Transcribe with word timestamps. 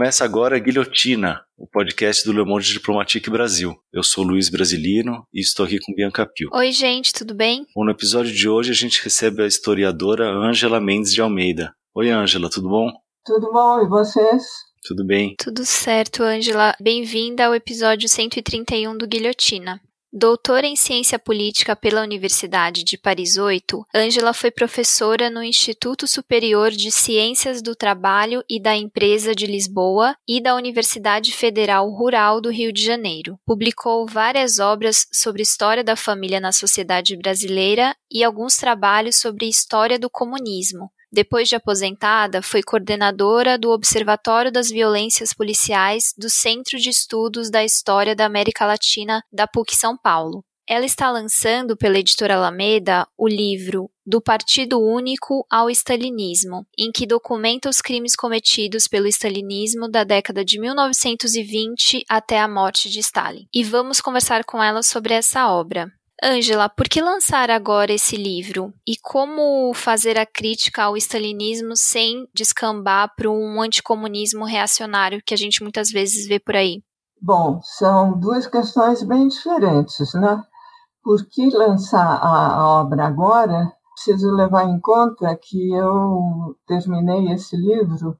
Começa 0.00 0.24
agora 0.24 0.58
Guilhotina, 0.58 1.42
o 1.58 1.66
podcast 1.66 2.24
do 2.24 2.32
Le 2.32 2.42
Monde 2.42 2.72
Diplomatique 2.72 3.28
Brasil. 3.28 3.76
Eu 3.92 4.02
sou 4.02 4.24
Luiz 4.24 4.48
Brasilino 4.48 5.26
e 5.30 5.42
estou 5.42 5.66
aqui 5.66 5.78
com 5.78 5.92
Bianca 5.92 6.24
Pio. 6.24 6.48
Oi, 6.54 6.72
gente, 6.72 7.12
tudo 7.12 7.34
bem? 7.34 7.66
Bom, 7.76 7.84
no 7.84 7.90
episódio 7.90 8.34
de 8.34 8.48
hoje 8.48 8.70
a 8.70 8.74
gente 8.74 9.04
recebe 9.04 9.42
a 9.42 9.46
historiadora 9.46 10.26
Ângela 10.26 10.80
Mendes 10.80 11.12
de 11.12 11.20
Almeida. 11.20 11.74
Oi, 11.94 12.08
Ângela, 12.08 12.48
tudo 12.48 12.70
bom? 12.70 12.90
Tudo 13.26 13.52
bom, 13.52 13.84
e 13.84 13.88
vocês? 13.90 14.42
Tudo 14.88 15.04
bem. 15.04 15.34
Tudo 15.38 15.66
certo, 15.66 16.22
Ângela. 16.22 16.74
Bem-vinda 16.80 17.44
ao 17.44 17.54
episódio 17.54 18.08
131 18.08 18.96
do 18.96 19.06
Guilhotina. 19.06 19.82
Doutora 20.12 20.66
em 20.66 20.74
Ciência 20.74 21.20
Política 21.20 21.76
pela 21.76 22.02
Universidade 22.02 22.82
de 22.82 22.98
Paris 22.98 23.36
8, 23.36 23.86
Ângela 23.94 24.32
foi 24.32 24.50
professora 24.50 25.30
no 25.30 25.40
Instituto 25.40 26.04
Superior 26.08 26.72
de 26.72 26.90
Ciências 26.90 27.62
do 27.62 27.76
Trabalho 27.76 28.42
e 28.50 28.60
da 28.60 28.76
Empresa 28.76 29.36
de 29.36 29.46
Lisboa 29.46 30.16
e 30.26 30.42
da 30.42 30.56
Universidade 30.56 31.30
Federal 31.30 31.88
Rural 31.88 32.40
do 32.40 32.50
Rio 32.50 32.72
de 32.72 32.84
Janeiro. 32.84 33.38
Publicou 33.46 34.04
várias 34.04 34.58
obras 34.58 35.06
sobre 35.12 35.42
história 35.42 35.84
da 35.84 35.94
família 35.94 36.40
na 36.40 36.50
sociedade 36.50 37.16
brasileira 37.16 37.94
e 38.10 38.24
alguns 38.24 38.56
trabalhos 38.56 39.14
sobre 39.14 39.46
história 39.46 39.96
do 39.96 40.10
comunismo, 40.10 40.90
depois 41.12 41.48
de 41.48 41.56
aposentada, 41.56 42.40
foi 42.40 42.62
coordenadora 42.62 43.58
do 43.58 43.70
Observatório 43.70 44.52
das 44.52 44.70
Violências 44.70 45.32
Policiais 45.32 46.14
do 46.16 46.30
Centro 46.30 46.78
de 46.78 46.88
Estudos 46.88 47.50
da 47.50 47.64
História 47.64 48.14
da 48.14 48.26
América 48.26 48.64
Latina 48.64 49.22
da 49.32 49.46
PUC 49.46 49.74
São 49.74 49.96
Paulo. 49.96 50.44
Ela 50.68 50.86
está 50.86 51.10
lançando 51.10 51.76
pela 51.76 51.98
editora 51.98 52.36
Alameda 52.36 53.04
o 53.18 53.26
livro 53.26 53.90
Do 54.06 54.20
Partido 54.20 54.80
Único 54.80 55.44
ao 55.50 55.68
Stalinismo, 55.68 56.64
em 56.78 56.92
que 56.92 57.08
documenta 57.08 57.68
os 57.68 57.80
crimes 57.80 58.14
cometidos 58.14 58.86
pelo 58.86 59.08
stalinismo 59.08 59.90
da 59.90 60.04
década 60.04 60.44
de 60.44 60.60
1920 60.60 62.04
até 62.08 62.38
a 62.38 62.46
morte 62.46 62.88
de 62.88 63.00
Stalin. 63.00 63.48
E 63.52 63.64
vamos 63.64 64.00
conversar 64.00 64.44
com 64.44 64.62
ela 64.62 64.84
sobre 64.84 65.12
essa 65.12 65.50
obra. 65.50 65.92
Ângela, 66.22 66.68
por 66.68 66.86
que 66.86 67.00
lançar 67.00 67.50
agora 67.50 67.94
esse 67.94 68.14
livro? 68.14 68.74
E 68.86 68.92
como 69.02 69.72
fazer 69.72 70.18
a 70.18 70.26
crítica 70.26 70.84
ao 70.84 70.96
stalinismo 70.96 71.74
sem 71.74 72.28
descambar 72.34 73.14
para 73.16 73.30
um 73.30 73.58
anticomunismo 73.62 74.44
reacionário 74.44 75.22
que 75.24 75.32
a 75.32 75.36
gente 75.36 75.62
muitas 75.62 75.90
vezes 75.90 76.28
vê 76.28 76.38
por 76.38 76.56
aí? 76.56 76.82
Bom, 77.22 77.60
são 77.62 78.18
duas 78.18 78.46
questões 78.46 79.02
bem 79.02 79.28
diferentes, 79.28 80.12
né? 80.12 80.42
Por 81.02 81.26
que 81.26 81.48
lançar 81.56 82.18
a, 82.22 82.56
a 82.56 82.80
obra 82.80 83.06
agora? 83.06 83.72
Preciso 83.94 84.30
levar 84.34 84.64
em 84.64 84.78
conta 84.78 85.34
que 85.40 85.72
eu 85.72 86.54
terminei 86.66 87.32
esse 87.32 87.56
livro 87.56 88.18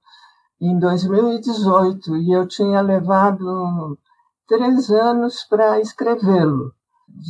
em 0.59 0.79
2018 0.79 2.17
e 2.17 2.33
eu 2.33 2.49
tinha 2.49 2.81
levado 2.81 3.99
três 4.47 4.91
anos 4.91 5.45
para 5.45 5.81
escrevê-lo. 5.81 6.75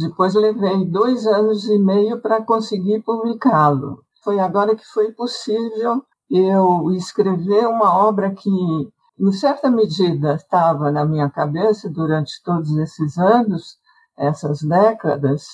Depois 0.00 0.34
levei 0.34 0.84
dois 0.86 1.26
anos 1.26 1.64
e 1.68 1.78
meio 1.78 2.20
para 2.20 2.42
conseguir 2.42 3.02
publicá-lo. 3.02 4.04
Foi 4.22 4.38
agora 4.38 4.76
que 4.76 4.84
foi 4.84 5.12
possível 5.12 6.02
eu 6.30 6.90
escrever 6.92 7.66
uma 7.66 7.92
obra 8.06 8.32
que, 8.32 8.50
em 8.50 9.32
certa 9.32 9.68
medida, 9.68 10.34
estava 10.34 10.90
na 10.92 11.04
minha 11.04 11.28
cabeça 11.28 11.90
durante 11.90 12.40
todos 12.44 12.76
esses 12.76 13.18
anos, 13.18 13.78
essas 14.16 14.62
décadas, 14.62 15.44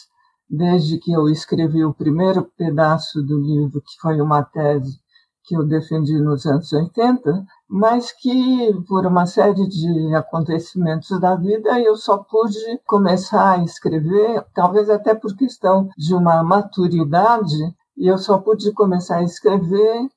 desde 0.49 0.99
que 0.99 1.13
eu 1.13 1.29
escrevi 1.29 1.85
o 1.85 1.95
primeiro 1.95 2.45
pedaço 2.57 3.23
do 3.23 3.39
livro, 3.39 3.81
que 3.81 4.01
foi 4.01 4.21
uma 4.21 4.43
tese 4.43 5.01
que 5.45 5.57
eu 5.57 5.65
defendi 5.65 6.19
nos 6.21 6.45
anos 6.45 6.73
80, 6.73 7.45
mas 7.69 8.13
que, 8.13 8.73
por 8.89 9.07
uma 9.07 9.27
série 9.27 9.67
de 9.69 10.15
acontecimentos 10.15 11.19
da 11.21 11.35
vida, 11.35 11.81
eu 11.81 11.97
só 11.97 12.19
pude 12.19 12.81
começar 12.87 13.59
a 13.59 13.65
escrever, 13.65 14.45
talvez 14.55 14.89
até 14.89 15.15
por 15.15 15.37
questão 15.37 15.89
de 15.97 16.15
uma 16.15 16.43
maturidade, 16.45 17.75
e 17.97 18.07
eu 18.07 18.19
só 18.19 18.39
pude 18.39 18.73
começar 18.73 19.19
a 19.19 19.25
escrever 19.25 20.09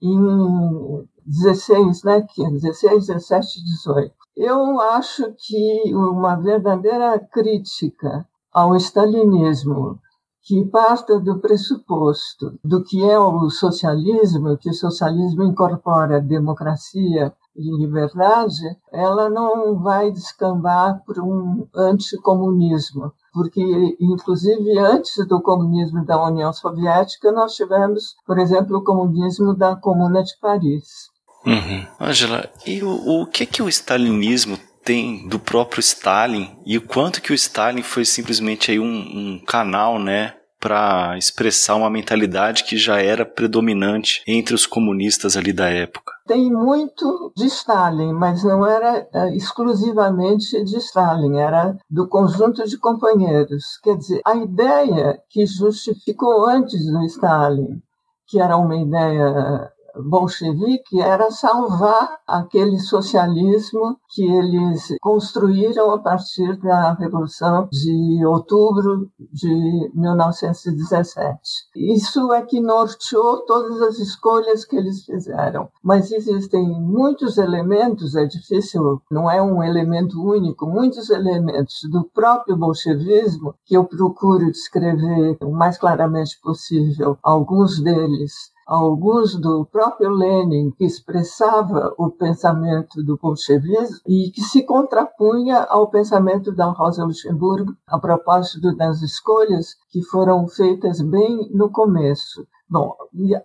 em 0.00 1.06
16, 1.26 2.02
né, 2.04 2.26
16, 2.36 3.06
17, 3.06 3.64
18. 3.64 4.14
Eu 4.36 4.80
acho 4.80 5.34
que 5.38 5.94
uma 5.94 6.36
verdadeira 6.36 7.18
crítica 7.18 8.26
ao 8.52 8.76
stalinismo 8.76 9.98
que 10.46 10.64
parta 10.66 11.18
do 11.18 11.40
pressuposto 11.40 12.56
do 12.62 12.80
que 12.84 13.02
é 13.02 13.18
o 13.18 13.50
socialismo, 13.50 14.56
que 14.56 14.70
o 14.70 14.74
socialismo 14.74 15.42
incorpora 15.42 16.20
democracia 16.20 17.34
e 17.56 17.76
liberdade, 17.76 18.62
ela 18.92 19.28
não 19.28 19.82
vai 19.82 20.12
descambar 20.12 21.02
para 21.04 21.20
um 21.20 21.66
anticomunismo, 21.74 23.12
porque, 23.32 23.60
inclusive, 23.98 24.78
antes 24.78 25.26
do 25.26 25.42
comunismo 25.42 26.04
da 26.04 26.22
União 26.24 26.52
Soviética, 26.52 27.32
nós 27.32 27.54
tivemos, 27.54 28.14
por 28.24 28.38
exemplo, 28.38 28.78
o 28.78 28.84
comunismo 28.84 29.52
da 29.52 29.74
Comuna 29.74 30.22
de 30.22 30.38
Paris. 30.40 31.10
Uhum. 31.44 31.86
Angela, 31.98 32.48
e 32.64 32.82
o, 32.84 33.22
o 33.22 33.26
que 33.26 33.46
que 33.46 33.62
o 33.62 33.68
stalinismo 33.68 34.56
tem 34.86 35.26
do 35.26 35.40
próprio 35.40 35.80
Stalin 35.80 36.56
e 36.64 36.78
o 36.78 36.86
quanto 36.86 37.20
que 37.20 37.32
o 37.32 37.34
Stalin 37.34 37.82
foi 37.82 38.04
simplesmente 38.04 38.70
aí 38.70 38.78
um, 38.78 38.84
um 38.86 39.44
canal, 39.44 39.98
né, 39.98 40.34
para 40.60 41.18
expressar 41.18 41.74
uma 41.74 41.90
mentalidade 41.90 42.64
que 42.64 42.76
já 42.76 43.00
era 43.02 43.26
predominante 43.26 44.22
entre 44.26 44.54
os 44.54 44.64
comunistas 44.64 45.36
ali 45.36 45.52
da 45.52 45.68
época. 45.68 46.12
Tem 46.26 46.50
muito 46.50 47.32
de 47.36 47.46
Stalin, 47.46 48.12
mas 48.12 48.42
não 48.44 48.64
era 48.64 49.06
é, 49.12 49.36
exclusivamente 49.36 50.62
de 50.64 50.76
Stalin, 50.78 51.36
era 51.36 51.76
do 51.90 52.08
conjunto 52.08 52.64
de 52.64 52.78
companheiros. 52.78 53.78
Quer 53.82 53.96
dizer, 53.96 54.20
a 54.24 54.36
ideia 54.36 55.18
que 55.28 55.44
justificou 55.46 56.46
antes 56.46 56.84
do 56.90 57.04
Stalin, 57.04 57.80
que 58.26 58.40
era 58.40 58.56
uma 58.56 58.76
ideia 58.76 59.70
bolchevique 60.02 61.00
era 61.00 61.30
salvar 61.30 62.18
aquele 62.26 62.78
socialismo 62.78 63.98
que 64.08 64.24
eles 64.24 64.94
construíram 65.00 65.90
a 65.90 65.98
partir 65.98 66.56
da 66.58 66.94
Revolução 66.94 67.68
de 67.70 68.24
outubro 68.24 69.10
de 69.18 69.90
1917. 69.94 71.38
Isso 71.76 72.32
é 72.32 72.42
que 72.42 72.60
norteou 72.60 73.44
todas 73.44 73.80
as 73.82 73.98
escolhas 73.98 74.64
que 74.64 74.76
eles 74.76 75.04
fizeram. 75.04 75.68
Mas 75.82 76.10
existem 76.10 76.68
muitos 76.68 77.38
elementos, 77.38 78.14
é 78.14 78.24
difícil, 78.24 79.00
não 79.10 79.30
é 79.30 79.42
um 79.42 79.62
elemento 79.62 80.20
único, 80.22 80.66
muitos 80.66 81.10
elementos 81.10 81.80
do 81.90 82.04
próprio 82.04 82.56
bolchevismo 82.56 83.54
que 83.64 83.76
eu 83.76 83.84
procuro 83.84 84.50
descrever 84.50 85.36
o 85.42 85.50
mais 85.50 85.78
claramente 85.78 86.38
possível, 86.42 87.18
alguns 87.22 87.80
deles 87.80 88.55
alguns 88.66 89.40
do 89.40 89.64
próprio 89.64 90.10
Lenin, 90.10 90.72
que 90.72 90.84
expressava 90.84 91.94
o 91.96 92.10
pensamento 92.10 93.02
do 93.04 93.16
bolchevismo 93.16 94.00
e 94.06 94.32
que 94.32 94.40
se 94.40 94.64
contrapunha 94.64 95.60
ao 95.68 95.88
pensamento 95.88 96.52
da 96.52 96.66
Rosa 96.66 97.04
Luxemburgo 97.04 97.76
a 97.86 97.98
propósito 97.98 98.74
das 98.74 99.00
escolhas 99.02 99.76
que 99.88 100.02
foram 100.02 100.48
feitas 100.48 101.00
bem 101.00 101.48
no 101.54 101.70
começo. 101.70 102.44
Bom, 102.68 102.96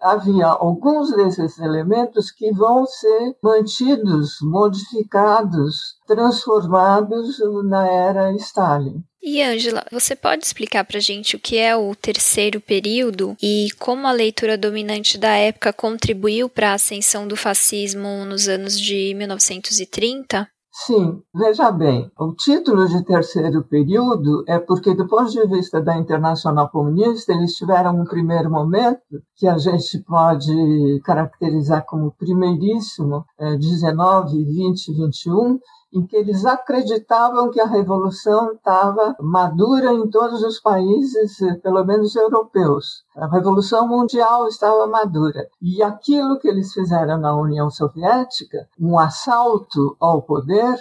havia 0.01 0.47
alguns 0.47 1.15
desses 1.15 1.59
elementos 1.59 2.31
que 2.31 2.51
vão 2.51 2.85
ser 2.87 3.35
mantidos, 3.41 4.37
modificados, 4.41 5.97
transformados 6.07 7.37
na 7.65 7.87
era 7.87 8.33
Stalin. 8.33 9.03
E 9.23 9.39
Angela, 9.43 9.85
você 9.91 10.15
pode 10.15 10.43
explicar 10.43 10.83
para 10.83 10.99
gente 10.99 11.35
o 11.35 11.39
que 11.39 11.55
é 11.55 11.75
o 11.75 11.93
terceiro 11.93 12.59
período 12.59 13.37
e 13.39 13.67
como 13.77 14.07
a 14.07 14.11
leitura 14.11 14.57
dominante 14.57 15.15
da 15.15 15.35
época 15.35 15.71
contribuiu 15.71 16.49
para 16.49 16.71
a 16.71 16.73
ascensão 16.73 17.27
do 17.27 17.35
fascismo 17.35 18.25
nos 18.25 18.47
anos 18.47 18.79
de 18.79 19.13
1930? 19.13 20.49
Sim, 20.73 21.21
veja 21.35 21.69
bem, 21.69 22.09
o 22.17 22.33
título 22.33 22.87
de 22.87 23.03
terceiro 23.03 23.61
período 23.61 24.45
é 24.47 24.57
porque, 24.57 24.95
do 24.95 25.05
ponto 25.05 25.29
de 25.29 25.45
vista 25.45 25.81
da 25.81 25.97
Internacional 25.97 26.69
Comunista, 26.69 27.33
eles 27.33 27.55
tiveram 27.55 27.99
um 27.99 28.05
primeiro 28.05 28.49
momento 28.49 29.01
que 29.35 29.47
a 29.47 29.57
gente 29.57 29.99
pode 29.99 31.01
caracterizar 31.03 31.85
como 31.85 32.13
primeiríssimo, 32.17 33.25
é, 33.37 33.57
19, 33.57 34.45
20, 34.45 34.93
21, 34.93 35.59
em 35.93 36.05
que 36.05 36.15
eles 36.15 36.45
acreditavam 36.45 37.49
que 37.49 37.59
a 37.59 37.65
revolução 37.65 38.53
estava 38.53 39.15
madura 39.19 39.91
em 39.91 40.09
todos 40.09 40.41
os 40.43 40.59
países, 40.59 41.37
pelo 41.61 41.83
menos 41.83 42.15
europeus. 42.15 43.03
A 43.15 43.27
revolução 43.27 43.87
mundial 43.87 44.47
estava 44.47 44.87
madura. 44.87 45.47
E 45.61 45.83
aquilo 45.83 46.39
que 46.39 46.47
eles 46.47 46.73
fizeram 46.73 47.17
na 47.17 47.35
União 47.35 47.69
Soviética, 47.69 48.67
um 48.79 48.97
assalto 48.97 49.95
ao 49.99 50.21
poder, 50.21 50.77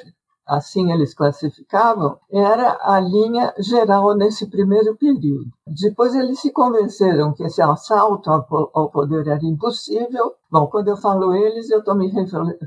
assim 0.50 0.92
eles 0.92 1.14
classificavam, 1.14 2.18
era 2.30 2.76
a 2.82 2.98
linha 2.98 3.54
geral 3.58 4.16
nesse 4.16 4.50
primeiro 4.50 4.96
período. 4.96 5.46
Depois 5.66 6.14
eles 6.14 6.40
se 6.40 6.50
convenceram 6.52 7.32
que 7.32 7.44
esse 7.44 7.62
assalto 7.62 8.28
ao 8.30 8.90
poder 8.90 9.28
era 9.28 9.44
impossível. 9.44 10.32
Bom, 10.50 10.66
quando 10.66 10.88
eu 10.88 10.96
falo 10.96 11.32
eles, 11.32 11.70
eu 11.70 11.78
estou 11.78 11.94
me 11.94 12.10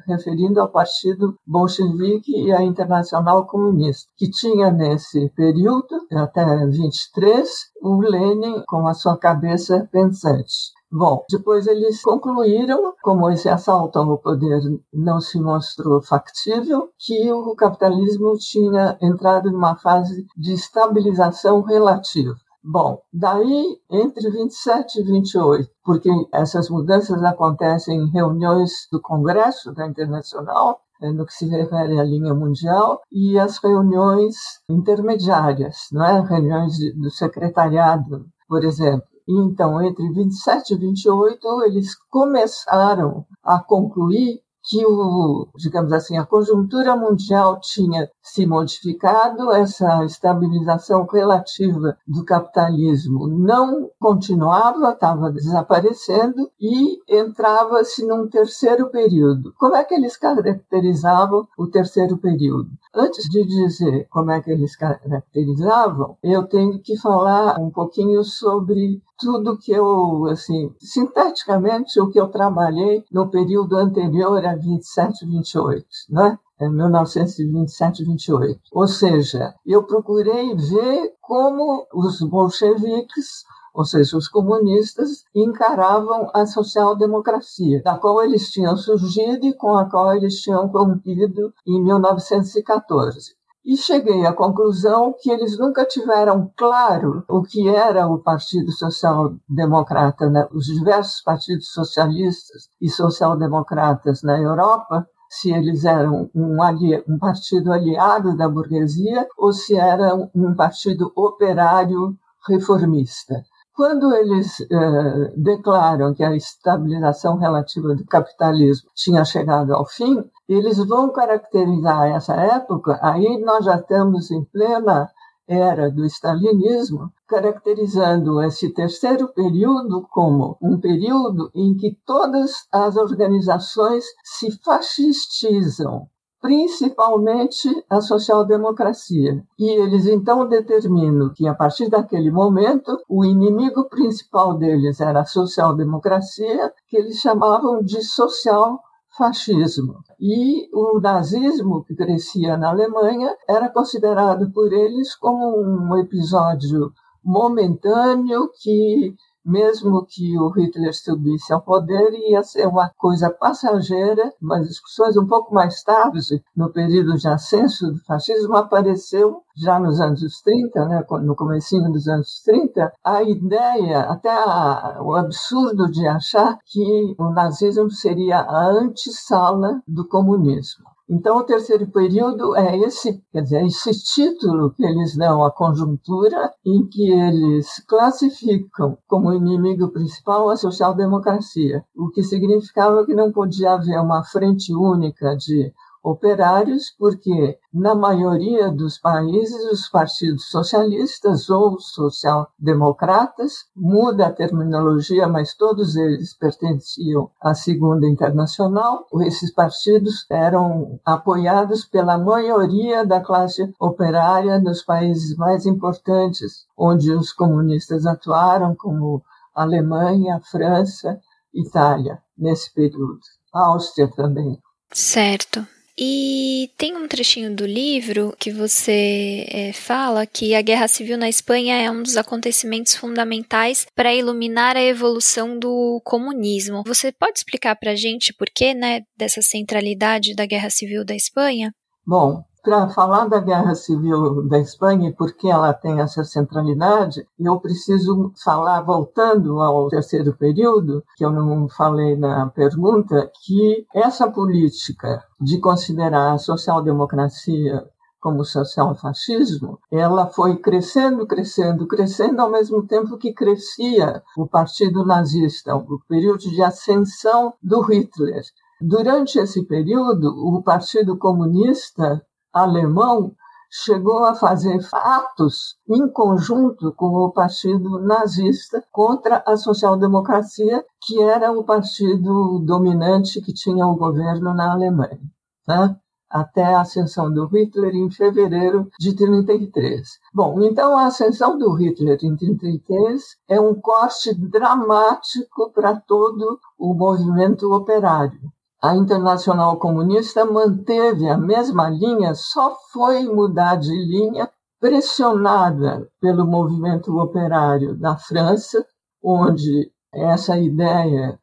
referindo 0.08 0.62
ao 0.62 0.72
Partido 0.72 1.36
Bolchevique 1.46 2.32
e 2.32 2.54
à 2.54 2.62
Internacional 2.62 3.46
Comunista, 3.46 4.10
que 4.16 4.30
tinha 4.30 4.72
nesse 4.72 5.30
período, 5.32 6.08
até 6.14 6.66
23, 6.66 7.50
o 7.82 8.00
Lenin 8.00 8.64
com 8.66 8.88
a 8.88 8.94
sua 8.94 9.18
cabeça 9.18 9.90
pensante. 9.92 10.72
Bom, 10.96 11.26
depois 11.28 11.66
eles 11.66 12.04
concluíram, 12.04 12.94
como 13.02 13.28
esse 13.32 13.50
assalto 13.50 13.98
ao 13.98 14.16
poder 14.20 14.62
não 14.94 15.20
se 15.20 15.40
mostrou 15.42 16.04
factível, 16.04 16.90
que 17.00 17.32
o 17.32 17.56
capitalismo 17.56 18.38
tinha 18.38 18.96
entrado 19.02 19.52
numa 19.52 19.76
fase 19.76 20.28
de 20.38 20.54
estabilização 20.54 21.62
relativa. 21.62 22.36
Bom, 22.64 23.02
daí 23.12 23.80
entre 23.90 24.30
27 24.30 25.00
e 25.00 25.04
28, 25.04 25.68
porque 25.84 26.12
essas 26.32 26.70
mudanças 26.70 27.24
acontecem 27.24 27.98
em 28.00 28.12
reuniões 28.12 28.88
do 28.92 29.02
Congresso 29.02 29.74
da 29.74 29.88
Internacional, 29.88 30.80
eh, 31.02 31.12
no 31.12 31.26
que 31.26 31.34
se 31.34 31.48
refere 31.48 32.00
à 32.00 32.04
linha 32.04 32.36
mundial, 32.36 33.02
e 33.12 33.40
as 33.40 33.58
reuniões 33.58 34.36
intermediárias, 34.70 35.88
não 35.92 36.06
é? 36.06 36.22
reuniões 36.22 36.78
do 36.94 37.10
secretariado, 37.10 38.28
por 38.48 38.64
exemplo. 38.64 39.13
Então, 39.28 39.82
entre 39.82 40.12
27 40.12 40.74
e 40.74 40.78
28, 40.78 41.64
eles 41.64 41.96
começaram 42.10 43.26
a 43.44 43.60
concluir 43.60 44.42
que 44.64 44.86
o, 44.86 45.48
digamos 45.58 45.92
assim, 45.92 46.18
a 46.18 46.26
conjuntura 46.26 46.96
mundial 46.96 47.60
tinha 47.60 48.10
se 48.22 48.46
modificado, 48.46 49.52
essa 49.52 50.06
estabilização 50.06 51.06
relativa 51.06 51.98
do 52.08 52.24
capitalismo 52.24 53.28
não 53.28 53.90
continuava, 54.00 54.92
estava 54.92 55.30
desaparecendo 55.32 56.50
e 56.60 56.98
entrava-se 57.10 58.06
num 58.06 58.28
terceiro 58.30 58.90
período. 58.90 59.54
Como 59.58 59.76
é 59.76 59.84
que 59.84 59.96
eles 59.96 60.16
caracterizavam 60.16 61.46
o 61.58 61.68
terceiro 61.68 62.18
período? 62.18 62.70
Antes 62.96 63.26
de 63.26 63.44
dizer 63.46 64.08
como 64.10 64.32
é 64.32 64.42
que 64.42 64.52
eles 64.52 64.78
caracterizavam, 64.78 66.18
eu 66.24 66.48
tenho 66.48 66.80
que 66.80 66.98
falar 66.98 67.60
um 67.60 67.70
pouquinho 67.70 68.24
sobre 68.24 69.02
tudo 69.24 69.58
que 69.58 69.72
eu, 69.72 70.26
assim, 70.26 70.70
sinteticamente, 70.80 72.00
o 72.00 72.10
que 72.10 72.20
eu 72.20 72.28
trabalhei 72.28 73.04
no 73.12 73.30
período 73.30 73.78
anterior 73.78 74.46
a 74.46 74.56
27, 74.56 75.26
28, 75.26 75.86
né? 76.10 76.38
1927 76.62 78.06
28. 78.06 78.60
Ou 78.72 78.88
seja, 78.88 79.54
eu 79.66 79.84
procurei 79.84 80.56
ver 80.56 81.14
como 81.22 81.86
os 81.94 82.22
bolcheviques 82.22 83.44
ou 83.74 83.84
seja, 83.84 84.16
os 84.16 84.28
comunistas 84.28 85.24
encaravam 85.34 86.30
a 86.32 86.46
social-democracia, 86.46 87.82
da 87.82 87.98
qual 87.98 88.24
eles 88.24 88.52
tinham 88.52 88.78
surgido 88.78 89.48
e 89.48 89.54
com 89.56 89.76
a 89.76 89.90
qual 89.90 90.16
eles 90.16 90.40
tinham 90.42 90.68
rompido 90.68 91.52
em 91.66 91.84
1914. 91.84 93.36
E 93.66 93.78
cheguei 93.78 94.26
à 94.26 94.34
conclusão 94.34 95.16
que 95.18 95.32
eles 95.32 95.58
nunca 95.58 95.86
tiveram 95.86 96.52
claro 96.58 97.24
o 97.30 97.42
que 97.42 97.70
era 97.70 98.06
o 98.08 98.20
Partido 98.20 98.70
Social 98.74 99.36
Democrata, 99.48 100.30
né? 100.30 100.46
os 100.52 100.66
diversos 100.66 101.22
partidos 101.22 101.72
socialistas 101.72 102.70
e 102.82 102.90
social-democratas 102.90 104.22
na 104.22 104.38
Europa, 104.38 105.08
se 105.30 105.50
eles 105.50 105.86
eram 105.86 106.30
um, 106.36 106.62
ali, 106.62 107.02
um, 107.08 107.18
partido 107.18 107.72
aliado 107.72 108.36
da 108.36 108.50
burguesia 108.50 109.26
ou 109.38 109.54
se 109.54 109.76
era 109.76 110.14
um 110.36 110.54
partido 110.56 111.14
operário 111.16 112.18
reformista. 112.46 113.44
Quando 113.74 114.14
eles 114.14 114.60
eh, 114.60 115.34
declaram 115.36 116.14
que 116.14 116.24
a 116.24 116.36
estabilização 116.36 117.38
relativa 117.38 117.96
do 117.96 118.06
capitalismo 118.06 118.88
tinha 118.94 119.26
chegado 119.26 119.74
ao 119.74 119.86
fim, 119.88 120.24
eles 120.48 120.78
vão 120.86 121.12
caracterizar 121.12 122.08
essa 122.08 122.36
época, 122.36 123.00
aí 123.02 123.40
nós 123.44 123.66
já 123.66 123.76
estamos 123.76 124.32
em 124.32 124.44
plena 124.46 125.10
era 125.48 125.92
do 125.92 126.06
stalinismo, 126.06 127.12
caracterizando 127.28 128.42
esse 128.42 128.74
terceiro 128.74 129.28
período 129.34 130.08
como 130.10 130.58
um 130.62 130.80
período 130.80 131.52
em 131.54 131.76
que 131.76 131.98
todas 132.06 132.66
as 132.72 132.96
organizações 132.96 134.06
se 134.24 134.52
fascistizam, 134.64 136.08
principalmente 136.42 137.70
a 137.90 138.00
social-democracia. 138.00 139.44
E 139.60 139.70
eles 139.70 140.06
então 140.06 140.48
determinam 140.48 141.34
que, 141.34 141.46
a 141.46 141.54
partir 141.54 141.90
daquele 141.90 142.32
momento, 142.32 142.98
o 143.10 143.26
inimigo 143.26 143.90
principal 143.90 144.58
deles 144.58 145.02
era 145.02 145.22
a 145.22 145.26
social-democracia, 145.26 146.72
que 146.88 146.98
eles 146.98 147.18
chamavam 147.18 147.82
de 147.82 148.02
social 148.02 148.80
fascismo. 149.18 150.04
E 150.20 150.70
o 150.74 151.00
nazismo, 151.00 151.84
que 151.84 151.96
crescia 151.96 152.58
na 152.58 152.70
Alemanha, 152.70 153.36
era 153.48 153.70
considerado 153.70 154.52
por 154.52 154.72
eles 154.72 155.16
como 155.16 155.58
um 155.60 155.98
episódio 155.98 156.92
momentâneo 157.24 158.50
que 158.62 159.16
mesmo 159.46 160.06
que 160.06 160.38
o 160.40 160.50
Hitler 160.50 160.94
subisse 160.94 161.54
ao 161.54 161.62
poder, 161.62 162.12
ia 162.14 162.42
ser 162.44 162.68
uma 162.68 162.90
coisa 162.98 163.30
passageira, 163.30 164.34
mas 164.42 164.68
discussões 164.68 165.18
um 165.18 165.28
pouco 165.28 165.54
mais 165.54 165.84
tarde, 165.84 166.44
no 166.56 166.72
período 166.72 167.18
de 167.18 167.28
ascenso 167.28 167.92
do 167.92 168.00
fascismo, 168.06 168.56
apareceu 168.56 169.42
já 169.56 169.80
nos 169.80 170.00
anos 170.00 170.42
30, 170.42 170.86
né, 170.86 171.06
no 171.22 171.36
comecinho 171.36 171.92
dos 171.92 172.08
anos 172.08 172.42
30, 172.44 172.92
a 173.04 173.24
ideia, 173.24 174.02
até 174.02 174.30
a, 174.30 175.00
o 175.02 175.16
absurdo 175.16 175.90
de 175.92 176.08
achar 176.08 176.58
que 176.66 177.16
o 177.20 177.30
nazismo 177.30 177.92
seria 177.92 178.38
a 178.40 178.68
antessala 178.70 179.82
do 179.88 180.08
comunismo. 180.08 180.93
Então, 181.16 181.38
o 181.38 181.44
terceiro 181.44 181.86
período 181.92 182.56
é 182.56 182.76
esse, 182.80 183.22
quer 183.32 183.42
dizer, 183.42 183.64
esse 183.64 183.92
título 183.92 184.74
que 184.74 184.84
eles 184.84 185.16
dão 185.16 185.46
à 185.46 185.52
conjuntura 185.52 186.52
em 186.66 186.88
que 186.88 187.12
eles 187.12 187.86
classificam 187.88 188.98
como 189.08 189.32
inimigo 189.32 189.92
principal 189.92 190.50
a 190.50 190.56
social-democracia, 190.56 191.86
o 191.96 192.10
que 192.10 192.24
significava 192.24 193.06
que 193.06 193.14
não 193.14 193.32
podia 193.32 193.74
haver 193.74 194.00
uma 194.00 194.24
frente 194.24 194.74
única 194.74 195.36
de 195.36 195.72
operários, 196.04 196.94
porque 197.00 197.58
na 197.74 197.96
maioria 197.96 198.70
dos 198.70 198.98
países 198.98 199.72
os 199.72 199.88
partidos 199.88 200.50
socialistas 200.50 201.50
ou 201.50 201.80
social-democratas, 201.80 203.66
muda 203.74 204.28
a 204.28 204.32
terminologia, 204.32 205.28
mas 205.28 205.56
todos 205.56 205.96
eles 205.96 206.34
pertenciam 206.38 207.32
à 207.42 207.54
Segunda 207.54 208.06
Internacional. 208.06 209.08
Esses 209.22 209.52
partidos 209.52 210.26
eram 210.30 211.00
apoiados 211.06 211.86
pela 211.86 212.18
maioria 212.18 213.06
da 213.06 213.22
classe 213.22 213.74
operária 213.80 214.60
nos 214.60 214.84
países 214.84 215.38
mais 215.38 215.66
importantes, 215.66 216.66
onde 216.78 217.12
os 217.12 217.32
comunistas 217.32 218.06
atuaram, 218.06 218.76
como 218.76 219.24
Alemanha, 219.56 220.42
França, 220.52 221.18
Itália, 221.54 222.22
nesse 222.38 222.74
período. 222.74 223.22
A 223.54 223.68
Áustria 223.68 224.10
também. 224.10 224.60
Certo. 224.92 225.66
E 225.98 226.72
tem 226.76 226.96
um 226.96 227.08
trechinho 227.08 227.56
do 227.56 227.66
livro 227.66 228.36
que 228.40 228.52
você 228.52 229.46
é, 229.48 229.74
fala 229.74 230.26
que 230.26 230.56
a 230.56 230.62
Guerra 230.62 230.88
Civil 230.88 231.18
na 231.18 231.30
Espanha 231.30 231.76
é 231.76 231.92
um 231.92 232.02
dos 232.02 232.18
acontecimentos 232.18 232.96
fundamentais 232.96 233.86
para 233.96 234.14
iluminar 234.14 234.76
a 234.76 234.82
evolução 234.82 235.58
do 235.58 236.02
comunismo. 236.04 236.84
Você 236.86 237.12
pode 237.12 237.38
explicar 237.38 237.76
para 237.76 237.92
a 237.92 237.96
gente 237.96 238.34
por 238.34 238.48
que, 238.50 238.74
né, 238.74 239.02
dessa 239.16 239.42
centralidade 239.42 240.34
da 240.34 240.48
Guerra 240.48 240.72
Civil 240.72 241.06
da 241.06 241.16
Espanha? 241.16 241.72
Bom, 242.06 242.44
para 242.64 242.88
falar 242.88 243.28
da 243.28 243.40
Guerra 243.40 243.76
Civil 243.76 244.48
da 244.48 244.58
Espanha 244.58 245.10
e 245.10 245.14
por 245.14 245.34
que 245.34 245.50
ela 245.50 245.74
tem 245.74 246.00
essa 246.00 246.24
centralidade, 246.24 247.28
eu 247.38 247.60
preciso 247.60 248.32
falar, 248.42 248.82
voltando 248.82 249.60
ao 249.60 249.90
terceiro 249.90 250.34
período, 250.34 251.04
que 251.18 251.26
eu 251.26 251.30
não 251.30 251.68
falei 251.68 252.16
na 252.16 252.50
pergunta, 252.50 253.30
que 253.44 253.86
essa 253.94 254.32
política 254.32 255.22
de 255.42 255.60
considerar 255.60 256.32
a 256.32 256.38
social-democracia 256.38 257.84
como 258.22 258.46
social-fascismo, 258.46 259.78
ela 259.92 260.28
foi 260.28 260.56
crescendo, 260.56 261.28
crescendo, 261.28 261.86
crescendo, 261.86 262.42
ao 262.42 262.50
mesmo 262.50 262.88
tempo 262.88 263.18
que 263.18 263.34
crescia 263.34 264.24
o 264.38 264.48
Partido 264.48 265.06
Nazista, 265.06 265.76
o 265.76 266.00
período 266.08 266.50
de 266.50 266.64
ascensão 266.64 267.54
do 267.62 267.82
Hitler. 267.82 268.42
Durante 268.80 269.38
esse 269.38 269.66
período, 269.66 270.30
o 270.30 270.64
Partido 270.64 271.18
Comunista 271.18 272.22
alemão 272.54 273.34
chegou 273.70 274.24
a 274.24 274.36
fazer 274.36 274.80
atos 274.94 275.76
em 275.90 276.08
conjunto 276.08 276.94
com 276.94 277.08
o 277.08 277.32
partido 277.32 278.00
nazista 278.00 278.84
contra 278.92 279.44
a 279.48 279.58
social-democracia, 279.58 280.86
que 281.02 281.20
era 281.22 281.52
o 281.52 281.64
partido 281.64 282.60
dominante 282.60 283.42
que 283.42 283.52
tinha 283.52 283.88
o 283.88 283.96
governo 283.96 284.54
na 284.54 284.72
Alemanha. 284.72 285.20
Tá? 285.66 285.98
até 286.34 286.64
a 286.64 286.82
ascensão 286.82 287.32
do 287.32 287.46
Hitler 287.46 287.94
em 287.94 288.10
fevereiro 288.10 288.90
de 289.00 289.16
33. 289.16 290.20
Bom, 290.34 290.64
então 290.64 290.98
a 290.98 291.06
ascensão 291.06 291.56
do 291.60 291.72
Hitler 291.74 292.18
em 292.24 292.36
33 292.36 293.38
é 293.48 293.62
um 293.62 293.76
corte 293.76 294.34
dramático 294.34 295.72
para 295.72 295.96
todo 295.96 296.60
o 296.78 296.96
movimento 296.96 297.72
operário. 297.72 298.52
A 298.84 298.94
Internacional 298.98 299.78
Comunista 299.78 300.44
manteve 300.44 301.30
a 301.30 301.38
mesma 301.38 301.90
linha, 301.90 302.36
só 302.36 302.76
foi 302.92 303.24
mudar 303.24 303.78
de 303.78 303.96
linha 303.96 304.52
pressionada 304.78 306.06
pelo 306.20 306.46
movimento 306.46 307.18
operário 307.18 307.96
da 307.96 308.18
França, 308.18 308.86
onde 309.24 309.90
essa 310.14 310.60
ideia 310.60 311.40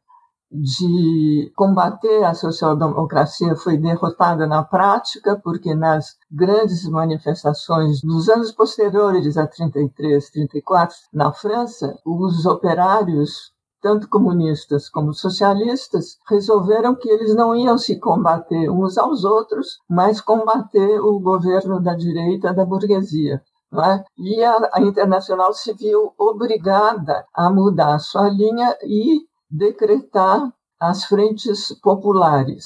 de 0.51 1.51
combater 1.55 2.23
a 2.25 2.35
social-democracia 2.35 3.55
foi 3.55 3.75
derrotada 3.75 4.45
na 4.45 4.63
prática, 4.63 5.35
porque 5.43 5.73
nas 5.73 6.17
grandes 6.29 6.87
manifestações 6.87 8.01
dos 8.01 8.29
anos 8.29 8.51
posteriores 8.51 9.35
a 9.35 9.47
33, 9.47 10.29
34, 10.29 10.95
na 11.11 11.33
França, 11.33 11.97
os 12.05 12.45
operários 12.45 13.51
tanto 13.81 14.07
comunistas 14.07 14.87
como 14.87 15.13
socialistas, 15.13 16.17
resolveram 16.29 16.95
que 16.95 17.09
eles 17.09 17.35
não 17.35 17.55
iam 17.55 17.77
se 17.77 17.99
combater 17.99 18.69
uns 18.69 18.97
aos 18.97 19.23
outros, 19.23 19.79
mas 19.89 20.21
combater 20.21 20.99
o 20.99 21.19
governo 21.19 21.81
da 21.81 21.95
direita 21.95 22.53
da 22.53 22.63
burguesia. 22.63 23.41
É? 23.73 24.03
E 24.17 24.43
a, 24.43 24.69
a 24.73 24.81
Internacional 24.81 25.53
se 25.53 25.73
viu 25.73 26.13
obrigada 26.17 27.25
a 27.33 27.49
mudar 27.49 27.99
sua 27.99 28.29
linha 28.29 28.77
e 28.83 29.21
decretar 29.49 30.51
as 30.79 31.05
frentes 31.05 31.73
populares, 31.81 32.65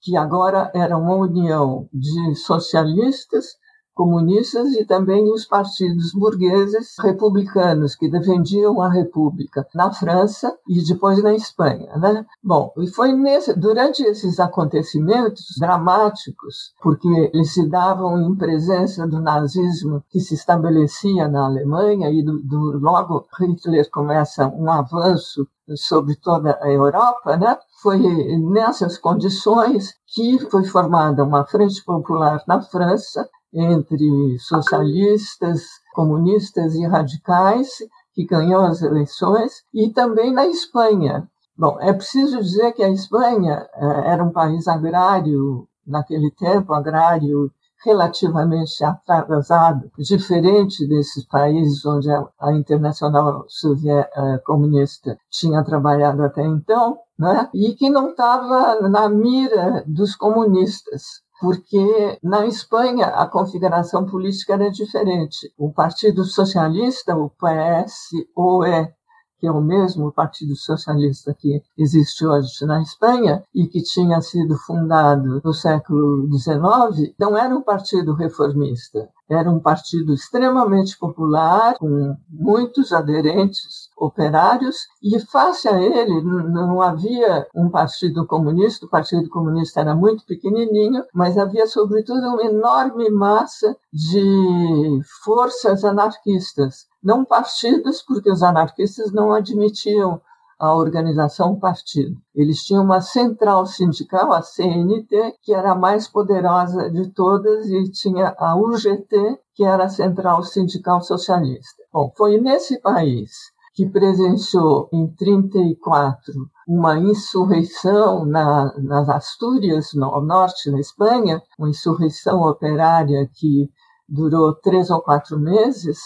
que 0.00 0.16
agora 0.16 0.70
eram 0.74 1.02
uma 1.02 1.16
união 1.16 1.88
de 1.92 2.34
socialistas, 2.36 3.56
comunistas 4.00 4.72
e 4.72 4.84
também 4.86 5.30
os 5.30 5.44
partidos 5.44 6.14
burgueses 6.14 6.94
republicanos 7.02 7.94
que 7.94 8.08
defendiam 8.08 8.80
a 8.80 8.88
república 8.88 9.66
na 9.74 9.92
França 9.92 10.56
e 10.66 10.82
depois 10.82 11.22
na 11.22 11.34
Espanha, 11.34 11.94
né? 11.98 12.24
Bom, 12.42 12.72
e 12.78 12.86
foi 12.86 13.12
nesse, 13.12 13.52
durante 13.52 14.02
esses 14.02 14.40
acontecimentos 14.40 15.54
dramáticos, 15.58 16.72
porque 16.82 17.30
eles 17.34 17.52
se 17.52 17.68
davam 17.68 18.18
em 18.22 18.34
presença 18.34 19.06
do 19.06 19.20
nazismo 19.20 20.02
que 20.08 20.18
se 20.18 20.32
estabelecia 20.32 21.28
na 21.28 21.44
Alemanha 21.44 22.08
e 22.08 22.24
do, 22.24 22.38
do 22.42 22.78
logo 22.78 23.26
Hitler 23.38 23.90
começa 23.90 24.48
um 24.48 24.70
avanço 24.70 25.46
sobre 25.76 26.16
toda 26.16 26.58
a 26.62 26.70
Europa, 26.70 27.36
né? 27.36 27.58
Foi 27.82 27.98
nessas 28.38 28.96
condições 28.96 29.94
que 30.06 30.38
foi 30.50 30.64
formada 30.64 31.22
uma 31.22 31.44
frente 31.44 31.84
popular 31.84 32.42
na 32.46 32.60
França 32.62 33.28
entre 33.52 34.38
socialistas, 34.38 35.62
comunistas 35.94 36.74
e 36.74 36.86
radicais, 36.86 37.68
que 38.14 38.24
ganhou 38.24 38.62
as 38.62 38.82
eleições, 38.82 39.62
e 39.72 39.90
também 39.90 40.32
na 40.32 40.46
Espanha. 40.46 41.28
Bom, 41.56 41.78
é 41.80 41.92
preciso 41.92 42.40
dizer 42.40 42.72
que 42.72 42.82
a 42.82 42.88
Espanha 42.88 43.66
eh, 43.74 44.02
era 44.06 44.24
um 44.24 44.30
país 44.30 44.66
agrário, 44.66 45.68
naquele 45.86 46.30
tempo, 46.30 46.72
agrário 46.72 47.50
relativamente 47.84 48.84
atrasado, 48.84 49.90
diferente 49.98 50.86
desses 50.86 51.26
países 51.26 51.84
onde 51.86 52.10
a 52.10 52.52
Internacional 52.52 53.46
eh, 53.46 54.38
Comunista 54.44 55.18
tinha 55.30 55.64
trabalhado 55.64 56.22
até 56.22 56.42
então, 56.42 56.98
né? 57.18 57.48
e 57.54 57.74
que 57.74 57.88
não 57.88 58.10
estava 58.10 58.88
na 58.88 59.08
mira 59.08 59.82
dos 59.86 60.14
comunistas 60.14 61.22
porque 61.40 62.18
na 62.22 62.46
Espanha 62.46 63.06
a 63.06 63.26
configuração 63.26 64.04
política 64.04 64.52
era 64.52 64.70
diferente. 64.70 65.52
O 65.56 65.72
Partido 65.72 66.22
Socialista, 66.24 67.16
o 67.16 67.30
PSOE, 67.30 68.92
que 69.40 69.46
é 69.46 69.50
o 69.50 69.60
mesmo 69.60 70.12
Partido 70.12 70.54
Socialista 70.54 71.34
que 71.34 71.62
existe 71.76 72.26
hoje 72.26 72.66
na 72.66 72.82
Espanha 72.82 73.42
e 73.54 73.66
que 73.66 73.82
tinha 73.82 74.20
sido 74.20 74.54
fundado 74.56 75.40
no 75.42 75.54
século 75.54 76.28
XIX, 76.30 77.14
não 77.18 77.36
era 77.36 77.56
um 77.56 77.62
partido 77.62 78.12
reformista. 78.12 79.08
Era 79.30 79.48
um 79.48 79.60
partido 79.60 80.12
extremamente 80.12 80.98
popular, 80.98 81.76
com 81.78 82.16
muitos 82.28 82.92
aderentes 82.92 83.88
operários, 83.96 84.88
e 85.00 85.20
face 85.20 85.68
a 85.68 85.80
ele 85.80 86.20
não 86.20 86.82
havia 86.82 87.46
um 87.54 87.70
partido 87.70 88.26
comunista, 88.26 88.86
o 88.86 88.88
Partido 88.88 89.28
Comunista 89.30 89.80
era 89.80 89.94
muito 89.94 90.26
pequenininho, 90.26 91.04
mas 91.14 91.38
havia, 91.38 91.66
sobretudo, 91.68 92.26
uma 92.26 92.42
enorme 92.42 93.08
massa 93.08 93.76
de 93.92 95.00
forças 95.22 95.84
anarquistas. 95.84 96.89
Não 97.02 97.24
partidos, 97.24 98.02
porque 98.02 98.30
os 98.30 98.42
anarquistas 98.42 99.12
não 99.12 99.32
admitiam 99.32 100.20
a 100.58 100.74
organização 100.74 101.58
partido. 101.58 102.20
Eles 102.34 102.62
tinham 102.62 102.84
uma 102.84 103.00
central 103.00 103.64
sindical, 103.64 104.30
a 104.30 104.42
CNT, 104.42 105.36
que 105.42 105.54
era 105.54 105.72
a 105.72 105.74
mais 105.74 106.06
poderosa 106.06 106.90
de 106.90 107.08
todas, 107.08 107.66
e 107.70 107.90
tinha 107.90 108.34
a 108.38 108.54
UGT, 108.54 109.38
que 109.54 109.64
era 109.64 109.84
a 109.84 109.88
central 109.88 110.42
sindical 110.42 111.00
socialista. 111.00 111.82
Bom, 111.90 112.12
foi 112.14 112.38
nesse 112.38 112.78
país 112.80 113.30
que 113.74 113.88
presenciou 113.88 114.90
em 114.92 115.06
34 115.14 116.34
uma 116.68 116.98
insurreição 116.98 118.26
na, 118.26 118.74
nas 118.78 119.08
Astúrias, 119.08 119.94
no 119.94 120.20
norte, 120.20 120.70
na 120.70 120.78
Espanha, 120.78 121.42
uma 121.58 121.70
insurreição 121.70 122.42
operária 122.42 123.26
que 123.32 123.70
durou 124.06 124.54
três 124.54 124.90
ou 124.90 125.00
quatro 125.00 125.38
meses, 125.38 125.98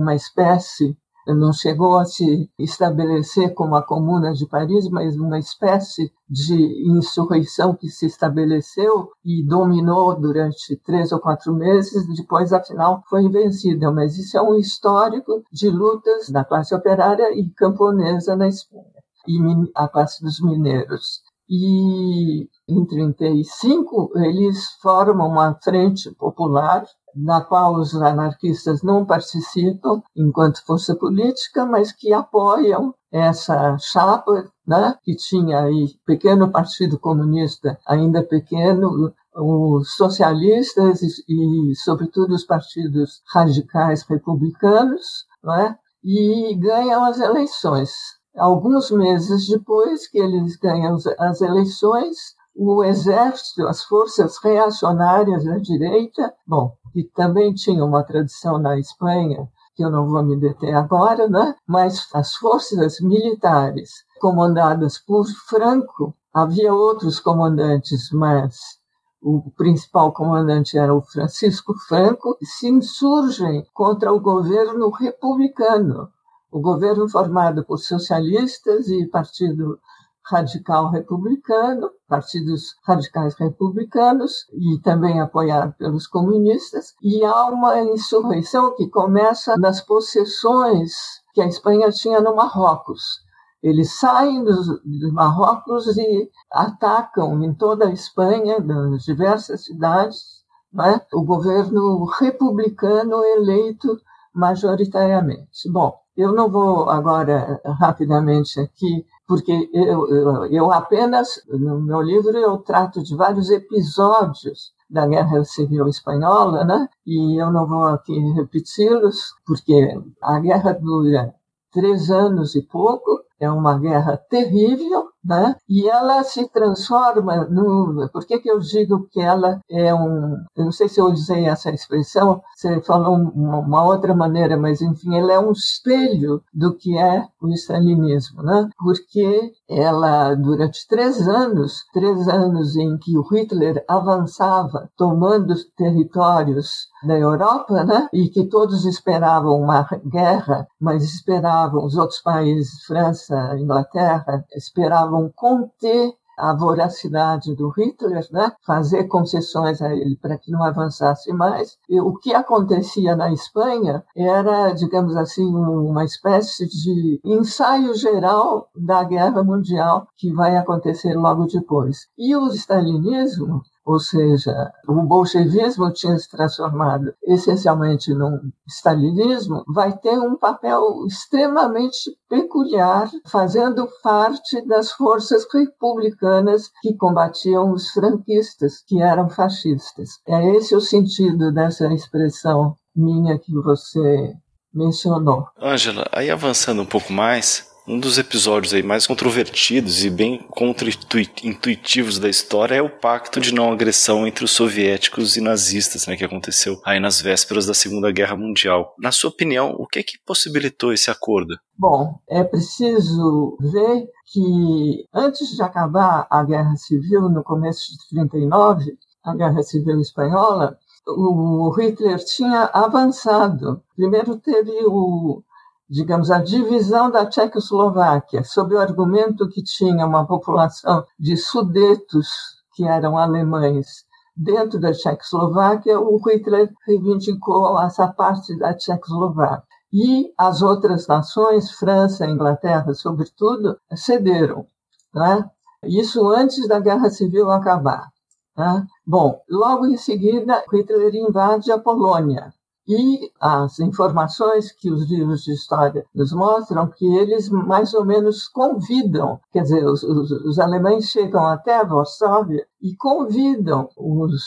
uma 0.00 0.14
espécie 0.14 0.96
não 1.26 1.52
chegou 1.52 1.98
a 1.98 2.04
se 2.04 2.50
estabelecer 2.58 3.54
como 3.54 3.76
a 3.76 3.82
Comuna 3.82 4.32
de 4.32 4.46
Paris, 4.46 4.88
mas 4.88 5.16
uma 5.16 5.38
espécie 5.38 6.12
de 6.28 6.90
insurreição 6.90 7.74
que 7.74 7.88
se 7.88 8.06
estabeleceu 8.06 9.10
e 9.24 9.44
dominou 9.44 10.18
durante 10.18 10.76
três 10.76 11.12
ou 11.12 11.20
quatro 11.20 11.54
meses, 11.54 12.06
depois, 12.16 12.52
afinal, 12.52 13.02
foi 13.08 13.28
vencida. 13.28 13.90
Mas 13.90 14.16
isso 14.16 14.36
é 14.36 14.42
um 14.42 14.54
histórico 14.54 15.42
de 15.52 15.68
lutas 15.68 16.28
da 16.30 16.44
classe 16.44 16.74
operária 16.74 17.38
e 17.38 17.48
camponesa 17.50 18.34
na 18.36 18.48
Espanha, 18.48 18.84
e 19.26 19.38
a 19.74 19.88
classe 19.88 20.22
dos 20.22 20.40
mineiros. 20.40 21.20
E 21.48 22.48
em 22.68 22.84
35 22.86 24.12
eles 24.16 24.66
formam 24.80 25.26
uma 25.26 25.58
frente 25.60 26.08
popular 26.14 26.84
na 27.14 27.40
qual 27.40 27.74
os 27.74 27.94
anarquistas 27.94 28.82
não 28.82 29.04
participam 29.04 30.02
enquanto 30.16 30.64
força 30.64 30.94
política, 30.94 31.66
mas 31.66 31.92
que 31.92 32.12
apoiam 32.12 32.94
essa 33.12 33.76
chapa, 33.78 34.50
né, 34.66 34.94
que 35.02 35.16
tinha 35.16 35.62
aí 35.62 35.88
pequeno 36.06 36.50
partido 36.50 36.98
comunista, 36.98 37.78
ainda 37.86 38.22
pequeno, 38.22 39.12
os 39.34 39.94
socialistas 39.94 41.02
e, 41.02 41.72
e 41.72 41.76
sobretudo, 41.76 42.34
os 42.34 42.44
partidos 42.44 43.22
radicais 43.32 44.02
republicanos, 44.02 45.24
né, 45.42 45.76
e 46.04 46.54
ganham 46.56 47.04
as 47.04 47.18
eleições. 47.18 47.90
Alguns 48.36 48.90
meses 48.90 49.48
depois 49.48 50.06
que 50.06 50.18
eles 50.18 50.56
ganham 50.56 50.96
as 51.18 51.40
eleições, 51.40 52.16
o 52.54 52.84
exército, 52.84 53.66
as 53.66 53.82
forças 53.84 54.36
reacionárias 54.42 55.44
da 55.44 55.58
direita, 55.58 56.32
bom, 56.46 56.74
que 56.92 57.04
também 57.14 57.54
tinha 57.54 57.84
uma 57.84 58.02
tradição 58.02 58.58
na 58.58 58.78
Espanha, 58.78 59.48
que 59.74 59.84
eu 59.84 59.90
não 59.90 60.06
vou 60.06 60.22
me 60.22 60.36
deter 60.36 60.74
agora, 60.74 61.28
né? 61.28 61.54
mas 61.66 62.08
as 62.12 62.34
forças 62.34 63.00
militares 63.00 64.04
comandadas 64.20 64.98
por 64.98 65.24
Franco, 65.48 66.14
havia 66.32 66.72
outros 66.72 67.18
comandantes, 67.18 68.10
mas 68.12 68.78
o 69.22 69.50
principal 69.56 70.12
comandante 70.12 70.78
era 70.78 70.94
o 70.94 71.02
Francisco 71.02 71.74
Franco, 71.86 72.36
se 72.42 72.68
insurgem 72.68 73.66
contra 73.74 74.12
o 74.12 74.20
governo 74.20 74.90
republicano, 74.90 76.08
o 76.50 76.60
governo 76.60 77.08
formado 77.08 77.64
por 77.64 77.78
socialistas 77.78 78.88
e 78.88 79.06
partido 79.06 79.78
radical 80.24 80.90
republicano, 80.90 81.90
partidos 82.10 82.74
radicais 82.82 83.34
republicanos 83.36 84.32
e 84.52 84.80
também 84.80 85.20
apoiado 85.20 85.72
pelos 85.78 86.08
comunistas, 86.08 86.94
e 87.00 87.24
há 87.24 87.46
uma 87.46 87.80
insurreição 87.80 88.74
que 88.74 88.88
começa 88.88 89.56
nas 89.56 89.80
possessões 89.80 90.92
que 91.32 91.40
a 91.40 91.46
Espanha 91.46 91.88
tinha 91.90 92.20
no 92.20 92.34
Marrocos. 92.34 93.20
Eles 93.62 93.98
saem 93.98 94.42
dos, 94.42 94.66
do 94.66 95.12
Marrocos 95.12 95.86
e 95.96 96.28
atacam 96.50 97.42
em 97.44 97.54
toda 97.54 97.86
a 97.86 97.92
Espanha, 97.92 98.58
nas 98.58 99.04
diversas 99.04 99.64
cidades, 99.66 100.40
né, 100.72 101.00
o 101.12 101.22
governo 101.22 102.04
republicano 102.18 103.24
eleito 103.24 103.96
majoritariamente. 104.34 105.70
Bom, 105.70 106.00
Eu 106.16 106.32
não 106.34 106.50
vou 106.50 106.90
agora 106.90 107.60
rapidamente 107.64 108.60
aqui, 108.60 109.06
porque 109.30 109.70
eu, 109.72 110.08
eu, 110.08 110.46
eu 110.46 110.72
apenas, 110.72 111.40
no 111.48 111.80
meu 111.80 112.00
livro, 112.00 112.36
eu 112.36 112.58
trato 112.58 113.00
de 113.00 113.14
vários 113.14 113.48
episódios 113.48 114.72
da 114.90 115.06
Guerra 115.06 115.44
Civil 115.44 115.86
Espanhola, 115.86 116.64
né? 116.64 116.88
E 117.06 117.40
eu 117.40 117.48
não 117.52 117.64
vou 117.64 117.84
aqui 117.84 118.18
repeti-los, 118.32 119.36
porque 119.46 119.96
a 120.20 120.40
guerra 120.40 120.72
dura 120.72 121.32
três 121.70 122.10
anos 122.10 122.56
e 122.56 122.62
pouco, 122.62 123.20
é 123.38 123.48
uma 123.48 123.78
guerra 123.78 124.16
terrível, 124.16 125.09
né? 125.24 125.54
E 125.68 125.88
ela 125.88 126.22
se 126.24 126.48
transforma 126.48 127.44
no. 127.44 128.08
Por 128.12 128.26
que, 128.26 128.38
que 128.38 128.50
eu 128.50 128.58
digo 128.58 129.06
que 129.10 129.20
ela 129.20 129.60
é 129.70 129.94
um. 129.94 130.36
Eu 130.56 130.64
não 130.64 130.72
sei 130.72 130.88
se 130.88 131.00
eu 131.00 131.06
usei 131.06 131.46
essa 131.46 131.70
expressão, 131.70 132.40
você 132.56 132.80
falou 132.82 133.14
uma, 133.14 133.84
outra 133.84 134.14
maneira, 134.14 134.56
mas 134.56 134.80
enfim, 134.80 135.16
ela 135.16 135.32
é 135.32 135.38
um 135.38 135.52
espelho 135.52 136.42
do 136.52 136.74
que 136.76 136.96
é 136.96 137.24
o 137.40 137.48
stalinismo, 137.48 138.42
né? 138.42 138.68
Porque 138.78 139.52
ela, 139.68 140.34
durante 140.34 140.86
três 140.88 141.28
anos, 141.28 141.84
três 141.92 142.28
anos 142.28 142.76
em 142.76 142.96
que 142.98 143.16
o 143.16 143.22
Hitler 143.22 143.84
avançava, 143.88 144.88
tomando 144.96 145.54
territórios 145.76 146.88
da 147.02 147.18
Europa, 147.18 147.84
né? 147.84 148.08
E 148.12 148.28
que 148.28 148.48
todos 148.48 148.84
esperavam 148.84 149.60
uma 149.60 149.86
guerra, 150.06 150.66
mas 150.80 151.02
esperavam 151.04 151.84
os 151.84 151.96
outros 151.96 152.20
países, 152.20 152.84
França, 152.84 153.56
Inglaterra, 153.58 154.44
esperavam 154.54 155.09
conter 155.34 156.14
a 156.40 156.54
voracidade 156.54 157.54
do 157.54 157.68
Hitler, 157.68 158.26
né? 158.32 158.50
fazer 158.66 159.04
concessões 159.04 159.82
a 159.82 159.94
ele 159.94 160.16
para 160.16 160.38
que 160.38 160.50
não 160.50 160.64
avançasse 160.64 161.32
mais. 161.32 161.76
E 161.88 162.00
o 162.00 162.14
que 162.16 162.32
acontecia 162.32 163.14
na 163.14 163.30
Espanha 163.32 164.02
era, 164.16 164.72
digamos 164.72 165.14
assim, 165.16 165.46
uma 165.54 166.04
espécie 166.04 166.66
de 166.66 167.20
ensaio 167.24 167.94
geral 167.94 168.68
da 168.74 169.04
guerra 169.04 169.44
mundial 169.44 170.06
que 170.16 170.32
vai 170.32 170.56
acontecer 170.56 171.14
logo 171.14 171.46
depois. 171.46 172.06
E 172.16 172.34
o 172.34 172.48
stalinismo 172.48 173.62
ou 173.84 173.98
seja, 173.98 174.72
o 174.86 175.02
bolchevismo 175.02 175.92
tinha 175.92 176.16
se 176.18 176.28
transformado 176.28 177.12
essencialmente 177.24 178.12
num 178.14 178.38
stalinismo, 178.66 179.64
vai 179.66 179.96
ter 179.96 180.18
um 180.18 180.36
papel 180.36 181.06
extremamente 181.06 182.10
peculiar, 182.28 183.10
fazendo 183.26 183.88
parte 184.02 184.64
das 184.66 184.92
forças 184.92 185.46
republicanas 185.52 186.70
que 186.82 186.94
combatiam 186.94 187.72
os 187.72 187.90
franquistas, 187.90 188.82
que 188.86 189.00
eram 189.02 189.28
fascistas. 189.28 190.10
É 190.26 190.56
esse 190.56 190.74
o 190.74 190.80
sentido 190.80 191.52
dessa 191.52 191.92
expressão 191.92 192.74
minha 192.94 193.38
que 193.38 193.52
você 193.54 194.34
mencionou. 194.72 195.46
Ângela, 195.60 196.06
aí 196.12 196.30
avançando 196.30 196.82
um 196.82 196.86
pouco 196.86 197.12
mais, 197.12 197.69
um 197.90 197.98
dos 197.98 198.18
episódios 198.18 198.72
aí 198.72 198.84
mais 198.84 199.04
controvertidos 199.04 200.04
e 200.04 200.10
bem 200.10 200.38
contra-intuitivos 200.38 202.20
da 202.20 202.28
história 202.28 202.76
é 202.76 202.82
o 202.82 202.88
pacto 202.88 203.40
de 203.40 203.52
não 203.52 203.72
agressão 203.72 204.24
entre 204.24 204.44
os 204.44 204.52
soviéticos 204.52 205.36
e 205.36 205.40
nazistas, 205.40 206.06
né, 206.06 206.16
que 206.16 206.24
aconteceu 206.24 206.80
aí 206.86 207.00
nas 207.00 207.20
vésperas 207.20 207.66
da 207.66 207.74
Segunda 207.74 208.12
Guerra 208.12 208.36
Mundial. 208.36 208.94
Na 208.96 209.10
sua 209.10 209.30
opinião, 209.30 209.74
o 209.76 209.88
que 209.88 209.98
é 209.98 210.02
que 210.04 210.18
possibilitou 210.24 210.92
esse 210.92 211.10
acordo? 211.10 211.56
Bom, 211.76 212.14
é 212.28 212.44
preciso 212.44 213.58
ver 213.60 214.06
que 214.32 215.04
antes 215.12 215.56
de 215.56 215.60
acabar 215.60 216.28
a 216.30 216.44
Guerra 216.44 216.76
Civil, 216.76 217.22
no 217.22 217.42
começo 217.42 217.90
de 217.90 218.08
39, 218.10 218.96
a 219.24 219.34
Guerra 219.34 219.62
Civil 219.64 220.00
Espanhola, 220.00 220.78
o 221.08 221.74
Hitler 221.76 222.18
tinha 222.24 222.70
avançado. 222.72 223.82
Primeiro 223.96 224.36
teve 224.36 224.70
o 224.86 225.42
digamos, 225.90 226.30
a 226.30 226.38
divisão 226.38 227.10
da 227.10 227.26
Tchecoslováquia, 227.26 228.44
sob 228.44 228.74
o 228.74 228.78
argumento 228.78 229.48
que 229.48 229.62
tinha 229.62 230.06
uma 230.06 230.24
população 230.24 231.04
de 231.18 231.36
sudetos 231.36 232.28
que 232.74 232.84
eram 232.84 233.18
alemães 233.18 234.04
dentro 234.36 234.78
da 234.80 234.92
Tchecoslováquia, 234.92 236.00
o 236.00 236.16
Hitler 236.18 236.72
reivindicou 236.86 237.78
essa 237.80 238.08
parte 238.08 238.56
da 238.56 238.72
Tchecoslováquia. 238.74 239.68
E 239.92 240.32
as 240.38 240.62
outras 240.62 241.08
nações, 241.08 241.72
França, 241.72 242.24
Inglaterra, 242.24 242.94
sobretudo, 242.94 243.76
cederam. 243.94 244.66
Né? 245.12 245.44
Isso 245.84 246.28
antes 246.28 246.68
da 246.68 246.78
Guerra 246.78 247.10
Civil 247.10 247.50
acabar. 247.50 248.08
Né? 248.56 248.86
Bom, 249.04 249.40
logo 249.50 249.86
em 249.86 249.96
seguida, 249.96 250.62
Hitler 250.72 251.14
invade 251.16 251.72
a 251.72 251.78
Polônia. 251.78 252.54
E 252.88 253.30
as 253.40 253.78
informações 253.78 254.72
que 254.72 254.90
os 254.90 255.08
livros 255.08 255.42
de 255.42 255.52
história 255.52 256.04
nos 256.14 256.32
mostram 256.32 256.88
que 256.88 257.06
eles 257.16 257.48
mais 257.48 257.94
ou 257.94 258.04
menos 258.04 258.48
convidam, 258.48 259.38
quer 259.52 259.62
dizer, 259.62 259.86
os, 259.86 260.02
os, 260.02 260.30
os 260.30 260.58
alemães 260.58 261.04
chegam 261.04 261.46
até 261.46 261.84
Varsóvia 261.84 262.66
e 262.82 262.96
convidam 262.96 263.88
os 263.96 264.42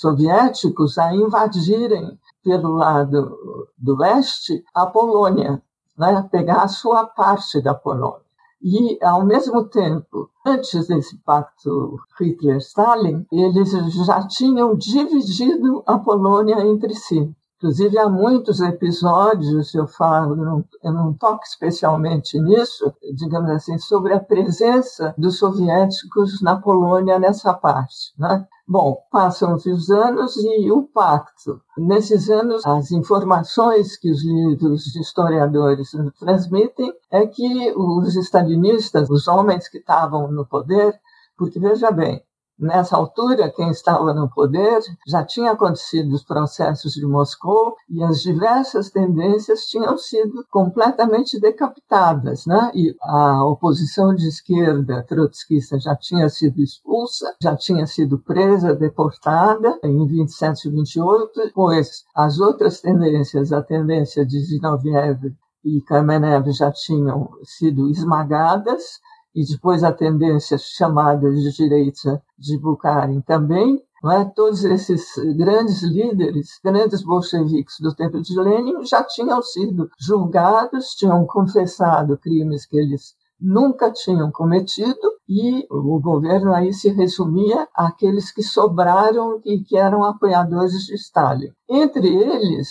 soviéticos 0.00 0.96
a 0.98 1.14
invadirem 1.14 2.18
pelo 2.44 2.74
lado 2.76 3.36
do 3.76 3.96
leste 3.96 4.62
a 4.74 4.86
Polônia, 4.86 5.60
né, 5.96 6.28
pegar 6.30 6.62
a 6.62 6.68
sua 6.68 7.04
parte 7.04 7.60
da 7.60 7.74
Polônia. 7.74 8.28
E, 8.60 8.98
ao 9.04 9.24
mesmo 9.24 9.64
tempo, 9.68 10.30
antes 10.44 10.88
desse 10.88 11.16
pacto 11.18 11.96
Hitler-Stalin, 12.18 13.24
eles 13.30 13.70
já 14.04 14.26
tinham 14.26 14.76
dividido 14.76 15.82
a 15.86 15.98
Polônia 15.98 16.60
entre 16.66 16.94
si. 16.94 17.32
Inclusive, 17.58 17.98
há 17.98 18.08
muitos 18.08 18.60
episódios, 18.60 19.74
eu 19.74 19.88
falo, 19.88 20.64
eu 20.80 20.92
não 20.92 21.12
toco 21.12 21.42
especialmente 21.42 22.40
nisso, 22.40 22.94
digamos 23.12 23.50
assim, 23.50 23.76
sobre 23.78 24.14
a 24.14 24.20
presença 24.20 25.12
dos 25.18 25.38
soviéticos 25.38 26.40
na 26.40 26.54
Polônia 26.54 27.18
nessa 27.18 27.52
parte. 27.52 28.14
Né? 28.16 28.46
Bom, 28.66 29.02
passam-se 29.10 29.72
os 29.72 29.90
anos 29.90 30.36
e 30.36 30.70
o 30.70 30.84
pacto. 30.84 31.60
Nesses 31.76 32.30
anos, 32.30 32.64
as 32.64 32.92
informações 32.92 33.96
que 33.96 34.08
os 34.08 34.24
livros 34.24 34.84
de 34.84 35.00
historiadores 35.00 35.90
transmitem 36.20 36.92
é 37.10 37.26
que 37.26 37.72
os 37.76 38.14
stalinistas, 38.14 39.10
os 39.10 39.26
homens 39.26 39.66
que 39.66 39.78
estavam 39.78 40.30
no 40.30 40.46
poder, 40.46 40.96
porque 41.36 41.58
veja 41.58 41.90
bem, 41.90 42.22
Nessa 42.58 42.96
altura, 42.96 43.52
quem 43.54 43.70
estava 43.70 44.12
no 44.12 44.28
poder 44.28 44.80
já 45.06 45.24
tinha 45.24 45.52
acontecido 45.52 46.12
os 46.12 46.24
processos 46.24 46.92
de 46.94 47.06
Moscou 47.06 47.76
e 47.88 48.02
as 48.02 48.20
diversas 48.20 48.90
tendências 48.90 49.66
tinham 49.66 49.96
sido 49.96 50.44
completamente 50.50 51.38
decapitadas, 51.38 52.46
né? 52.46 52.72
E 52.74 52.96
a 53.00 53.44
oposição 53.44 54.12
de 54.12 54.26
esquerda 54.26 55.04
trotskista 55.04 55.78
já 55.78 55.94
tinha 55.94 56.28
sido 56.28 56.60
expulsa, 56.60 57.32
já 57.40 57.54
tinha 57.54 57.86
sido 57.86 58.18
presa, 58.18 58.74
deportada 58.74 59.78
em 59.84 60.04
27 60.04 60.66
e 60.66 60.70
28, 60.72 61.52
pois 61.54 62.04
as 62.12 62.40
outras 62.40 62.80
tendências, 62.80 63.52
a 63.52 63.62
tendência 63.62 64.26
de 64.26 64.40
Zinoviev 64.40 65.32
e 65.64 65.80
Kamenev 65.82 66.50
já 66.50 66.72
tinham 66.72 67.30
sido 67.44 67.88
esmagadas 67.88 69.00
e 69.38 69.44
depois 69.44 69.84
a 69.84 69.92
tendência 69.92 70.58
chamada 70.58 71.30
de 71.30 71.52
direita 71.52 72.20
de 72.36 72.58
Bukharin 72.58 73.20
também, 73.20 73.80
é? 74.04 74.24
todos 74.24 74.64
esses 74.64 75.14
grandes 75.36 75.80
líderes, 75.84 76.58
grandes 76.62 77.04
bolcheviques 77.04 77.76
do 77.80 77.94
tempo 77.94 78.20
de 78.20 78.36
Lenin 78.36 78.84
já 78.84 79.04
tinham 79.04 79.40
sido 79.40 79.88
julgados, 79.96 80.88
tinham 80.96 81.24
confessado 81.24 82.18
crimes 82.18 82.66
que 82.66 82.78
eles 82.78 83.14
nunca 83.40 83.92
tinham 83.92 84.32
cometido 84.32 85.12
e 85.28 85.64
o 85.70 86.00
governo 86.00 86.52
aí 86.52 86.72
se 86.72 86.88
resumia 86.88 87.68
àqueles 87.72 88.32
que 88.32 88.42
sobraram 88.42 89.40
e 89.44 89.60
que 89.60 89.76
eram 89.76 90.02
apoiadores 90.02 90.84
de 90.84 90.96
Stalin. 90.96 91.52
Entre 91.68 92.08
eles, 92.08 92.70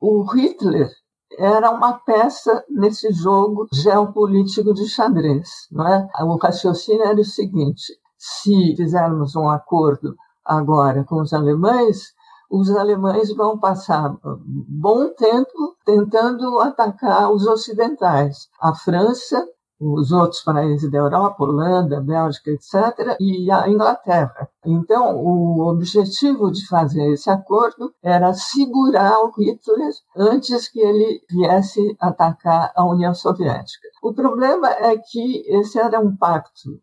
o 0.00 0.24
Hitler 0.32 0.90
era 1.38 1.70
uma 1.70 1.94
peça 1.94 2.64
nesse 2.68 3.12
jogo 3.12 3.66
geopolítico 3.72 4.72
de 4.72 4.86
xadrez. 4.88 5.48
Não 5.70 5.86
é? 5.86 6.08
O 6.22 6.36
raciocínio 6.36 7.04
era 7.04 7.20
o 7.20 7.24
seguinte: 7.24 7.92
se 8.16 8.74
fizermos 8.76 9.36
um 9.36 9.48
acordo 9.48 10.14
agora 10.44 11.04
com 11.04 11.20
os 11.20 11.32
alemães, 11.32 12.12
os 12.50 12.70
alemães 12.70 13.34
vão 13.34 13.58
passar 13.58 14.14
bom 14.22 15.08
tempo 15.14 15.76
tentando 15.84 16.60
atacar 16.60 17.32
os 17.32 17.46
ocidentais. 17.46 18.48
A 18.60 18.74
França 18.74 19.44
os 19.92 20.10
outros 20.12 20.40
países 20.42 20.90
da 20.90 20.98
Europa, 20.98 21.44
Holanda, 21.44 22.00
Bélgica, 22.00 22.50
etc., 22.50 23.16
e 23.20 23.50
a 23.50 23.68
Inglaterra. 23.68 24.48
Então, 24.64 25.16
o 25.16 25.68
objetivo 25.68 26.50
de 26.50 26.66
fazer 26.66 27.12
esse 27.12 27.28
acordo 27.28 27.92
era 28.02 28.32
segurar 28.32 29.18
o 29.20 29.30
Hitler 29.38 29.90
antes 30.16 30.68
que 30.68 30.80
ele 30.80 31.20
viesse 31.30 31.96
atacar 32.00 32.72
a 32.74 32.84
União 32.84 33.14
Soviética. 33.14 33.88
O 34.02 34.14
problema 34.14 34.70
é 34.70 34.96
que 34.96 35.44
esse 35.46 35.78
era 35.78 36.00
um 36.00 36.16
pacto 36.16 36.80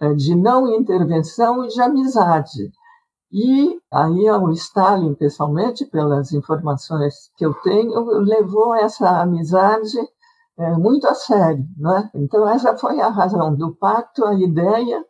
é, 0.00 0.12
de 0.12 0.34
não 0.34 0.68
intervenção 0.68 1.64
e 1.64 1.68
de 1.68 1.80
amizade. 1.80 2.70
E 3.32 3.80
aí 3.90 4.30
o 4.30 4.50
Stalin, 4.50 5.14
pessoalmente, 5.14 5.86
pelas 5.86 6.32
informações 6.32 7.30
que 7.34 7.46
eu 7.46 7.54
tenho, 7.54 7.98
levou 8.18 8.74
essa 8.74 9.22
amizade 9.22 9.96
é, 10.58 10.70
muito 10.72 11.06
a 11.06 11.14
sério. 11.14 11.64
Né? 11.76 12.10
Então, 12.14 12.48
essa 12.48 12.76
foi 12.76 13.00
a 13.00 13.08
razão 13.08 13.54
do 13.54 13.74
pacto, 13.74 14.24
a 14.24 14.34
ideia 14.34 15.04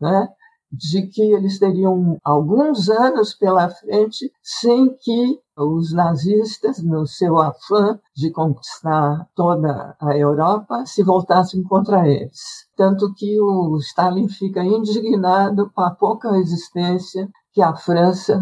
né, 0.00 0.28
de 0.70 1.06
que 1.06 1.22
eles 1.22 1.58
teriam 1.58 2.18
alguns 2.22 2.88
anos 2.88 3.34
pela 3.34 3.68
frente 3.68 4.30
sem 4.42 4.94
que 4.96 5.40
os 5.56 5.92
nazistas, 5.92 6.82
no 6.82 7.06
seu 7.06 7.40
afã 7.40 7.98
de 8.14 8.30
conquistar 8.30 9.26
toda 9.34 9.96
a 10.00 10.16
Europa, 10.16 10.84
se 10.86 11.02
voltassem 11.02 11.62
contra 11.64 12.06
eles. 12.06 12.38
Tanto 12.76 13.12
que 13.14 13.40
o 13.40 13.76
Stalin 13.78 14.28
fica 14.28 14.62
indignado 14.62 15.70
com 15.74 15.80
a 15.80 15.90
pouca 15.90 16.30
resistência 16.32 17.28
que 17.52 17.60
a 17.60 17.74
França 17.74 18.38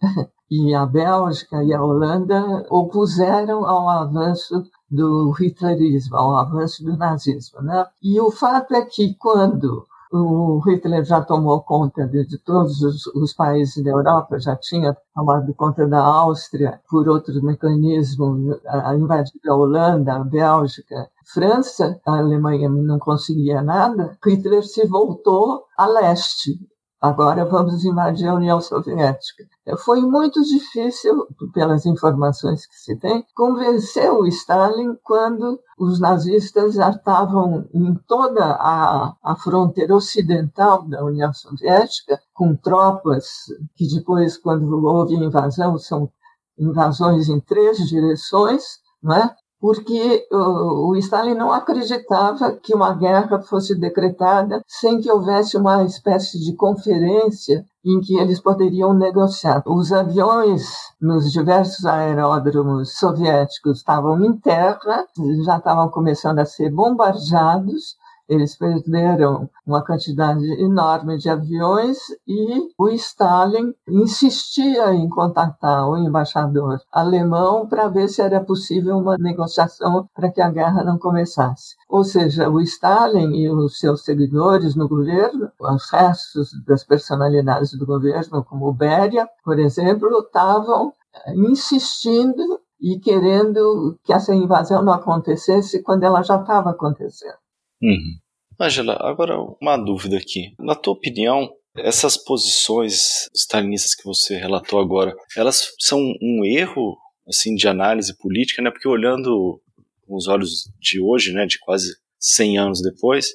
e 0.50 0.74
a 0.74 0.84
Bélgica 0.84 1.62
e 1.64 1.72
a 1.72 1.82
Holanda 1.82 2.66
opuseram 2.68 3.64
ao 3.64 3.88
avanço 3.88 4.62
do 4.90 5.30
hitlerismo, 5.30 6.16
ao 6.16 6.36
avanço 6.36 6.84
do 6.84 6.96
nazismo. 6.96 7.62
Né? 7.62 7.86
E 8.02 8.20
o 8.20 8.30
fato 8.30 8.74
é 8.74 8.84
que 8.84 9.14
quando 9.14 9.86
o 10.12 10.58
Hitler 10.66 11.04
já 11.04 11.22
tomou 11.22 11.60
conta 11.62 12.04
de, 12.06 12.26
de 12.26 12.36
todos 12.38 12.82
os, 12.82 13.06
os, 13.06 13.32
países 13.32 13.82
da 13.84 13.90
Europa, 13.90 14.40
já 14.40 14.56
tinha 14.56 14.96
tomado 15.14 15.54
conta 15.54 15.86
da 15.86 16.00
Áustria 16.00 16.80
por 16.90 17.08
outros 17.08 17.40
mecanismos, 17.40 18.58
a, 18.66 18.90
a 18.90 19.54
Holanda, 19.54 20.14
a 20.14 20.24
Bélgica, 20.24 21.08
França, 21.32 22.00
a 22.04 22.18
Alemanha 22.18 22.68
não 22.68 22.98
conseguia 22.98 23.62
nada, 23.62 24.18
Hitler 24.24 24.64
se 24.64 24.84
voltou 24.84 25.64
a 25.78 25.86
leste, 25.86 26.58
Agora 27.00 27.46
vamos 27.46 27.82
invadir 27.82 28.28
a 28.28 28.34
União 28.34 28.60
Soviética. 28.60 29.44
Foi 29.78 30.02
muito 30.02 30.42
difícil, 30.42 31.26
pelas 31.54 31.86
informações 31.86 32.66
que 32.66 32.76
se 32.76 32.94
tem, 32.96 33.24
convencer 33.34 34.12
o 34.12 34.26
Stalin 34.26 34.94
quando 35.02 35.58
os 35.78 35.98
nazistas 35.98 36.74
já 36.74 36.90
estavam 36.90 37.66
em 37.72 37.94
toda 38.06 38.44
a, 38.44 39.14
a 39.22 39.36
fronteira 39.36 39.94
ocidental 39.94 40.86
da 40.86 41.02
União 41.02 41.32
Soviética, 41.32 42.20
com 42.34 42.54
tropas 42.54 43.46
que 43.74 43.88
depois, 43.88 44.36
quando 44.36 44.84
houve 44.84 45.14
invasão, 45.14 45.78
são 45.78 46.12
invasões 46.58 47.30
em 47.30 47.40
três 47.40 47.78
direções, 47.88 48.78
não 49.02 49.16
é? 49.16 49.34
Porque 49.60 50.26
o 50.32 50.96
Stalin 50.96 51.34
não 51.34 51.52
acreditava 51.52 52.52
que 52.52 52.74
uma 52.74 52.94
guerra 52.94 53.40
fosse 53.42 53.78
decretada 53.78 54.62
sem 54.66 55.00
que 55.00 55.10
houvesse 55.10 55.56
uma 55.56 55.84
espécie 55.84 56.40
de 56.40 56.54
conferência 56.56 57.64
em 57.84 58.00
que 58.00 58.18
eles 58.18 58.40
poderiam 58.40 58.92
negociar. 58.94 59.62
Os 59.66 59.92
aviões 59.92 60.62
nos 61.00 61.30
diversos 61.32 61.84
aeródromos 61.84 62.98
soviéticos 62.98 63.78
estavam 63.78 64.22
em 64.24 64.36
terra, 64.38 65.06
já 65.44 65.58
estavam 65.58 65.88
começando 65.88 66.38
a 66.38 66.44
ser 66.44 66.70
bombardeados 66.70 67.96
eles 68.30 68.56
perderam 68.56 69.50
uma 69.66 69.84
quantidade 69.84 70.44
enorme 70.62 71.18
de 71.18 71.28
aviões 71.28 71.98
e 72.26 72.68
o 72.78 72.88
Stalin 72.90 73.74
insistia 73.88 74.94
em 74.94 75.08
contatar 75.08 75.88
o 75.88 75.96
embaixador 75.96 76.80
alemão 76.92 77.66
para 77.66 77.88
ver 77.88 78.08
se 78.08 78.22
era 78.22 78.40
possível 78.40 78.98
uma 78.98 79.16
negociação 79.18 80.08
para 80.14 80.30
que 80.30 80.40
a 80.40 80.48
guerra 80.48 80.84
não 80.84 80.96
começasse. 80.96 81.74
Ou 81.88 82.04
seja, 82.04 82.48
o 82.48 82.60
Stalin 82.60 83.34
e 83.34 83.50
os 83.50 83.80
seus 83.80 84.04
seguidores 84.04 84.76
no 84.76 84.88
governo, 84.88 85.50
os 85.60 85.90
restos 85.90 86.50
das 86.64 86.84
personalidades 86.84 87.76
do 87.76 87.84
governo, 87.84 88.44
como 88.44 88.72
Beria, 88.72 89.28
por 89.44 89.58
exemplo, 89.58 90.08
estavam 90.20 90.92
insistindo 91.34 92.60
e 92.80 92.98
querendo 93.00 93.98
que 94.04 94.12
essa 94.12 94.32
invasão 94.32 94.82
não 94.82 94.92
acontecesse 94.92 95.82
quando 95.82 96.04
ela 96.04 96.22
já 96.22 96.36
estava 96.36 96.70
acontecendo. 96.70 97.36
Uhum. 97.82 98.18
Angela, 98.58 98.98
agora 99.00 99.36
uma 99.60 99.76
dúvida 99.76 100.16
aqui. 100.16 100.52
Na 100.58 100.74
tua 100.74 100.92
opinião, 100.92 101.50
essas 101.76 102.16
posições 102.16 103.28
stalinistas 103.34 103.94
que 103.94 104.04
você 104.04 104.36
relatou 104.36 104.80
agora, 104.80 105.14
elas 105.36 105.72
são 105.78 105.98
um 106.20 106.44
erro 106.44 106.96
assim 107.26 107.54
de 107.54 107.68
análise 107.68 108.16
política, 108.18 108.60
né? 108.60 108.70
Porque 108.70 108.88
olhando 108.88 109.60
com 110.06 110.16
os 110.16 110.26
olhos 110.26 110.64
de 110.80 111.00
hoje, 111.00 111.32
né, 111.32 111.46
de 111.46 111.58
quase 111.60 111.88
100 112.18 112.58
anos 112.58 112.82
depois, 112.82 113.30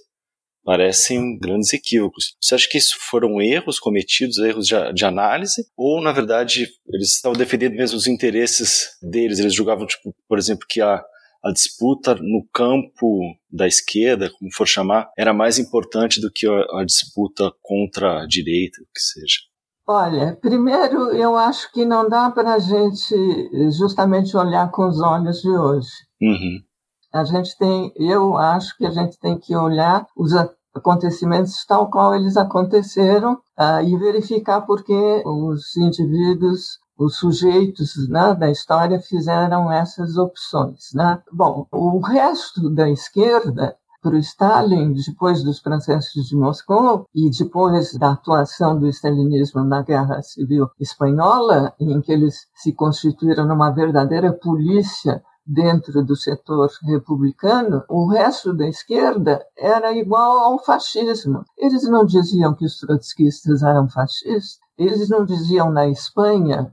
parecem 0.63 1.37
grandes 1.37 1.71
equívocos. 1.73 2.35
Você 2.41 2.55
acha 2.55 2.67
que 2.67 2.77
isso 2.77 2.97
foram 2.99 3.39
erros 3.41 3.79
cometidos, 3.79 4.37
erros 4.37 4.67
de, 4.67 4.75
de, 4.93 5.05
análise, 5.05 5.65
ou 5.77 6.01
na 6.01 6.11
verdade 6.11 6.67
eles 6.87 7.11
estavam 7.11 7.37
defendendo 7.37 7.75
mesmo 7.75 7.97
os 7.97 8.07
interesses 8.07 8.89
deles? 9.01 9.39
Eles 9.39 9.53
julgavam, 9.53 9.85
tipo, 9.85 10.13
por 10.27 10.37
exemplo, 10.37 10.65
que 10.67 10.81
a 10.81 11.01
a 11.45 11.51
disputa 11.51 12.15
no 12.15 12.43
campo 12.51 13.19
da 13.51 13.67
esquerda, 13.67 14.31
como 14.39 14.51
for 14.51 14.67
chamar, 14.67 15.11
era 15.15 15.31
mais 15.31 15.59
importante 15.59 16.19
do 16.19 16.31
que 16.33 16.47
a, 16.47 16.81
a 16.81 16.83
disputa 16.83 17.51
contra 17.61 18.23
a 18.23 18.25
direita, 18.25 18.81
o 18.81 18.85
que 18.91 18.99
seja. 18.99 19.39
Olha, 19.87 20.35
primeiro 20.41 21.13
eu 21.13 21.37
acho 21.37 21.71
que 21.71 21.85
não 21.85 22.09
dá 22.09 22.31
para 22.31 22.55
a 22.55 22.59
gente 22.59 23.15
justamente 23.77 24.35
olhar 24.35 24.71
com 24.71 24.87
os 24.87 24.99
olhos 24.99 25.41
de 25.41 25.49
hoje. 25.49 25.89
Uhum. 26.19 26.59
A 27.13 27.23
gente 27.23 27.55
tem, 27.59 27.93
eu 27.95 28.35
acho 28.35 28.75
que 28.75 28.85
a 28.85 28.89
gente 28.89 29.19
tem 29.19 29.37
que 29.37 29.55
olhar 29.55 30.07
os 30.17 30.33
acontecimentos 30.75 31.63
tal 31.65 31.91
qual 31.91 32.15
eles 32.15 32.35
aconteceram 32.35 33.33
uh, 33.57 33.81
e 33.85 33.95
verificar 33.97 34.61
por 34.61 34.83
que 34.83 35.23
os 35.23 35.77
indivíduos 35.77 36.79
os 36.97 37.17
sujeitos 37.17 38.07
né, 38.09 38.33
da 38.35 38.49
história 38.49 38.99
fizeram 38.99 39.71
essas 39.71 40.17
opções. 40.17 40.93
Né? 40.93 41.21
Bom, 41.31 41.67
o 41.71 41.99
resto 41.99 42.69
da 42.69 42.89
esquerda 42.89 43.77
para 44.01 44.15
o 44.15 44.19
Stalin, 44.19 44.93
depois 44.93 45.43
dos 45.43 45.59
processos 45.59 46.27
de 46.27 46.35
Moscou 46.35 47.07
e 47.13 47.27
depois 47.31 47.91
da 47.95 48.11
atuação 48.11 48.77
do 48.77 48.87
stalinismo 48.87 49.63
na 49.63 49.81
Guerra 49.81 50.21
Civil 50.21 50.67
Espanhola, 50.79 51.73
em 51.79 51.99
que 52.01 52.11
eles 52.11 52.47
se 52.53 52.71
constituíram 52.71 53.47
numa 53.47 53.71
verdadeira 53.71 54.31
polícia 54.31 55.23
dentro 55.45 56.03
do 56.03 56.15
setor 56.15 56.69
republicano, 56.83 57.83
o 57.89 58.07
resto 58.07 58.53
da 58.53 58.67
esquerda 58.67 59.43
era 59.57 59.91
igual 59.93 60.37
ao 60.39 60.63
fascismo. 60.63 61.43
Eles 61.57 61.83
não 61.89 62.05
diziam 62.05 62.53
que 62.53 62.65
os 62.65 62.77
trotskistas 62.79 63.63
eram 63.63 63.89
fascistas, 63.89 64.59
eles 64.77 65.09
não 65.09 65.25
diziam 65.25 65.71
na 65.71 65.87
Espanha 65.87 66.71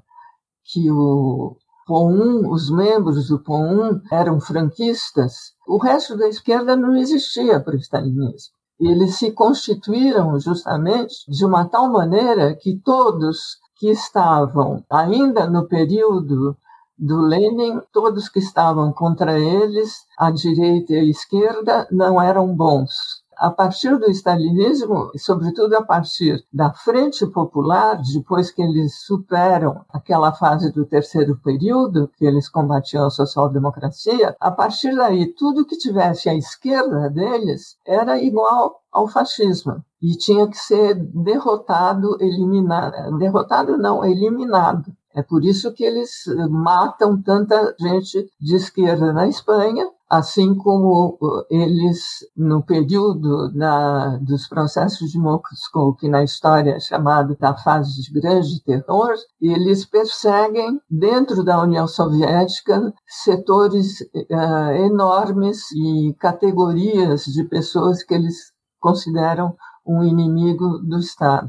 que 0.65 0.91
o 0.91 1.57
POUM, 1.87 2.51
os 2.51 2.71
membros 2.71 3.29
do 3.29 3.43
POUM 3.43 4.01
eram 4.11 4.41
franquistas, 4.41 5.55
o 5.67 5.79
resto 5.79 6.17
da 6.17 6.29
esquerda 6.29 6.77
não 6.77 6.97
existia 6.97 7.61
para 7.61 7.75
o 7.75 7.79
stalinismo. 7.79 8.55
Eles 8.81 9.17
se 9.17 9.33
constituíram 9.33 10.39
justamente 10.41 11.15
de 11.29 11.45
uma 11.45 11.69
tal 11.69 11.91
maneira 11.91 12.55
que 12.55 12.81
todos 12.85 13.59
que 13.77 13.91
estavam 13.91 14.85
ainda 14.91 15.49
no 15.49 15.67
período 15.67 16.57
do 16.99 17.21
Lenin, 17.21 17.81
todos 17.93 18.29
que 18.29 18.39
estavam 18.39 18.93
contra 18.93 19.39
eles, 19.39 20.07
a 20.19 20.31
direita 20.31 20.93
e 20.93 20.99
a 20.99 21.05
esquerda, 21.05 21.87
não 21.91 22.21
eram 22.21 22.55
bons 22.55 23.22
a 23.37 23.51
partir 23.51 23.99
do 23.99 24.11
stalinismo, 24.11 25.11
e 25.15 25.19
sobretudo 25.19 25.75
a 25.75 25.83
partir 25.83 26.45
da 26.53 26.73
Frente 26.73 27.27
Popular, 27.27 28.01
depois 28.15 28.51
que 28.51 28.63
eles 28.63 29.01
superam 29.01 29.85
aquela 29.93 30.33
fase 30.33 30.71
do 30.73 30.85
terceiro 30.85 31.37
período, 31.43 32.11
que 32.17 32.25
eles 32.25 32.49
combatiam 32.49 33.07
a 33.07 33.11
social-democracia, 33.11 34.37
a 34.41 34.51
partir 34.51 34.95
daí, 34.95 35.27
tudo 35.27 35.65
que 35.65 35.77
tivesse 35.77 36.29
à 36.29 36.35
esquerda 36.35 37.11
deles 37.11 37.77
era 37.87 38.21
igual 38.23 38.81
ao 38.93 39.09
fascismo 39.09 39.83
e 40.01 40.17
tinha 40.17 40.47
que 40.49 40.57
ser 40.57 40.95
derrotado, 40.95 42.17
eliminado, 42.21 43.17
derrotado 43.19 43.79
não, 43.79 44.05
eliminado. 44.05 44.93
É 45.15 45.23
por 45.23 45.45
isso 45.45 45.73
que 45.73 45.85
eles 45.85 46.25
matam 46.51 47.21
tanta 47.21 47.75
gente 47.79 48.31
de 48.41 48.57
esquerda 48.57 49.13
na 49.13 49.29
Espanha 49.29 49.89
assim 50.13 50.55
como 50.55 51.17
uh, 51.23 51.47
eles, 51.49 51.99
no 52.37 52.63
período 52.63 53.51
da, 53.55 54.19
dos 54.19 54.47
processos 54.47 55.11
de 55.11 55.19
Moscou, 55.19 55.95
que 55.97 56.07
na 56.07 56.23
história 56.23 56.73
é 56.73 56.81
chamado 56.81 57.35
da 57.41 57.57
fase 57.57 58.03
de 58.03 58.13
grande 58.13 58.63
terror, 58.63 59.15
eles 59.41 59.87
perseguem, 59.87 60.79
dentro 60.91 61.43
da 61.43 61.63
União 61.63 61.89
Soviética, 61.89 62.93
setores 63.07 64.03
uh, 64.03 64.73
enormes 64.85 65.73
e 65.73 66.15
categorias 66.21 67.25
de 67.25 67.45
pessoas 67.45 68.05
que 68.05 68.13
eles 68.13 68.53
consideram 68.79 69.57
um 69.87 70.05
inimigo 70.05 70.79
do 70.87 70.99
Estado. 70.99 71.49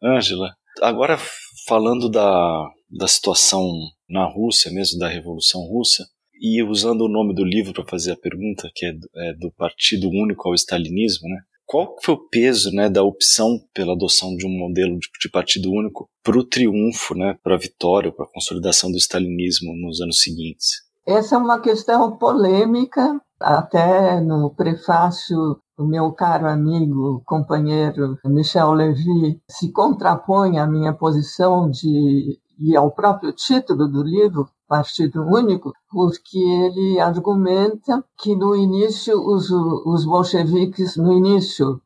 Ângela, 0.00 0.54
agora 0.80 1.18
falando 1.66 2.08
da, 2.08 2.70
da 2.88 3.08
situação 3.08 3.68
na 4.08 4.24
Rússia, 4.32 4.70
mesmo 4.70 5.00
da 5.00 5.08
Revolução 5.08 5.62
Russa, 5.62 6.04
e 6.40 6.62
usando 6.62 7.02
o 7.02 7.08
nome 7.08 7.34
do 7.34 7.44
livro 7.44 7.72
para 7.72 7.84
fazer 7.84 8.12
a 8.12 8.16
pergunta, 8.16 8.70
que 8.74 8.86
é 8.86 8.92
do, 8.92 9.08
é 9.16 9.32
do, 9.34 9.50
Partido 9.52 10.08
Único 10.08 10.48
ao 10.48 10.54
Stalinismo, 10.54 11.28
né? 11.28 11.40
Qual 11.66 11.96
foi 12.02 12.14
o 12.14 12.28
peso 12.28 12.70
né, 12.72 12.90
da 12.90 13.02
opção 13.02 13.58
pela 13.72 13.94
adoção 13.94 14.36
de 14.36 14.46
um 14.46 14.50
modelo 14.50 14.98
de, 14.98 15.08
de 15.18 15.30
partido 15.30 15.70
único 15.70 16.10
para 16.22 16.38
o 16.38 16.44
triunfo, 16.44 17.14
né, 17.14 17.38
para 17.42 17.54
a 17.54 17.58
vitória, 17.58 18.12
para 18.12 18.26
a 18.26 18.30
consolidação 18.30 18.90
do 18.90 18.98
stalinismo 18.98 19.74
nos 19.74 19.98
anos 20.02 20.20
seguintes? 20.20 20.82
Essa 21.06 21.36
é 21.36 21.38
uma 21.38 21.58
questão 21.60 22.18
polêmica, 22.18 23.18
até 23.40 24.20
no 24.20 24.54
prefácio 24.54 25.38
o 25.76 25.84
meu 25.84 26.12
caro 26.12 26.46
amigo, 26.46 27.22
companheiro 27.26 28.16
Michel 28.24 28.72
Levy 28.72 29.40
se 29.50 29.72
contrapõe 29.72 30.58
à 30.58 30.66
minha 30.66 30.92
posição 30.92 31.68
de 31.68 32.38
e 32.58 32.76
ao 32.76 32.90
próprio 32.90 33.32
título 33.32 33.88
do 33.88 34.02
livro, 34.02 34.48
Partido 34.66 35.22
Único, 35.22 35.72
porque 35.90 36.38
ele 36.38 36.98
argumenta 36.98 38.04
que 38.18 38.34
no 38.34 38.56
início 38.56 39.18
os, 39.20 39.50
os 39.50 40.04
bolcheviques, 40.04 40.96
no 40.96 41.12
início 41.12 41.80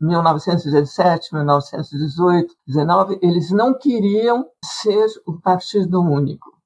1917, 0.00 1.34
1918, 1.34 2.54
19, 2.66 3.18
eles 3.22 3.50
não 3.50 3.76
queriam 3.76 4.46
ser 4.64 5.06
o 5.26 5.38
Partido 5.40 6.00
Único 6.00 6.58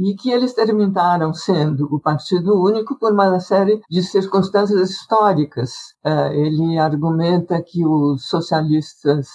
e 0.00 0.14
que 0.14 0.30
eles 0.30 0.54
terminaram 0.54 1.34
sendo 1.34 1.86
o 1.94 2.00
Partido 2.00 2.58
Único 2.58 2.98
por 2.98 3.12
uma 3.12 3.38
série 3.38 3.82
de 3.90 4.02
circunstâncias 4.02 4.90
históricas. 4.90 5.74
É, 6.02 6.34
ele 6.34 6.78
argumenta 6.78 7.62
que 7.62 7.84
os 7.84 8.26
socialistas 8.26 9.28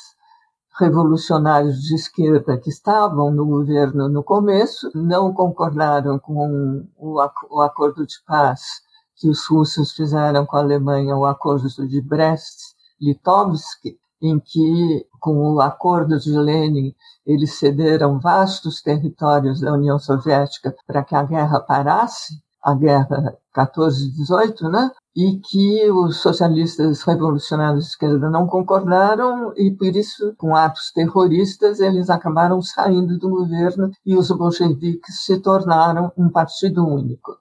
revolucionários 0.78 1.82
de 1.82 1.96
esquerda 1.96 2.58
que 2.58 2.70
estavam 2.70 3.32
no 3.32 3.46
governo 3.46 4.10
no 4.10 4.24
começo 4.24 4.90
não 4.94 5.34
concordaram 5.34 6.20
com 6.20 6.86
o 6.98 7.62
acordo 7.62 8.06
de 8.06 8.16
paz 8.26 8.84
que 9.16 9.30
os 9.30 9.48
russos 9.48 9.94
fizeram 9.94 10.46
com 10.46 10.58
a 10.58 10.60
Alemanha, 10.60 11.16
o 11.16 11.26
acordo 11.26 11.70
de 11.88 12.02
Brest-Litovsk, 12.02 13.98
em 14.22 14.40
que, 14.40 15.08
com 15.20 15.54
o 15.54 15.62
acordo 15.62 16.20
de 16.20 16.32
Lenin, 16.38 16.94
eles 17.26 17.58
cederam 17.58 18.20
vastos 18.20 18.82
territórios 18.82 19.62
da 19.62 19.74
União 19.74 19.98
Soviética 19.98 20.76
para 20.86 21.04
que 21.04 21.16
a 21.16 21.24
guerra 21.24 21.60
parasse, 21.62 22.42
a 22.62 22.74
guerra 22.74 23.38
14-18, 23.56 24.70
né? 24.70 24.92
E 25.16 25.40
que 25.40 25.90
os 25.90 26.18
socialistas 26.18 27.04
revolucionários 27.04 27.86
de 27.86 27.92
esquerda 27.92 28.30
não 28.30 28.46
concordaram 28.48 29.54
e 29.56 29.72
por 29.72 29.96
isso, 29.96 30.36
com 30.38 30.54
atos 30.56 30.92
terroristas, 30.92 31.80
eles 31.80 32.10
acabaram 32.10 32.62
saindo 32.62 33.18
do 33.18 33.30
governo 33.30 33.90
e 34.06 34.16
os 34.18 34.30
bolcheviques 34.30 35.24
se 35.24 35.40
tornaram 35.40 36.12
um 36.18 36.30
partido 36.30 36.86
único, 36.86 37.32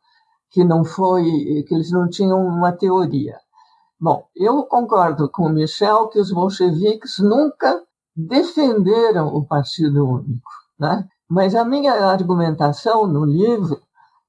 que 0.50 0.62
não 0.62 0.84
foi, 0.84 1.24
que 1.66 1.74
eles 1.74 1.90
não 1.90 2.08
tinham 2.08 2.38
uma 2.46 2.70
teoria. 2.70 3.36
Bom, 4.00 4.24
eu 4.36 4.64
concordo 4.64 5.28
com 5.30 5.44
o 5.46 5.52
Michel 5.52 6.08
que 6.08 6.20
os 6.20 6.30
bolcheviques 6.30 7.18
nunca 7.18 7.82
defenderam 8.14 9.28
o 9.28 9.44
Partido 9.44 10.06
Único, 10.06 10.50
né? 10.78 11.08
Mas 11.28 11.54
a 11.54 11.64
minha 11.64 11.92
argumentação 12.06 13.06
no 13.06 13.24
livro, 13.24 13.80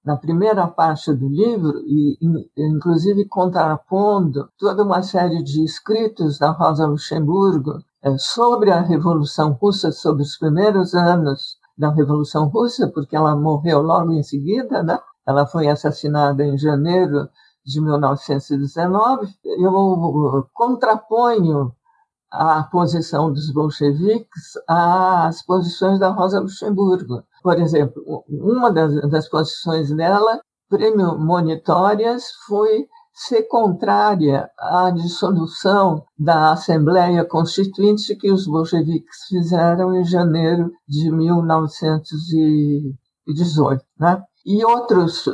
na 0.06 0.16
primeira 0.16 0.68
parte 0.68 1.12
do 1.14 1.28
livro, 1.28 1.80
e 1.80 2.18
inclusive 2.56 3.28
contrapondo 3.28 4.48
toda 4.58 4.84
uma 4.84 5.02
série 5.02 5.42
de 5.42 5.64
escritos 5.64 6.38
da 6.38 6.52
Rosa 6.52 6.86
Luxemburgo 6.86 7.80
é, 8.04 8.16
sobre 8.20 8.72
a 8.72 8.82
Revolução 8.82 9.54
Russa, 9.54 9.92
sobre 9.92 10.22
os 10.22 10.38
primeiros 10.38 10.94
anos 10.94 11.58
da 11.76 11.92
Revolução 11.92 12.48
Russa, 12.50 12.88
porque 12.94 13.16
ela 13.16 13.36
morreu 13.36 13.82
logo 13.82 14.12
em 14.14 14.22
seguida, 14.22 14.84
né? 14.84 15.00
Ela 15.28 15.48
foi 15.48 15.68
assassinada 15.68 16.46
em 16.46 16.56
janeiro 16.56 17.28
de 17.66 17.82
1919. 17.82 19.28
Eu 19.44 20.48
contraponho 20.54 21.74
a 22.32 22.64
posição 22.64 23.32
dos 23.32 23.52
bolcheviques 23.52 24.54
às 24.68 25.42
posições 25.44 26.00
da 26.00 26.10
Rosa 26.10 26.40
Luxemburgo. 26.40 27.24
Por 27.46 27.58
exemplo, 27.60 28.26
uma 28.28 28.72
das, 28.72 28.96
das 29.08 29.30
posições 29.30 29.96
dela, 29.96 30.42
premonitórias, 30.68 32.32
foi 32.48 32.88
ser 33.14 33.44
contrária 33.44 34.50
à 34.58 34.90
dissolução 34.90 36.04
da 36.18 36.54
Assembleia 36.54 37.24
Constituinte 37.24 38.16
que 38.16 38.32
os 38.32 38.48
bolcheviques 38.48 39.26
fizeram 39.30 39.96
em 39.96 40.04
janeiro 40.04 40.72
de 40.88 41.12
1918. 41.12 43.86
Né? 44.00 44.24
E 44.46 44.64
outros, 44.64 45.26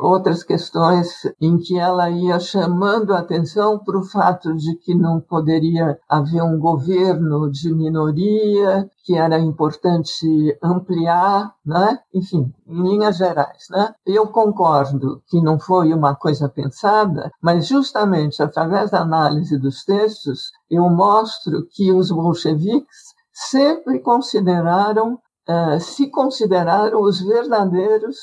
outras 0.00 0.42
questões 0.42 1.30
em 1.38 1.58
que 1.58 1.78
ela 1.78 2.08
ia 2.08 2.40
chamando 2.40 3.12
a 3.12 3.18
atenção 3.18 3.78
para 3.78 3.98
o 3.98 4.04
fato 4.04 4.54
de 4.54 4.76
que 4.76 4.94
não 4.94 5.20
poderia 5.20 5.98
haver 6.08 6.42
um 6.42 6.58
governo 6.58 7.50
de 7.50 7.74
minoria, 7.74 8.88
que 9.04 9.14
era 9.14 9.38
importante 9.38 10.26
ampliar, 10.62 11.52
né? 11.66 11.98
enfim, 12.14 12.50
em 12.66 12.82
linhas 12.82 13.18
gerais. 13.18 13.66
Né? 13.70 13.92
Eu 14.06 14.28
concordo 14.28 15.22
que 15.28 15.38
não 15.42 15.58
foi 15.58 15.92
uma 15.92 16.14
coisa 16.16 16.48
pensada, 16.48 17.30
mas 17.42 17.66
justamente 17.66 18.42
através 18.42 18.90
da 18.90 19.02
análise 19.02 19.58
dos 19.58 19.84
textos, 19.84 20.50
eu 20.70 20.88
mostro 20.88 21.66
que 21.70 21.92
os 21.92 22.10
bolcheviques 22.10 23.14
sempre 23.34 24.00
consideraram, 24.00 25.18
uh, 25.46 25.78
se 25.78 26.10
consideraram 26.10 27.02
os 27.02 27.20
verdadeiros 27.20 28.16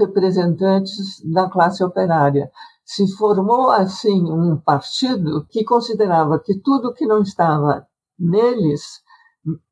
representantes 0.00 1.22
da 1.32 1.48
classe 1.48 1.84
operária. 1.84 2.50
Se 2.84 3.06
formou 3.16 3.70
assim 3.70 4.30
um 4.32 4.56
partido 4.56 5.46
que 5.48 5.62
considerava 5.62 6.40
que 6.40 6.58
tudo 6.58 6.92
que 6.92 7.06
não 7.06 7.22
estava 7.22 7.86
neles, 8.18 9.00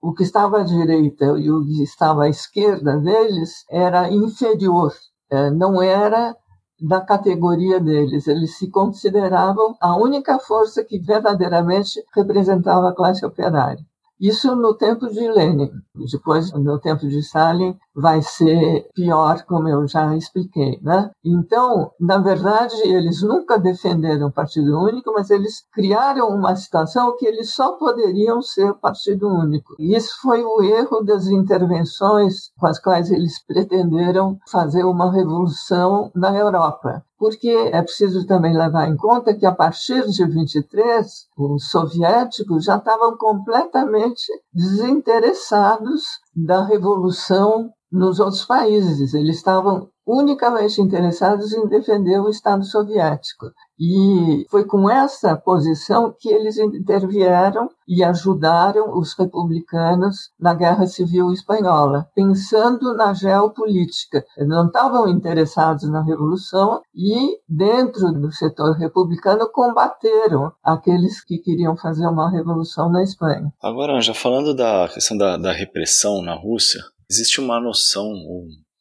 o 0.00 0.14
que 0.14 0.22
estava 0.22 0.60
à 0.60 0.64
direita 0.64 1.24
e 1.38 1.50
o 1.50 1.64
que 1.64 1.82
estava 1.82 2.24
à 2.24 2.28
esquerda 2.28 2.96
deles, 2.98 3.64
era 3.70 4.10
inferior, 4.10 4.92
é, 5.30 5.50
não 5.50 5.82
era 5.82 6.36
da 6.80 7.00
categoria 7.00 7.80
deles. 7.80 8.26
Eles 8.28 8.56
se 8.56 8.70
consideravam 8.70 9.76
a 9.80 9.96
única 9.96 10.38
força 10.38 10.84
que 10.84 10.98
verdadeiramente 10.98 12.00
representava 12.14 12.88
a 12.88 12.94
classe 12.94 13.26
operária. 13.26 13.84
Isso 14.20 14.54
no 14.56 14.74
tempo 14.74 15.06
de 15.08 15.28
Lenin. 15.28 15.70
Depois, 16.10 16.52
no 16.52 16.80
tempo 16.80 17.06
de 17.06 17.18
Stalin, 17.20 17.76
vai 17.98 18.22
ser 18.22 18.88
pior, 18.94 19.44
como 19.44 19.68
eu 19.68 19.86
já 19.86 20.16
expliquei. 20.16 20.78
Né? 20.82 21.10
Então, 21.24 21.90
na 22.00 22.18
verdade, 22.18 22.76
eles 22.84 23.22
nunca 23.22 23.58
defenderam 23.58 24.28
o 24.28 24.32
Partido 24.32 24.78
Único, 24.80 25.12
mas 25.12 25.30
eles 25.30 25.64
criaram 25.72 26.28
uma 26.28 26.54
situação 26.54 27.16
que 27.16 27.26
eles 27.26 27.52
só 27.52 27.72
poderiam 27.72 28.40
ser 28.40 28.72
Partido 28.74 29.28
Único. 29.28 29.74
E 29.78 29.96
isso 29.96 30.20
foi 30.22 30.44
o 30.44 30.62
erro 30.62 31.02
das 31.02 31.26
intervenções 31.26 32.50
com 32.58 32.66
as 32.66 32.78
quais 32.78 33.10
eles 33.10 33.44
pretenderam 33.44 34.38
fazer 34.50 34.84
uma 34.84 35.12
revolução 35.12 36.10
na 36.14 36.36
Europa 36.36 37.02
porque 37.18 37.50
é 37.50 37.82
preciso 37.82 38.24
também 38.26 38.56
levar 38.56 38.88
em 38.88 38.96
conta 38.96 39.34
que 39.34 39.44
a 39.44 39.52
partir 39.52 40.06
de 40.08 40.24
23, 40.24 41.26
os 41.36 41.68
soviéticos 41.68 42.64
já 42.64 42.76
estavam 42.76 43.16
completamente 43.16 44.24
desinteressados 44.54 46.02
da 46.44 46.64
revolução 46.64 47.70
nos 47.90 48.20
outros 48.20 48.44
países. 48.44 49.14
Eles 49.14 49.36
estavam 49.36 49.88
unicamente 50.08 50.80
interessados 50.80 51.52
em 51.52 51.68
defender 51.68 52.18
o 52.18 52.30
Estado 52.30 52.64
soviético. 52.64 53.52
E 53.78 54.46
foi 54.50 54.64
com 54.64 54.90
essa 54.90 55.36
posição 55.36 56.12
que 56.18 56.30
eles 56.30 56.56
intervieram 56.56 57.68
e 57.86 58.02
ajudaram 58.02 58.98
os 58.98 59.14
republicanos 59.16 60.30
na 60.40 60.54
Guerra 60.54 60.86
Civil 60.86 61.30
Espanhola, 61.30 62.08
pensando 62.14 62.96
na 62.96 63.12
geopolítica. 63.12 64.24
Não 64.38 64.66
estavam 64.66 65.08
interessados 65.08 65.88
na 65.88 66.02
revolução 66.02 66.80
e, 66.94 67.38
dentro 67.46 68.10
do 68.10 68.32
setor 68.32 68.76
republicano, 68.76 69.48
combateram 69.52 70.50
aqueles 70.64 71.22
que 71.22 71.38
queriam 71.38 71.76
fazer 71.76 72.06
uma 72.06 72.30
revolução 72.30 72.90
na 72.90 73.02
Espanha. 73.02 73.52
Agora, 73.62 74.00
já 74.00 74.14
falando 74.14 74.54
da 74.54 74.88
questão 74.88 75.16
da, 75.16 75.36
da 75.36 75.52
repressão 75.52 76.22
na 76.22 76.34
Rússia, 76.34 76.80
existe 77.10 77.40
uma 77.40 77.60
noção, 77.60 78.08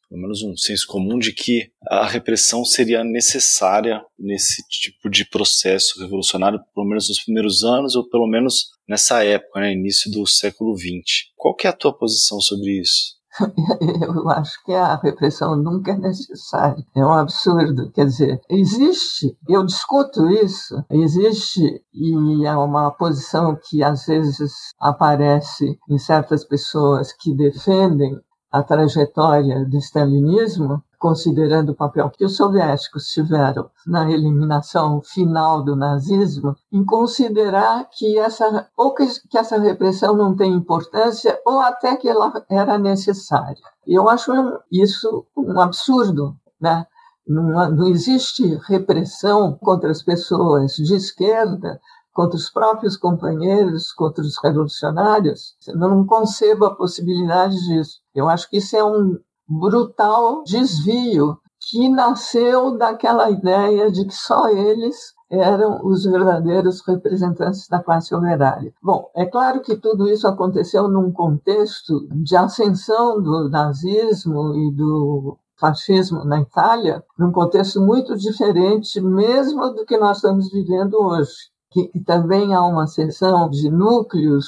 pelo 0.08 0.22
menos 0.22 0.42
um 0.42 0.56
senso 0.56 0.86
comum 0.86 1.18
de 1.18 1.32
que 1.32 1.70
a 1.88 2.06
repressão 2.06 2.64
seria 2.64 3.04
necessária 3.04 4.02
nesse 4.18 4.62
tipo 4.68 5.10
de 5.10 5.24
processo 5.28 6.00
revolucionário, 6.00 6.60
pelo 6.74 6.86
menos 6.86 7.08
nos 7.08 7.22
primeiros 7.22 7.62
anos, 7.62 7.94
ou 7.94 8.08
pelo 8.08 8.26
menos 8.26 8.70
nessa 8.88 9.22
época, 9.22 9.60
né, 9.60 9.72
início 9.72 10.10
do 10.10 10.26
século 10.26 10.76
XX. 10.76 11.28
Qual 11.36 11.54
que 11.54 11.66
é 11.66 11.70
a 11.70 11.74
tua 11.74 11.96
posição 11.96 12.40
sobre 12.40 12.80
isso? 12.80 13.18
Eu 14.02 14.28
acho 14.30 14.64
que 14.64 14.72
a 14.72 14.96
repressão 14.96 15.56
nunca 15.56 15.92
é 15.92 15.98
necessária. 15.98 16.84
É 16.96 17.04
um 17.04 17.12
absurdo. 17.12 17.90
Quer 17.92 18.06
dizer, 18.06 18.40
existe, 18.50 19.36
eu 19.48 19.64
discuto 19.64 20.28
isso, 20.30 20.82
existe, 20.90 21.60
e 21.94 22.46
é 22.46 22.56
uma 22.56 22.90
posição 22.90 23.56
que 23.68 23.82
às 23.82 24.06
vezes 24.06 24.52
aparece 24.80 25.78
em 25.88 25.98
certas 25.98 26.44
pessoas 26.44 27.12
que 27.12 27.34
defendem 27.34 28.18
a 28.50 28.62
trajetória 28.62 29.64
do 29.64 29.76
stalinismo, 29.76 30.82
considerando 30.98 31.70
o 31.70 31.74
papel 31.74 32.10
que 32.10 32.24
os 32.24 32.36
soviéticos 32.36 33.08
tiveram 33.08 33.70
na 33.86 34.10
eliminação 34.10 35.00
final 35.02 35.62
do 35.62 35.76
nazismo, 35.76 36.56
em 36.72 36.84
considerar 36.84 37.88
que 37.90 38.18
essa 38.18 38.68
ou 38.76 38.94
que, 38.94 39.06
que 39.28 39.38
essa 39.38 39.58
repressão 39.58 40.16
não 40.16 40.34
tem 40.34 40.52
importância 40.52 41.38
ou 41.46 41.60
até 41.60 41.96
que 41.96 42.08
ela 42.08 42.32
era 42.50 42.78
necessária. 42.78 43.62
Eu 43.86 44.08
acho 44.08 44.32
isso 44.70 45.26
um 45.36 45.60
absurdo, 45.60 46.34
né? 46.60 46.86
não, 47.28 47.70
não 47.70 47.86
existe 47.86 48.58
repressão 48.66 49.56
contra 49.60 49.90
as 49.90 50.02
pessoas 50.02 50.72
de 50.72 50.94
esquerda, 50.94 51.78
contra 52.18 52.36
os 52.36 52.50
próprios 52.50 52.96
companheiros, 52.96 53.92
contra 53.92 54.24
os 54.24 54.42
revolucionários. 54.42 55.54
Eu 55.68 55.76
não 55.76 56.04
concebo 56.04 56.64
a 56.64 56.74
possibilidade 56.74 57.54
disso. 57.68 58.00
Eu 58.12 58.28
acho 58.28 58.50
que 58.50 58.56
isso 58.56 58.76
é 58.76 58.82
um 58.82 59.16
brutal 59.48 60.42
desvio 60.42 61.38
que 61.70 61.88
nasceu 61.88 62.76
daquela 62.76 63.30
ideia 63.30 63.88
de 63.88 64.04
que 64.04 64.12
só 64.12 64.48
eles 64.48 65.14
eram 65.30 65.86
os 65.86 66.02
verdadeiros 66.06 66.84
representantes 66.84 67.68
da 67.68 67.80
classe 67.80 68.12
operária. 68.12 68.74
Bom, 68.82 69.08
é 69.14 69.24
claro 69.24 69.60
que 69.60 69.76
tudo 69.76 70.08
isso 70.08 70.26
aconteceu 70.26 70.88
num 70.88 71.12
contexto 71.12 72.08
de 72.10 72.36
ascensão 72.36 73.22
do 73.22 73.48
nazismo 73.48 74.56
e 74.56 74.72
do 74.74 75.38
fascismo 75.56 76.24
na 76.24 76.40
Itália, 76.40 77.00
num 77.16 77.30
contexto 77.30 77.80
muito 77.80 78.16
diferente 78.16 79.00
mesmo 79.00 79.72
do 79.72 79.86
que 79.86 79.96
nós 79.96 80.16
estamos 80.16 80.50
vivendo 80.50 80.94
hoje 80.94 81.56
que, 81.70 81.90
também 82.00 82.54
há 82.54 82.64
uma 82.64 82.86
seção 82.86 83.48
de 83.50 83.70
núcleos 83.70 84.46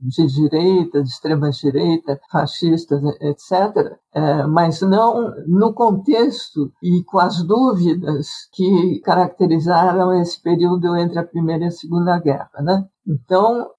de 0.00 0.26
direita, 0.26 1.02
de 1.02 1.08
extrema-direita, 1.08 2.20
fascistas, 2.30 3.00
etc., 3.20 3.96
é, 4.12 4.42
mas 4.44 4.80
não 4.80 5.32
no 5.46 5.72
contexto 5.72 6.72
e 6.82 7.04
com 7.04 7.18
as 7.20 7.44
dúvidas 7.44 8.26
que 8.52 9.00
caracterizaram 9.04 10.12
esse 10.20 10.42
período 10.42 10.96
entre 10.96 11.18
a 11.18 11.24
Primeira 11.24 11.64
e 11.64 11.68
a 11.68 11.70
Segunda 11.70 12.18
Guerra. 12.18 12.50
Né? 12.60 12.84
Então, 13.06 13.70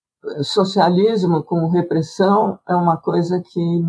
socialismo 0.43 1.43
com 1.43 1.69
repressão 1.69 2.59
é 2.67 2.75
uma 2.75 2.97
coisa 2.97 3.41
que, 3.41 3.81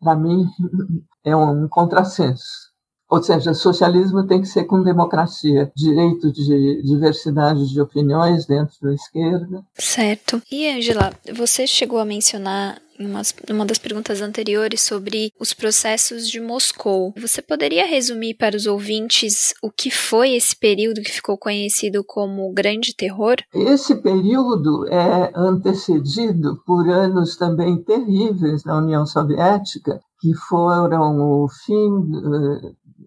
para 0.00 0.14
mim, 0.14 0.46
é 1.24 1.34
um 1.34 1.68
contrassenso. 1.68 2.67
Ou 3.10 3.22
seja, 3.22 3.54
socialismo 3.54 4.26
tem 4.26 4.42
que 4.42 4.48
ser 4.48 4.64
com 4.64 4.82
democracia, 4.82 5.72
direito 5.74 6.30
de 6.30 6.82
diversidade 6.82 7.68
de 7.68 7.80
opiniões 7.80 8.46
dentro 8.46 8.74
da 8.82 8.92
esquerda. 8.92 9.64
Certo. 9.78 10.42
E, 10.50 10.68
Angela, 10.68 11.12
você 11.34 11.66
chegou 11.66 11.98
a 11.98 12.04
mencionar 12.04 12.80
em 12.98 13.06
uma, 13.06 13.22
uma 13.48 13.64
das 13.64 13.78
perguntas 13.78 14.20
anteriores 14.20 14.80
sobre 14.82 15.32
os 15.38 15.54
processos 15.54 16.28
de 16.28 16.40
Moscou. 16.40 17.14
Você 17.16 17.40
poderia 17.40 17.86
resumir 17.86 18.34
para 18.34 18.56
os 18.56 18.66
ouvintes 18.66 19.54
o 19.62 19.70
que 19.70 19.90
foi 19.90 20.34
esse 20.34 20.54
período 20.56 21.00
que 21.00 21.12
ficou 21.12 21.38
conhecido 21.38 22.02
como 22.04 22.48
o 22.48 22.52
Grande 22.52 22.94
Terror? 22.94 23.36
Esse 23.54 23.94
período 23.96 24.86
é 24.88 25.32
antecedido 25.34 26.60
por 26.66 26.88
anos 26.88 27.36
também 27.36 27.80
terríveis 27.82 28.64
na 28.64 28.78
União 28.78 29.06
Soviética, 29.06 30.00
que 30.20 30.34
foram 30.34 31.20
o 31.20 31.48
fim 31.48 31.88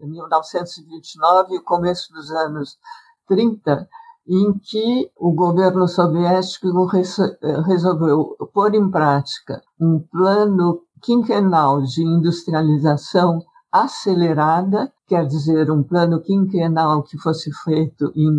1929 0.08 1.56
e 1.56 1.58
o 1.58 1.64
começo 1.64 2.12
dos 2.14 2.32
anos 2.32 2.78
30, 3.28 3.88
em 4.28 4.54
que 4.60 5.12
o 5.18 5.32
governo 5.32 5.88
soviético 5.88 6.86
resolveu 7.66 8.36
pôr 8.54 8.76
em 8.76 8.90
prática 8.90 9.62
um 9.80 10.00
plano 10.00 10.82
quinquenal 11.02 11.82
de 11.82 12.04
industrialização 12.04 13.40
acelerada, 13.72 14.92
quer 15.08 15.26
dizer, 15.26 15.72
um 15.72 15.82
plano 15.82 16.22
quinquenal 16.22 17.04
que 17.04 17.18
fosse 17.18 17.52
feito 17.64 18.12
em, 18.16 18.30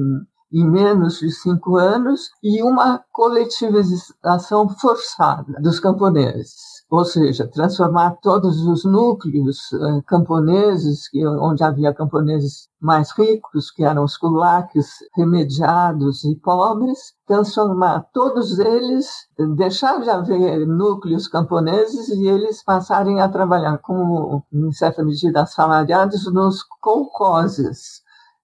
em 0.52 0.70
menos 0.70 1.18
de 1.18 1.30
cinco 1.30 1.76
anos, 1.76 2.30
e 2.42 2.62
uma 2.62 3.02
coletivização 3.10 4.68
forçada 4.68 5.60
dos 5.60 5.80
camponeses 5.80 6.81
ou 6.92 7.06
seja, 7.06 7.48
transformar 7.48 8.18
todos 8.20 8.66
os 8.66 8.84
núcleos 8.84 9.72
uh, 9.72 10.02
camponeses, 10.06 11.08
que, 11.08 11.26
onde 11.26 11.64
havia 11.64 11.94
camponeses 11.94 12.68
mais 12.78 13.10
ricos, 13.12 13.70
que 13.70 13.82
eram 13.82 14.04
os 14.04 14.18
kulaks 14.18 14.98
remediados 15.16 16.22
e 16.24 16.36
pobres, 16.36 17.14
transformar 17.26 18.04
todos 18.12 18.58
eles, 18.58 19.08
deixar 19.56 20.02
de 20.02 20.10
haver 20.10 20.66
núcleos 20.66 21.26
camponeses 21.28 22.10
e 22.10 22.28
eles 22.28 22.62
passarem 22.62 23.22
a 23.22 23.28
trabalhar 23.30 23.78
como, 23.78 24.44
em 24.52 24.70
certa 24.72 25.02
medida, 25.02 25.44
assalariados 25.44 26.30
nos 26.30 26.62
colcoses, 26.78 28.02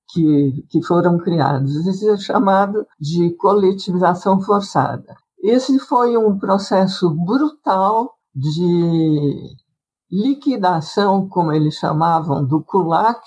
que, 0.09 0.65
que 0.71 0.83
foram 0.83 1.19
criados. 1.19 1.75
Isso 1.87 2.09
é 2.09 2.17
chamado 2.17 2.87
de 2.99 3.29
coletivização 3.37 4.41
forçada. 4.41 5.15
Esse 5.43 5.79
foi 5.79 6.17
um 6.17 6.39
processo 6.39 7.11
brutal 7.11 8.18
de 8.35 9.57
liquidação, 10.11 11.29
como 11.29 11.53
eles 11.53 11.75
chamavam, 11.75 12.45
do 12.45 12.63
kulak 12.63 13.21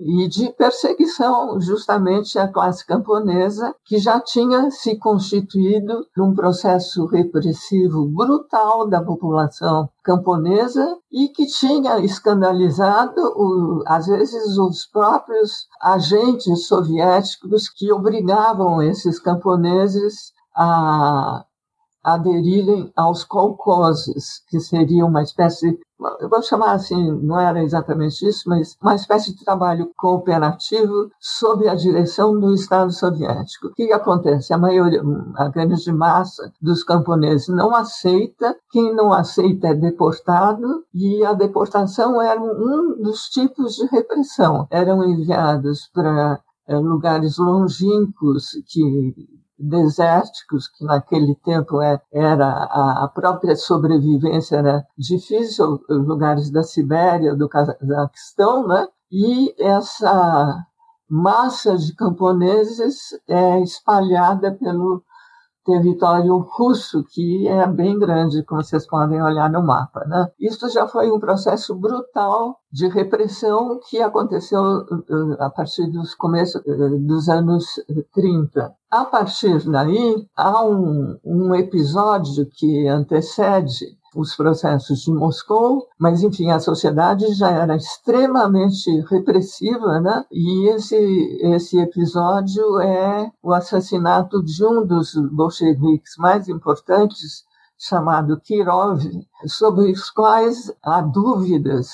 e 0.00 0.28
de 0.28 0.50
perseguição 0.50 1.60
justamente 1.60 2.38
à 2.38 2.46
classe 2.46 2.86
camponesa, 2.86 3.74
que 3.84 3.98
já 3.98 4.20
tinha 4.20 4.70
se 4.70 4.96
constituído 4.96 6.06
num 6.16 6.34
processo 6.34 7.06
repressivo 7.06 8.06
brutal 8.06 8.88
da 8.88 9.02
população 9.02 9.88
camponesa 10.04 10.96
e 11.10 11.28
que 11.28 11.46
tinha 11.46 11.98
escandalizado, 11.98 13.20
o, 13.20 13.82
às 13.86 14.06
vezes, 14.06 14.56
os 14.56 14.86
próprios 14.86 15.66
agentes 15.82 16.68
soviéticos 16.68 17.68
que 17.68 17.92
obrigavam 17.92 18.80
esses 18.80 19.18
camponeses 19.18 20.32
a 20.54 21.44
aderirem 22.14 22.92
aos 22.96 23.24
colcoses, 23.24 24.42
que 24.48 24.60
seria 24.60 25.04
uma 25.04 25.22
espécie, 25.22 25.78
eu 26.20 26.28
vou 26.28 26.42
chamar 26.42 26.72
assim, 26.72 27.12
não 27.22 27.38
era 27.38 27.62
exatamente 27.62 28.26
isso, 28.26 28.48
mas 28.48 28.76
uma 28.80 28.94
espécie 28.94 29.34
de 29.34 29.44
trabalho 29.44 29.90
cooperativo 29.96 31.10
sob 31.18 31.68
a 31.68 31.74
direção 31.74 32.38
do 32.38 32.52
Estado 32.54 32.92
soviético. 32.92 33.68
O 33.68 33.74
que 33.74 33.92
acontece? 33.92 34.52
A 34.52 34.58
maioria, 34.58 35.02
a 35.36 35.48
grande 35.48 35.92
massa 35.92 36.52
dos 36.60 36.84
camponeses 36.84 37.48
não 37.48 37.74
aceita, 37.74 38.56
quem 38.70 38.94
não 38.94 39.12
aceita 39.12 39.68
é 39.68 39.74
deportado, 39.74 40.84
e 40.94 41.24
a 41.24 41.32
deportação 41.32 42.20
era 42.22 42.40
um 42.40 43.02
dos 43.02 43.28
tipos 43.28 43.74
de 43.74 43.86
repressão. 43.86 44.66
Eram 44.70 45.04
enviados 45.04 45.90
para 45.92 46.40
eh, 46.68 46.76
lugares 46.76 47.38
longínquos 47.38 48.50
que 48.66 49.37
desérticos, 49.58 50.68
que 50.68 50.84
naquele 50.84 51.34
tempo 51.36 51.80
é, 51.82 52.00
era 52.12 52.48
a 52.48 53.10
própria 53.12 53.56
sobrevivência 53.56 54.56
era 54.56 54.86
difícil, 54.96 55.80
lugares 55.88 56.50
da 56.50 56.62
Sibéria, 56.62 57.34
do 57.34 57.48
Cazaquistão, 57.48 58.66
né? 58.66 58.86
E 59.10 59.54
essa 59.58 60.64
massa 61.08 61.76
de 61.76 61.94
camponeses 61.94 63.18
é 63.26 63.60
espalhada 63.60 64.52
pelo 64.52 65.02
território 65.68 66.38
russo, 66.38 67.04
que 67.04 67.46
é 67.46 67.66
bem 67.66 67.98
grande, 67.98 68.42
como 68.44 68.64
vocês 68.64 68.86
podem 68.86 69.22
olhar 69.22 69.50
no 69.50 69.62
mapa. 69.62 70.02
Né? 70.06 70.28
Isso 70.40 70.66
já 70.70 70.88
foi 70.88 71.10
um 71.10 71.20
processo 71.20 71.74
brutal 71.74 72.56
de 72.72 72.88
repressão 72.88 73.78
que 73.88 74.00
aconteceu 74.00 74.62
uh, 74.62 75.36
a 75.38 75.50
partir 75.50 75.86
dos 75.90 76.14
começos 76.14 76.62
uh, 76.62 76.98
dos 77.00 77.28
anos 77.28 77.66
30. 78.14 78.74
A 78.90 79.04
partir 79.04 79.70
daí, 79.70 80.26
há 80.34 80.64
um, 80.64 81.18
um 81.22 81.54
episódio 81.54 82.48
que 82.50 82.88
antecede 82.88 83.97
os 84.14 84.34
processos 84.34 85.00
de 85.00 85.12
Moscou, 85.12 85.86
mas 85.98 86.22
enfim, 86.22 86.50
a 86.50 86.60
sociedade 86.60 87.32
já 87.34 87.50
era 87.50 87.76
extremamente 87.76 88.90
repressiva, 89.02 90.00
né? 90.00 90.24
E 90.30 90.68
esse 90.70 90.96
esse 91.42 91.78
episódio 91.78 92.80
é 92.80 93.30
o 93.42 93.52
assassinato 93.52 94.42
de 94.42 94.64
um 94.64 94.86
dos 94.86 95.14
bolcheviques 95.32 96.16
mais 96.18 96.48
importantes, 96.48 97.44
chamado 97.78 98.40
Kirov, 98.40 99.00
sobre 99.46 99.92
os 99.92 100.10
quais 100.10 100.72
há 100.82 101.00
dúvidas 101.00 101.90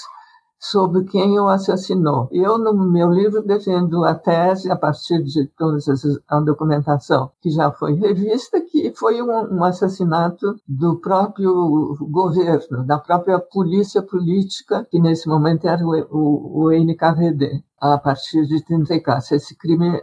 sobre 0.64 1.04
quem 1.04 1.38
o 1.38 1.46
assassinou. 1.46 2.26
Eu, 2.32 2.56
no 2.56 2.72
meu 2.72 3.10
livro, 3.10 3.42
defendo 3.42 4.02
a 4.02 4.14
tese, 4.14 4.70
a 4.70 4.76
partir 4.76 5.22
de 5.22 5.46
toda 5.58 5.76
essa 5.76 5.94
documentação 6.42 7.30
que 7.42 7.50
já 7.50 7.70
foi 7.70 7.94
revista, 7.94 8.58
que 8.62 8.90
foi 8.96 9.20
um, 9.20 9.56
um 9.56 9.62
assassinato 9.62 10.56
do 10.66 10.98
próprio 11.00 11.94
governo, 12.10 12.82
da 12.86 12.98
própria 12.98 13.38
polícia 13.38 14.00
política, 14.00 14.86
que 14.90 14.98
nesse 14.98 15.28
momento 15.28 15.68
era 15.68 15.84
o, 15.84 15.90
o, 16.10 16.64
o 16.64 16.70
NKVD, 16.72 17.62
a 17.78 17.98
partir 17.98 18.46
de 18.46 18.64
34. 18.64 19.36
Esse 19.36 19.54
crime 19.54 20.00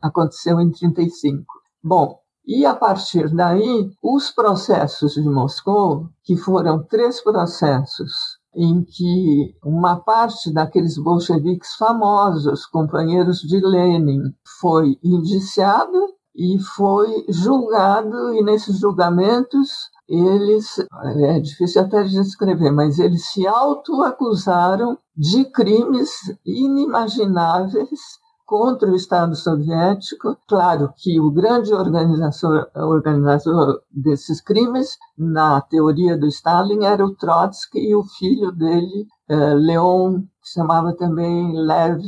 aconteceu 0.00 0.60
em 0.60 0.70
35. 0.70 1.44
Bom, 1.82 2.20
e 2.46 2.64
a 2.64 2.74
partir 2.74 3.34
daí, 3.34 3.90
os 4.00 4.30
processos 4.30 5.14
de 5.14 5.28
Moscou, 5.28 6.08
que 6.22 6.36
foram 6.36 6.84
três 6.84 7.20
processos 7.20 8.43
em 8.56 8.84
que 8.84 9.54
uma 9.64 9.96
parte 9.96 10.52
daqueles 10.52 10.96
bolcheviques 10.96 11.74
famosos, 11.74 12.66
companheiros 12.66 13.40
de 13.40 13.60
Lenin, 13.60 14.20
foi 14.60 14.98
indiciado 15.02 16.14
e 16.34 16.58
foi 16.58 17.24
julgado, 17.28 18.34
e 18.34 18.42
nesses 18.42 18.78
julgamentos 18.78 19.90
eles, 20.08 20.78
é 21.16 21.40
difícil 21.40 21.82
até 21.82 22.02
de 22.02 22.10
descrever, 22.10 22.70
mas 22.70 22.98
eles 22.98 23.26
se 23.30 23.46
autoacusaram 23.46 24.98
de 25.16 25.44
crimes 25.46 26.10
inimagináveis 26.44 28.00
contra 28.44 28.90
o 28.90 28.96
Estado 28.96 29.34
soviético. 29.34 30.36
Claro 30.48 30.92
que 30.96 31.20
o 31.20 31.30
grande 31.30 31.72
organizador, 31.72 32.68
organizador 32.74 33.80
desses 33.90 34.40
crimes, 34.40 34.96
na 35.16 35.60
teoria 35.60 36.16
do 36.16 36.26
Stalin, 36.26 36.84
era 36.84 37.04
o 37.04 37.14
Trotsky 37.14 37.78
e 37.78 37.94
o 37.94 38.04
filho 38.04 38.52
dele, 38.52 39.06
eh, 39.28 39.54
Leon, 39.54 40.20
que 40.20 40.52
chamava 40.52 40.94
também 40.94 41.52
Lev, 41.56 42.02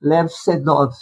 Lev 0.00 0.28
Sedov 0.28 0.92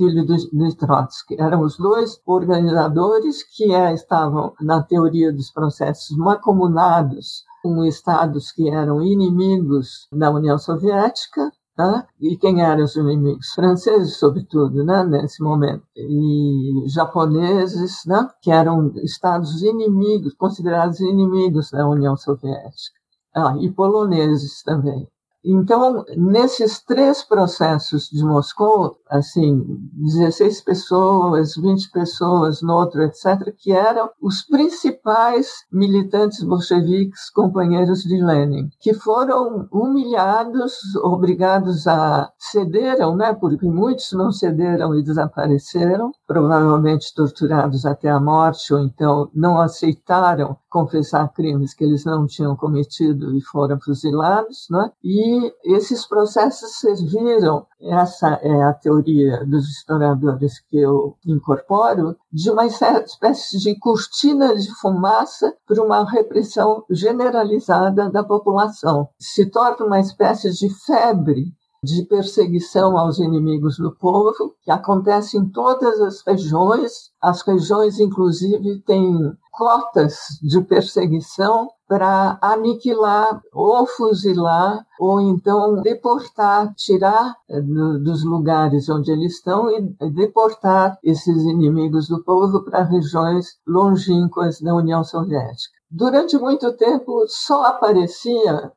filho 0.00 0.24
do, 0.24 0.36
do 0.52 0.74
Trotsky. 0.76 1.36
Eram 1.38 1.60
os 1.60 1.76
dois 1.76 2.18
organizadores 2.24 3.42
que 3.42 3.74
é, 3.74 3.92
estavam 3.92 4.54
na 4.58 4.82
teoria 4.82 5.30
dos 5.30 5.50
processos 5.50 6.16
macomunados 6.16 7.44
com 7.62 7.84
estados 7.84 8.50
que 8.50 8.70
eram 8.70 9.02
inimigos 9.02 10.08
da 10.10 10.30
União 10.30 10.56
Soviética, 10.56 11.52
né? 11.76 12.06
e 12.20 12.36
quem 12.36 12.62
eram 12.62 12.84
os 12.84 12.96
inimigos? 12.96 13.52
Franceses, 13.54 14.16
sobretudo, 14.16 14.84
né? 14.84 15.04
nesse 15.04 15.42
momento, 15.42 15.82
e 15.96 16.84
japoneses, 16.88 18.02
né? 18.06 18.28
que 18.42 18.50
eram 18.50 18.92
estados 18.96 19.62
inimigos, 19.62 20.34
considerados 20.34 21.00
inimigos 21.00 21.70
da 21.70 21.88
União 21.88 22.16
Soviética, 22.16 22.98
ah, 23.34 23.54
e 23.60 23.70
poloneses 23.70 24.62
também. 24.62 25.08
Então, 25.44 26.04
nesses 26.16 26.82
três 26.82 27.22
processos 27.22 28.10
de 28.10 28.22
Moscou, 28.22 28.96
assim, 29.10 29.64
16 29.92 30.62
pessoas, 30.62 31.56
20 31.56 31.90
pessoas 31.90 32.62
no 32.62 32.74
outro, 32.74 33.02
etc., 33.02 33.52
que 33.58 33.72
eram 33.72 34.08
os 34.22 34.42
principais 34.42 35.48
militantes 35.72 36.42
bolcheviques, 36.42 37.30
companheiros 37.30 38.02
de 38.02 38.22
Lenin, 38.22 38.68
que 38.80 38.94
foram 38.94 39.68
humilhados, 39.72 40.74
obrigados 41.02 41.86
a 41.86 42.30
cederam, 42.38 43.16
né, 43.16 43.34
porque 43.34 43.66
muitos 43.66 44.12
não 44.12 44.30
cederam 44.30 44.94
e 44.94 45.02
desapareceram, 45.02 46.12
provavelmente 46.26 47.12
torturados 47.14 47.84
até 47.84 48.08
a 48.08 48.20
morte, 48.20 48.72
ou 48.72 48.80
então 48.80 49.28
não 49.34 49.60
aceitaram 49.60 50.56
confessar 50.68 51.28
crimes 51.32 51.74
que 51.74 51.82
eles 51.84 52.04
não 52.04 52.26
tinham 52.26 52.54
cometido 52.56 53.36
e 53.36 53.40
foram 53.40 53.78
fuzilados, 53.80 54.68
né? 54.70 54.90
E 55.02 55.52
esses 55.64 56.06
processos 56.06 56.78
serviram, 56.78 57.66
essa 57.80 58.38
é 58.42 58.62
a 58.62 58.72
teoria 58.72 58.99
dos 59.46 59.68
historiadores 59.68 60.60
que 60.68 60.78
eu 60.78 61.16
incorporo, 61.26 62.16
de 62.32 62.50
uma 62.50 62.66
espécie 62.66 63.58
de 63.58 63.78
cortina 63.78 64.54
de 64.56 64.70
fumaça 64.80 65.54
para 65.66 65.82
uma 65.82 66.08
repressão 66.10 66.84
generalizada 66.90 68.10
da 68.10 68.22
população. 68.22 69.08
Se 69.18 69.46
torna 69.46 69.86
uma 69.86 70.00
espécie 70.00 70.50
de 70.52 70.68
febre 70.84 71.52
de 71.82 72.04
perseguição 72.04 72.96
aos 72.96 73.18
inimigos 73.18 73.78
do 73.78 73.94
povo, 73.96 74.54
que 74.62 74.70
acontece 74.70 75.38
em 75.38 75.48
todas 75.48 76.00
as 76.00 76.22
regiões. 76.26 77.10
As 77.20 77.40
regiões, 77.42 77.98
inclusive, 77.98 78.80
têm 78.82 79.32
cotas 79.50 80.18
de 80.42 80.60
perseguição 80.62 81.68
para 81.90 82.38
aniquilar 82.40 83.42
ou 83.52 83.84
fuzilar 83.84 84.86
ou 85.00 85.20
então 85.20 85.82
deportar, 85.82 86.72
tirar 86.76 87.34
eh, 87.48 87.60
dos 87.60 88.24
lugares 88.24 88.88
onde 88.88 89.10
eles 89.10 89.34
estão 89.34 89.68
e 89.68 89.80
deportar 90.12 90.96
esses 91.02 91.42
inimigos 91.42 92.06
do 92.06 92.22
povo 92.22 92.62
para 92.62 92.84
regiões 92.84 93.58
longínquas 93.66 94.60
da 94.60 94.72
União 94.72 95.02
Soviética. 95.02 95.74
Durante 95.90 96.38
muito 96.38 96.72
tempo 96.76 97.24
só 97.26 97.64
aparecia 97.64 98.70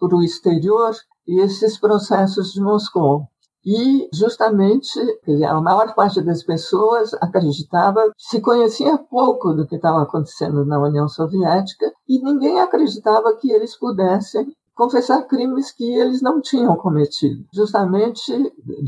para 0.00 0.16
o 0.16 0.24
exterior 0.24 0.96
esses 1.28 1.78
processos 1.78 2.54
de 2.54 2.60
Moscou. 2.60 3.28
E, 3.70 4.08
justamente, 4.14 4.98
a 5.46 5.60
maior 5.60 5.94
parte 5.94 6.22
das 6.22 6.42
pessoas 6.42 7.12
acreditava, 7.20 8.00
se 8.16 8.40
conhecia 8.40 8.96
pouco 8.96 9.52
do 9.52 9.66
que 9.66 9.76
estava 9.76 10.00
acontecendo 10.02 10.64
na 10.64 10.80
União 10.80 11.06
Soviética 11.06 11.92
e 12.08 12.18
ninguém 12.24 12.58
acreditava 12.58 13.36
que 13.36 13.52
eles 13.52 13.78
pudessem 13.78 14.56
confessar 14.74 15.26
crimes 15.26 15.70
que 15.70 15.84
eles 15.84 16.22
não 16.22 16.40
tinham 16.40 16.74
cometido. 16.76 17.44
Justamente 17.52 18.32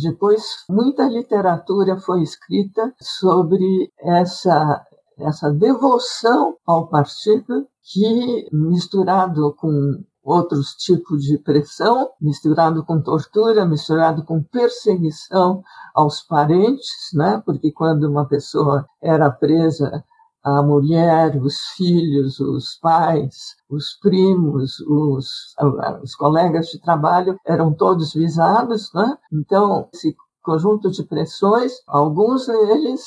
depois, 0.03 0.65
muita 0.71 1.07
literatura 1.07 1.99
foi 1.99 2.23
escrita 2.23 2.95
sobre 2.99 3.93
essa 3.99 4.83
essa 5.19 5.51
devoção 5.51 6.57
ao 6.67 6.89
partido 6.89 7.67
que, 7.83 8.49
misturado 8.51 9.55
com 9.55 10.03
outros 10.31 10.75
tipos 10.75 11.25
de 11.25 11.39
pressão, 11.39 12.11
misturado 12.21 12.85
com 12.85 13.01
tortura, 13.01 13.67
misturado 13.67 14.25
com 14.25 14.43
perseguição 14.43 15.63
aos 15.95 16.23
parentes, 16.23 17.11
né? 17.13 17.43
porque 17.45 17.73
quando 17.73 18.05
uma 18.05 18.27
pessoa 18.27 18.87
era 19.03 19.31
presa, 19.31 20.05
a 20.43 20.63
mulher, 20.63 21.37
os 21.37 21.59
filhos, 21.77 22.41
os 22.41 22.79
pais, 22.81 23.57
os 23.69 23.99
primos, 24.01 24.81
os, 24.81 25.55
os 26.03 26.15
colegas 26.15 26.69
de 26.69 26.81
trabalho 26.81 27.39
eram 27.45 27.75
todos 27.75 28.15
visados. 28.15 28.91
Né? 28.95 29.19
Então, 29.33 29.89
esse 29.93 30.17
conjunto 30.43 30.91
de 30.91 31.03
pressões, 31.03 31.73
alguns 31.87 32.47
deles, 32.47 33.03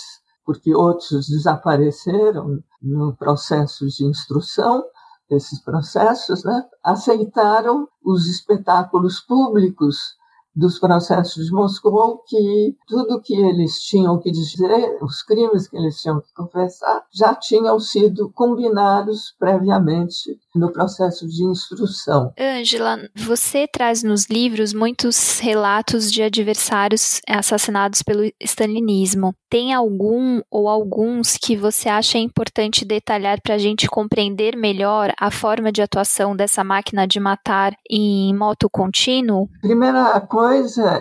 porque 0.45 0.75
outros 0.75 1.27
desapareceram 1.27 2.61
no 2.81 3.15
processo 3.15 3.87
de 3.87 4.05
instrução, 4.05 4.83
desses 5.29 5.59
processos, 5.61 6.43
né, 6.43 6.63
aceitaram 6.83 7.87
os 8.03 8.27
espetáculos 8.27 9.19
públicos 9.19 10.17
dos 10.55 10.79
processos 10.79 11.45
de 11.45 11.51
Moscou 11.51 12.23
que 12.27 12.75
tudo 12.87 13.21
que 13.21 13.33
eles 13.33 13.79
tinham 13.81 14.19
que 14.19 14.31
dizer, 14.31 14.97
os 15.01 15.23
crimes 15.23 15.67
que 15.67 15.75
eles 15.75 15.99
tinham 15.99 16.21
que 16.21 16.33
confessar, 16.33 17.03
já 17.11 17.33
tinham 17.33 17.79
sido 17.79 18.31
combinados 18.31 19.35
previamente 19.39 20.37
no 20.55 20.71
processo 20.71 21.27
de 21.27 21.43
instrução. 21.43 22.31
Ângela, 22.39 22.99
você 23.15 23.67
traz 23.67 24.03
nos 24.03 24.27
livros 24.27 24.73
muitos 24.73 25.39
relatos 25.39 26.11
de 26.11 26.21
adversários 26.21 27.19
assassinados 27.27 28.03
pelo 28.03 28.23
stalinismo. 28.39 29.33
Tem 29.49 29.73
algum 29.73 30.41
ou 30.49 30.67
alguns 30.67 31.37
que 31.37 31.55
você 31.55 31.89
acha 31.89 32.17
importante 32.17 32.85
detalhar 32.85 33.41
para 33.41 33.55
a 33.55 33.57
gente 33.57 33.87
compreender 33.87 34.55
melhor 34.55 35.11
a 35.19 35.31
forma 35.31 35.71
de 35.71 35.81
atuação 35.81 36.35
dessa 36.35 36.63
máquina 36.63 37.07
de 37.07 37.19
matar 37.19 37.73
em 37.89 38.35
moto 38.35 38.69
contínuo? 38.69 39.47
Primeira 39.61 40.19
coisa 40.21 40.42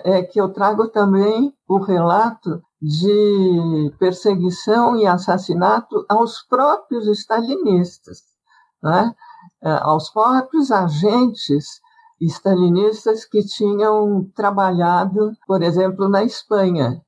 é 0.05 0.23
que 0.23 0.41
eu 0.41 0.53
trago 0.53 0.89
também 0.89 1.55
o 1.69 1.79
relato 1.79 2.63
de 2.81 3.95
perseguição 3.99 4.97
e 4.97 5.07
assassinato 5.07 6.05
aos 6.09 6.43
próprios 6.43 7.07
stalinistas, 7.07 8.23
né? 8.83 9.15
aos 9.83 10.11
próprios 10.11 10.71
agentes 10.71 11.81
stalinistas 12.21 13.25
que 13.25 13.45
tinham 13.45 14.25
trabalhado, 14.35 15.33
por 15.47 15.63
exemplo, 15.63 16.09
na 16.09 16.25
Espanha. 16.25 17.01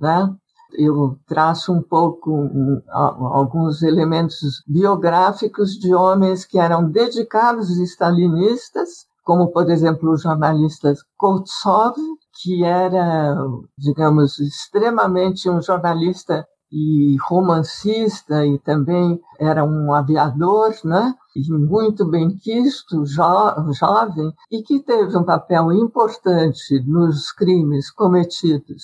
Né? 0.00 0.34
Eu 0.72 1.18
traço 1.26 1.72
um 1.72 1.82
pouco 1.82 2.46
alguns 2.90 3.82
elementos 3.82 4.62
biográficos 4.66 5.72
de 5.72 5.94
homens 5.94 6.44
que 6.44 6.58
eram 6.58 6.90
dedicados 6.90 7.70
stalinistas 7.78 9.07
como, 9.28 9.48
por 9.52 9.70
exemplo, 9.70 10.12
o 10.12 10.16
jornalista 10.16 10.90
Koltsov, 11.18 11.94
que 12.40 12.64
era, 12.64 13.36
digamos, 13.76 14.38
extremamente 14.38 15.50
um 15.50 15.60
jornalista 15.60 16.48
e 16.72 17.14
romancista 17.28 18.46
e 18.46 18.58
também 18.58 19.20
era 19.38 19.62
um 19.62 19.92
aviador, 19.92 20.74
né? 20.82 21.14
E 21.36 21.52
muito 21.52 22.06
bem 22.06 22.38
quisto, 22.38 23.04
jo 23.04 23.70
jovem, 23.74 24.32
e 24.50 24.62
que 24.62 24.80
teve 24.80 25.14
um 25.14 25.24
papel 25.24 25.74
importante 25.74 26.82
nos 26.86 27.30
crimes 27.30 27.90
cometidos 27.90 28.82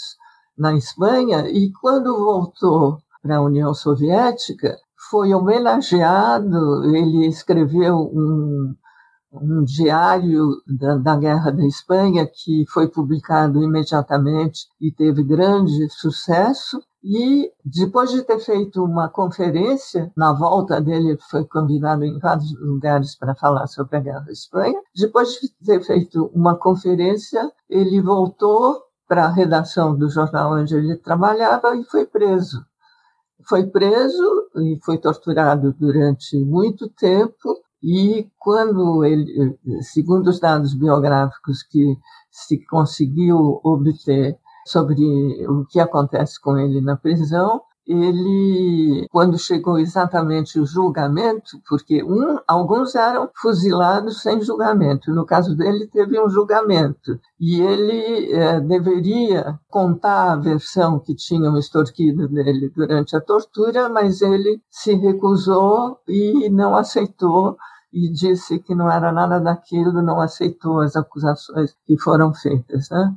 na 0.59 0.75
Espanha 0.75 1.49
e 1.49 1.73
quando 1.81 2.19
voltou 2.19 2.99
para 3.23 3.39
a 3.39 3.43
União 3.43 3.73
Soviética 3.73 4.77
foi 5.11 5.33
homenageado, 5.33 6.85
ele 6.95 7.27
escreveu 7.29 7.97
um 8.13 8.75
um 9.43 9.65
diário 9.65 10.63
da, 10.67 10.97
da, 10.97 11.17
Guerra 11.17 11.51
da 11.51 11.67
Espanha 11.67 12.27
que 12.27 12.65
foi 12.69 12.89
publicado 12.89 13.63
imediatamente 13.63 14.67
e 14.81 14.93
teve 14.93 15.23
grande 15.23 15.89
sucesso. 15.91 16.81
E 17.03 17.51
depois 17.65 18.11
de 18.11 18.23
ter 18.23 18.39
feito 18.39 18.83
uma 18.83 19.09
conferência, 19.09 20.11
na 20.17 20.33
volta 20.33 20.81
dele 20.81 21.19
foi 21.31 21.45
convidado 21.45 22.05
em 22.05 22.19
vários 22.19 22.59
lugares 22.59 23.15
para 23.17 23.35
falar 23.35 23.67
sobre 23.67 23.97
a 23.97 24.01
Guerra 24.01 24.21
da 24.21 24.33
Espanha. 24.33 24.81
Depois 24.97 25.33
de 25.33 25.49
ter 25.65 25.83
feito 25.83 26.31
uma 26.35 26.57
conferência, 26.57 27.51
ele 27.69 28.01
voltou 28.01 28.83
para 29.07 29.27
a 29.27 29.33
redação 29.33 29.95
do 29.97 30.09
jornal 30.09 30.55
onde 30.55 30.75
ele 30.75 30.97
trabalhava 30.97 31.77
e 31.77 31.85
foi 31.85 32.07
preso. 32.07 32.65
foi 33.47 33.67
preso 33.67 34.49
e 34.57 34.79
foi 34.83 34.97
torturado 34.97 35.75
durante 35.79 36.39
muito 36.39 36.89
tempo 36.89 37.64
e 37.85 38.27
quando 38.39 39.05
ele, 39.05 39.59
segundo 39.83 40.29
os 40.29 40.41
dados 40.41 40.73
biográficos 40.73 41.63
que 41.63 41.99
se 42.31 42.65
conseguiu 42.65 43.61
obter 43.63 44.39
sobre 44.67 45.47
o 45.47 45.67
que 45.67 45.79
acontece 45.79 46.41
com 46.41 46.57
ele 46.57 46.81
na 46.81 46.97
prisão, 46.97 47.61
ele, 47.87 49.07
quando 49.11 49.39
chegou 49.39 49.79
exatamente 49.79 50.59
o 50.59 50.65
julgamento, 50.65 51.61
porque 51.69 52.03
um, 52.03 52.39
alguns 52.49 52.95
eram 52.95 53.29
fuzilados 53.35 54.23
sem 54.23 54.41
julgamento, 54.41 55.13
no 55.13 55.27
caso 55.27 55.55
dele 55.55 55.87
teve 55.89 56.19
um 56.19 56.31
julgamento, 56.31 57.21
e 57.39 57.61
ele 57.61 58.33
é, 58.33 58.61
deveria 58.61 59.61
contar 59.69 60.33
a 60.33 60.37
versão 60.37 60.99
que 60.99 61.15
tinham 61.15 61.59
extorquido 61.59 62.27
dele 62.29 62.73
durante 62.75 63.15
a 63.15 63.21
tortura, 63.21 63.91
mas 63.91 64.23
ele 64.23 64.63
se 64.71 64.95
recusou 64.95 65.99
e 66.09 66.49
não 66.49 66.75
aceitou 66.75 67.59
e 67.95 68.13
disse 68.13 68.59
que 68.59 68.75
não 68.75 68.91
era 68.91 69.13
nada 69.13 69.39
daquilo, 69.39 70.03
não 70.03 70.21
aceitou 70.21 70.81
as 70.81 70.97
acusações 70.97 71.75
que 71.87 71.99
foram 71.99 72.35
feitas. 72.35 72.91
Né? 72.91 73.15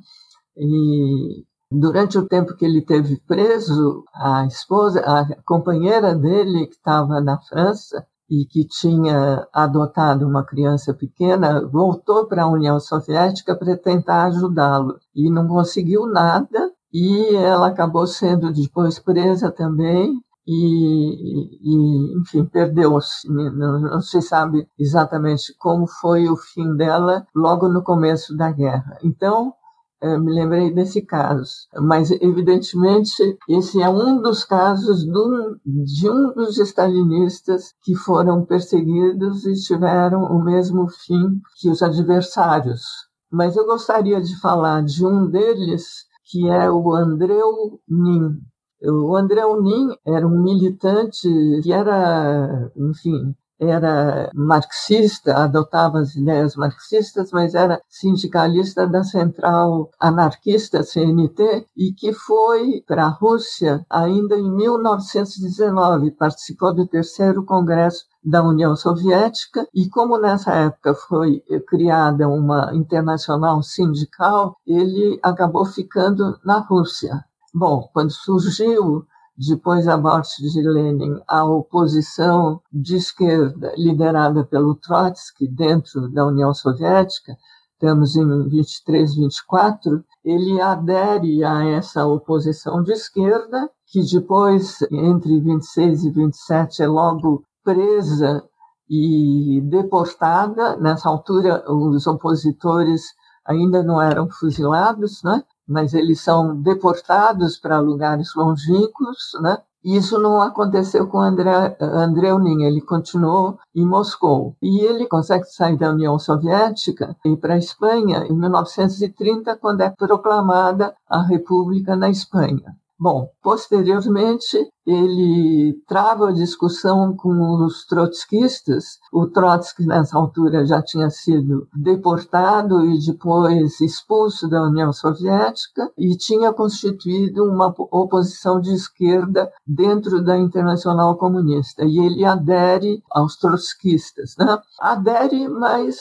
E 0.57 1.45
Durante 1.69 2.17
o 2.17 2.25
tempo 2.25 2.55
que 2.55 2.63
ele 2.63 2.81
teve 2.81 3.19
preso, 3.27 4.05
a 4.15 4.45
esposa, 4.45 5.01
a 5.01 5.25
companheira 5.43 6.15
dele 6.15 6.65
que 6.65 6.75
estava 6.75 7.19
na 7.19 7.37
França 7.41 8.07
e 8.29 8.45
que 8.45 8.65
tinha 8.65 9.45
adotado 9.53 10.25
uma 10.25 10.45
criança 10.45 10.93
pequena, 10.93 11.67
voltou 11.67 12.25
para 12.25 12.43
a 12.43 12.47
União 12.47 12.79
Soviética 12.79 13.53
para 13.53 13.75
tentar 13.75 14.27
ajudá-lo 14.27 14.97
e 15.13 15.29
não 15.29 15.45
conseguiu 15.45 16.07
nada. 16.07 16.71
E 16.93 17.35
ela 17.35 17.67
acabou 17.67 18.07
sendo 18.07 18.51
depois 18.53 18.97
presa 18.97 19.51
também 19.51 20.21
e, 20.47 21.59
e, 21.61 22.19
enfim, 22.19 22.45
perdeu-se. 22.45 23.27
Não, 23.29 23.79
não, 23.81 24.01
se 24.01 24.21
sabe 24.21 24.67
exatamente 24.79 25.53
como 25.57 25.85
foi 25.85 26.29
o 26.29 26.37
fim 26.37 26.75
dela 26.75 27.27
logo 27.35 27.67
no 27.67 27.83
começo 27.83 28.35
da 28.35 28.51
guerra. 28.51 28.97
Então, 29.03 29.53
eu 30.01 30.19
me 30.19 30.31
lembrei 30.31 30.71
desse 30.71 31.01
caso, 31.01 31.51
mas 31.81 32.11
evidentemente 32.11 33.37
esse 33.49 33.81
é 33.81 33.89
um 33.89 34.21
dos 34.21 34.45
casos 34.45 35.03
do, 35.03 35.59
de 35.65 36.09
um 36.09 36.33
dos 36.33 36.57
stalinistas 36.59 37.73
que 37.81 37.95
foram 37.95 38.45
perseguidos 38.45 39.43
e 39.43 39.53
tiveram 39.55 40.21
o 40.23 40.43
mesmo 40.43 40.87
fim 40.87 41.41
que 41.59 41.69
os 41.69 41.81
adversários. 41.81 42.83
Mas 43.31 43.57
eu 43.57 43.65
gostaria 43.65 44.21
de 44.21 44.39
falar 44.39 44.83
de 44.83 45.05
um 45.05 45.27
deles, 45.27 46.05
que 46.25 46.47
é 46.47 46.69
o 46.69 46.93
Andreu 46.93 47.81
Nin. 47.89 48.39
O 48.81 49.15
Andreu 49.15 49.61
Nin 49.61 49.95
era 50.05 50.27
um 50.27 50.43
militante 50.43 51.27
que 51.63 51.73
era, 51.73 52.71
enfim, 52.75 53.35
era 53.59 54.29
marxista, 54.35 55.35
adotava 55.35 55.99
as 55.99 56.15
ideias 56.15 56.55
marxistas, 56.55 57.31
mas 57.31 57.55
era 57.55 57.81
sindicalista 57.89 58.85
da 58.85 59.03
central 59.03 59.89
anarquista 59.99 60.83
CNT 60.83 61.65
e 61.75 61.91
que 61.91 62.13
foi 62.13 62.83
para 62.87 63.05
a 63.05 63.09
Rússia 63.09 63.83
ainda 63.89 64.35
em 64.37 64.49
1919, 64.55 66.11
participou 66.11 66.73
do 66.73 66.87
terceiro 66.87 67.43
congresso 67.43 68.05
da 68.23 68.43
União 68.43 68.75
Soviética 68.75 69.67
e 69.73 69.89
como 69.89 70.19
nessa 70.19 70.53
época 70.53 70.93
foi 70.93 71.41
criada 71.67 72.27
uma 72.27 72.71
internacional 72.75 73.63
sindical, 73.63 74.55
ele 74.67 75.19
acabou 75.23 75.65
ficando 75.65 76.37
na 76.45 76.59
Rússia. 76.59 77.23
Bom, 77.59 77.89
quando 77.91 78.11
surgiu 78.11 79.03
depois 79.35 79.85
da 79.85 79.97
morte 79.97 80.43
de 80.43 80.61
Lenin, 80.61 81.19
a 81.27 81.43
oposição 81.43 82.61
de 82.71 82.97
esquerda, 82.97 83.73
liderada 83.75 84.45
pelo 84.45 84.75
Trotsky, 84.75 85.47
dentro 85.47 86.07
da 86.07 86.27
União 86.27 86.53
Soviética, 86.53 87.35
estamos 87.73 88.15
em 88.15 88.47
23, 88.47 89.15
24, 89.15 90.05
ele 90.23 90.61
adere 90.61 91.43
a 91.43 91.65
essa 91.65 92.05
oposição 92.05 92.83
de 92.83 92.91
esquerda, 92.91 93.67
que 93.87 94.03
depois, 94.03 94.77
entre 94.91 95.41
26 95.41 96.03
e 96.03 96.11
27, 96.11 96.83
é 96.83 96.87
logo 96.87 97.43
presa 97.63 98.43
e 98.87 99.61
deportada. 99.63 100.77
Nessa 100.77 101.09
altura, 101.09 101.63
os 101.67 102.05
opositores 102.05 103.01
ainda 103.43 103.81
não 103.81 103.99
eram 103.99 104.29
fuzilados, 104.29 105.23
né? 105.23 105.43
Mas 105.67 105.93
eles 105.93 106.21
são 106.21 106.55
deportados 106.61 107.57
para 107.57 107.79
lugares 107.79 108.33
longínquos, 108.35 109.31
né? 109.41 109.57
Isso 109.83 110.19
não 110.19 110.41
aconteceu 110.41 111.07
com 111.07 111.19
André, 111.19 111.77
André 111.79 112.33
Unin, 112.33 112.63
ele 112.63 112.81
continuou 112.81 113.57
em 113.73 113.85
Moscou. 113.85 114.55
E 114.61 114.81
ele 114.81 115.07
consegue 115.07 115.45
sair 115.45 115.77
da 115.77 115.91
União 115.91 116.19
Soviética 116.19 117.15
e 117.23 117.29
ir 117.29 117.37
para 117.37 117.53
a 117.53 117.57
Espanha 117.57 118.25
em 118.29 118.33
1930, 118.33 119.55
quando 119.55 119.81
é 119.81 119.89
proclamada 119.89 120.93
a 121.07 121.21
República 121.21 121.95
na 121.95 122.09
Espanha. 122.09 122.75
Bom, 122.99 123.29
posteriormente 123.43 124.57
ele 124.83 125.79
trava 125.87 126.29
a 126.29 126.33
discussão 126.33 127.15
com 127.15 127.63
os 127.63 127.85
trotskistas. 127.85 128.97
O 129.13 129.27
Trotsky, 129.27 129.85
nessa 129.85 130.17
altura, 130.17 130.65
já 130.65 130.81
tinha 130.81 131.09
sido 131.11 131.67
deportado 131.75 132.83
e 132.85 132.97
depois 133.05 133.79
expulso 133.81 134.49
da 134.49 134.63
União 134.63 134.91
Soviética 134.91 135.91
e 135.95 136.17
tinha 136.17 136.51
constituído 136.51 137.43
uma 137.43 137.71
oposição 137.77 138.59
de 138.59 138.73
esquerda 138.73 139.51
dentro 139.65 140.23
da 140.23 140.35
Internacional 140.35 141.15
Comunista. 141.17 141.83
E 141.85 141.99
ele 141.99 142.25
adere 142.25 143.03
aos 143.11 143.35
trotskistas. 143.35 144.35
Né? 144.39 144.57
Adere, 144.79 145.47
mas 145.47 145.97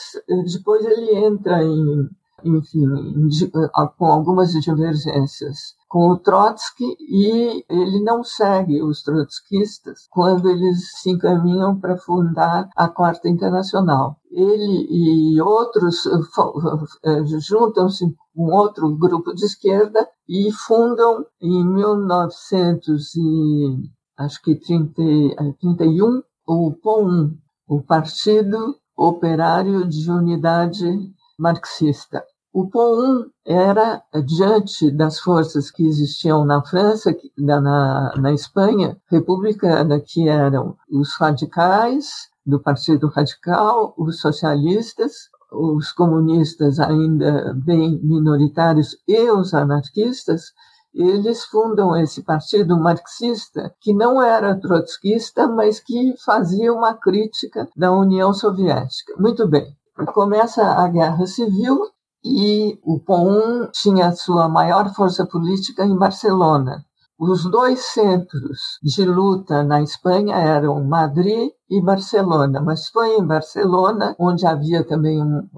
depois 0.51 0.83
ele 0.83 1.15
entra 1.15 1.63
em 1.63 2.09
enfim, 2.43 2.85
com 3.97 4.05
algumas 4.05 4.51
divergências 4.51 5.75
com 5.87 6.09
o 6.09 6.19
Trotsky 6.19 6.83
e 6.99 7.63
ele 7.69 8.03
não 8.03 8.23
segue 8.23 8.83
os 8.83 9.01
trotskistas 9.03 10.07
quando 10.09 10.49
eles 10.49 10.77
se 11.01 11.11
encaminham 11.11 11.79
para 11.79 11.97
fundar 11.97 12.69
a 12.75 12.89
Quarta 12.89 13.29
Internacional. 13.29 14.17
Ele 14.29 14.87
e 14.89 15.41
outros 15.41 16.05
eh, 17.05 17.23
juntam-se 17.39 18.05
com 18.35 18.53
outro 18.53 18.95
grupo 18.97 19.33
de 19.33 19.45
esquerda 19.45 20.07
e 20.27 20.51
fundam 20.51 21.25
em 21.41 21.65
1900 21.65 23.15
e 23.15 23.89
acho 24.17 24.41
que 24.41 24.59
30, 24.59 24.93
31 25.59 26.21
o 26.47 26.71
POUM, 26.71 27.37
o 27.67 27.81
Partido 27.81 28.77
Operário 28.95 29.87
de 29.87 30.09
Unidade 30.09 30.85
Marxista. 31.37 32.23
O 32.59 32.67
POUM 32.67 33.29
era, 33.45 34.01
diante 34.25 34.89
das 34.89 35.19
forças 35.19 35.69
que 35.69 35.85
existiam 35.85 36.43
na 36.43 36.59
França, 36.65 37.15
na, 37.37 38.11
na 38.17 38.33
Espanha 38.33 38.97
republicana, 39.11 40.01
que 40.03 40.27
eram 40.27 40.75
os 40.89 41.15
radicais, 41.19 42.07
do 42.43 42.59
Partido 42.59 43.09
Radical, 43.09 43.93
os 43.95 44.19
socialistas, 44.19 45.29
os 45.51 45.91
comunistas 45.91 46.79
ainda 46.79 47.53
bem 47.63 47.99
minoritários 48.01 48.97
e 49.07 49.29
os 49.29 49.53
anarquistas, 49.53 50.45
eles 50.95 51.43
fundam 51.43 51.95
esse 51.95 52.23
partido 52.23 52.75
marxista 52.75 53.71
que 53.79 53.93
não 53.93 54.19
era 54.19 54.59
trotskista, 54.59 55.47
mas 55.47 55.79
que 55.79 56.15
fazia 56.25 56.73
uma 56.73 56.95
crítica 56.95 57.67
da 57.77 57.91
União 57.91 58.33
Soviética. 58.33 59.13
Muito 59.19 59.47
bem. 59.47 59.77
Começa 60.07 60.63
a 60.63 60.87
Guerra 60.87 61.27
Civil 61.27 61.85
e 62.27 62.79
o 62.83 62.99
POUM 62.99 63.69
tinha 63.71 64.11
sua 64.11 64.49
maior 64.49 64.93
força 64.93 65.25
política 65.25 65.85
em 65.85 65.97
Barcelona. 65.97 66.85
Os 67.19 67.49
dois 67.49 67.79
centros 67.93 68.77
de 68.83 69.03
luta 69.03 69.63
na 69.63 69.81
Espanha 69.81 70.35
eram 70.35 70.83
Madrid 70.83 71.49
e 71.67 71.81
Barcelona, 71.81 72.61
mas 72.61 72.89
foi 72.89 73.17
em 73.17 73.25
Barcelona 73.25 74.15
onde 74.19 74.45
havia 74.45 74.83
também 74.83 75.19
um, 75.23 75.49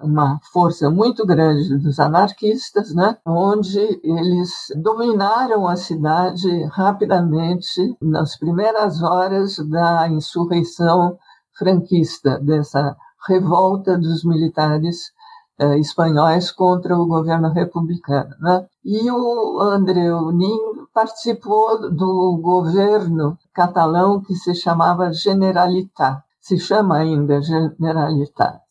uma 0.00 0.40
força 0.52 0.90
muito 0.90 1.24
grande 1.24 1.78
dos 1.78 2.00
anarquistas, 2.00 2.92
né? 2.92 3.16
onde 3.24 3.78
eles 4.02 4.50
dominaram 4.82 5.68
a 5.68 5.76
cidade 5.76 6.64
rapidamente 6.64 7.96
nas 8.02 8.36
primeiras 8.36 9.00
horas 9.00 9.56
da 9.68 10.08
insurreição 10.08 11.16
franquista, 11.56 12.40
dessa 12.40 12.96
revolta 13.28 13.96
dos 13.96 14.24
militares 14.24 15.12
eh, 15.58 15.78
espanhóis 15.78 16.50
contra 16.50 16.96
o 16.98 17.06
governo 17.06 17.50
republicano. 17.52 18.34
Né? 18.40 18.66
E 18.84 19.10
o 19.10 19.60
Andreu 19.60 20.32
Nin 20.32 20.86
participou 20.92 21.90
do 21.90 22.38
governo 22.42 23.38
catalão 23.52 24.20
que 24.20 24.34
se 24.34 24.54
chamava 24.54 25.12
Generalitat, 25.12 26.22
se 26.40 26.58
chama 26.58 26.98
ainda 26.98 27.40
Generalitat. 27.40 28.62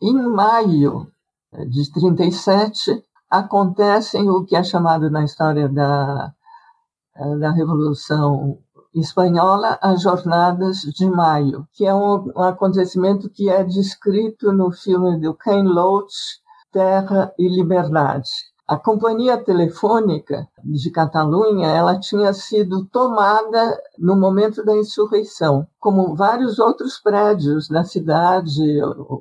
Em 0.00 0.14
maio 0.14 1.10
de 1.68 1.92
37 1.92 3.02
acontecem 3.30 4.28
o 4.30 4.44
que 4.44 4.56
é 4.56 4.62
chamado 4.62 5.10
na 5.10 5.24
história 5.24 5.68
da, 5.68 6.32
da 7.38 7.50
Revolução 7.50 8.58
espanhola 8.94 9.78
as 9.82 10.02
Jornadas 10.02 10.78
de 10.80 11.06
Maio, 11.06 11.66
que 11.72 11.86
é 11.86 11.94
um, 11.94 12.30
acontecimento 12.42 13.28
que 13.30 13.48
é 13.48 13.62
descrito 13.62 14.52
no 14.52 14.70
filme 14.72 15.20
do 15.20 15.34
Ken 15.34 15.62
Loach, 15.62 16.40
Terra 16.72 17.32
e 17.38 17.48
Liberdade. 17.48 18.28
A 18.68 18.76
companhia 18.76 19.42
telefônica 19.42 20.46
de 20.62 20.90
Catalunha, 20.90 21.68
ela 21.68 21.98
tinha 21.98 22.34
sido 22.34 22.84
tomada 22.84 23.80
no 23.98 24.14
momento 24.14 24.62
da 24.62 24.76
insurreição, 24.76 25.66
como 25.80 26.14
vários 26.14 26.58
outros 26.58 27.00
prédios 27.00 27.70
na 27.70 27.82
cidade, 27.82 28.60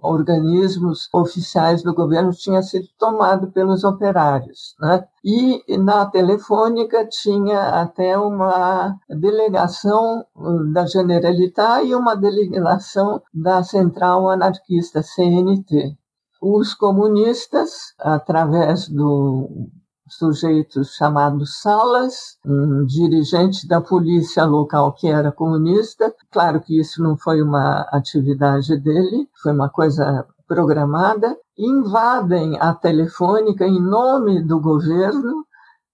organismos 0.01 1.07
oficiais 1.13 1.81
do 1.81 1.93
governo 1.93 2.31
tinham 2.31 2.61
sido 2.61 2.89
tomados 2.99 3.49
pelos 3.53 3.85
operários. 3.85 4.75
Né? 4.81 5.05
E 5.23 5.77
na 5.77 6.05
telefônica 6.05 7.07
tinha 7.07 7.81
até 7.81 8.17
uma 8.17 8.97
delegação 9.09 10.25
da 10.73 10.85
Generalitat 10.85 11.87
e 11.87 11.95
uma 11.95 12.15
delegação 12.15 13.21
da 13.33 13.63
Central 13.63 14.29
Anarquista, 14.29 15.01
CNT 15.01 15.95
os 16.41 16.73
comunistas, 16.73 17.93
através 17.99 18.87
do 18.87 19.69
sujeito 20.09 20.83
chamado 20.83 21.45
Salas, 21.45 22.37
um 22.45 22.85
dirigente 22.85 23.67
da 23.67 23.81
polícia 23.81 24.45
local 24.45 24.93
que 24.93 25.07
era 25.07 25.31
comunista. 25.31 26.13
Claro 26.31 26.61
que 26.61 26.79
isso 26.79 27.03
não 27.03 27.17
foi 27.17 27.41
uma 27.41 27.81
atividade 27.91 28.77
dele, 28.77 29.27
foi 29.41 29.51
uma 29.51 29.69
coisa 29.69 30.25
programada. 30.47 31.35
Invadem 31.57 32.57
a 32.59 32.73
telefônica 32.73 33.65
em 33.67 33.81
nome 33.81 34.41
do 34.41 34.59
governo 34.61 35.45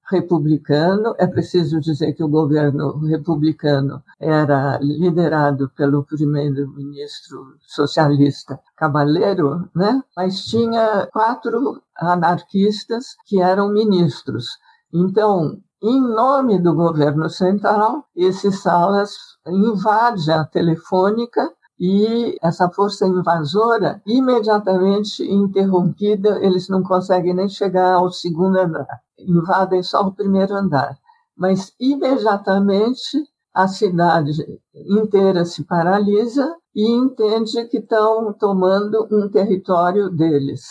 republicano. 0.10 1.16
É 1.18 1.28
preciso 1.28 1.80
dizer 1.80 2.14
que 2.14 2.24
o 2.24 2.28
governo 2.28 2.98
republicano 3.00 4.04
era 4.20 4.78
liderado 4.82 5.70
pelo 5.76 6.04
primeiro-ministro 6.04 7.56
socialista 7.62 8.60
Cabaleiro, 8.76 9.70
né? 9.76 10.02
mas 10.16 10.46
tinha 10.46 11.08
quatro 11.12 11.82
anarquistas 11.98 13.16
que 13.26 13.42
eram 13.42 13.72
ministros. 13.72 14.58
Então, 14.94 15.58
em 15.82 16.00
nome 16.00 16.60
do 16.60 16.74
governo 16.74 17.30
central, 17.30 18.06
esses 18.16 18.62
salas 18.62 19.16
invade 19.46 20.32
a 20.32 20.46
telefônica 20.46 21.52
e 21.80 22.38
essa 22.42 22.70
força 22.70 23.06
invasora, 23.06 24.02
imediatamente 24.06 25.24
interrompida, 25.24 26.40
eles 26.44 26.70
não 26.70 26.84
conseguem 26.84 27.34
nem 27.34 27.50
chegar 27.50 27.94
ao 27.94 28.12
segundo 28.12 28.58
andar 28.58 29.04
invadem 29.28 29.82
só 29.84 30.02
o 30.02 30.14
primeiro 30.14 30.56
andar. 30.56 30.98
Mas 31.36 31.74
imediatamente 31.80 33.24
a 33.54 33.68
cidade 33.68 34.32
inteira 34.74 35.46
se 35.46 35.64
paralisa 35.64 36.56
e 36.76 36.90
entende 36.90 37.66
que 37.66 37.78
estão 37.78 38.34
tomando 38.34 39.08
um 39.12 39.30
território 39.30 40.10
deles, 40.10 40.64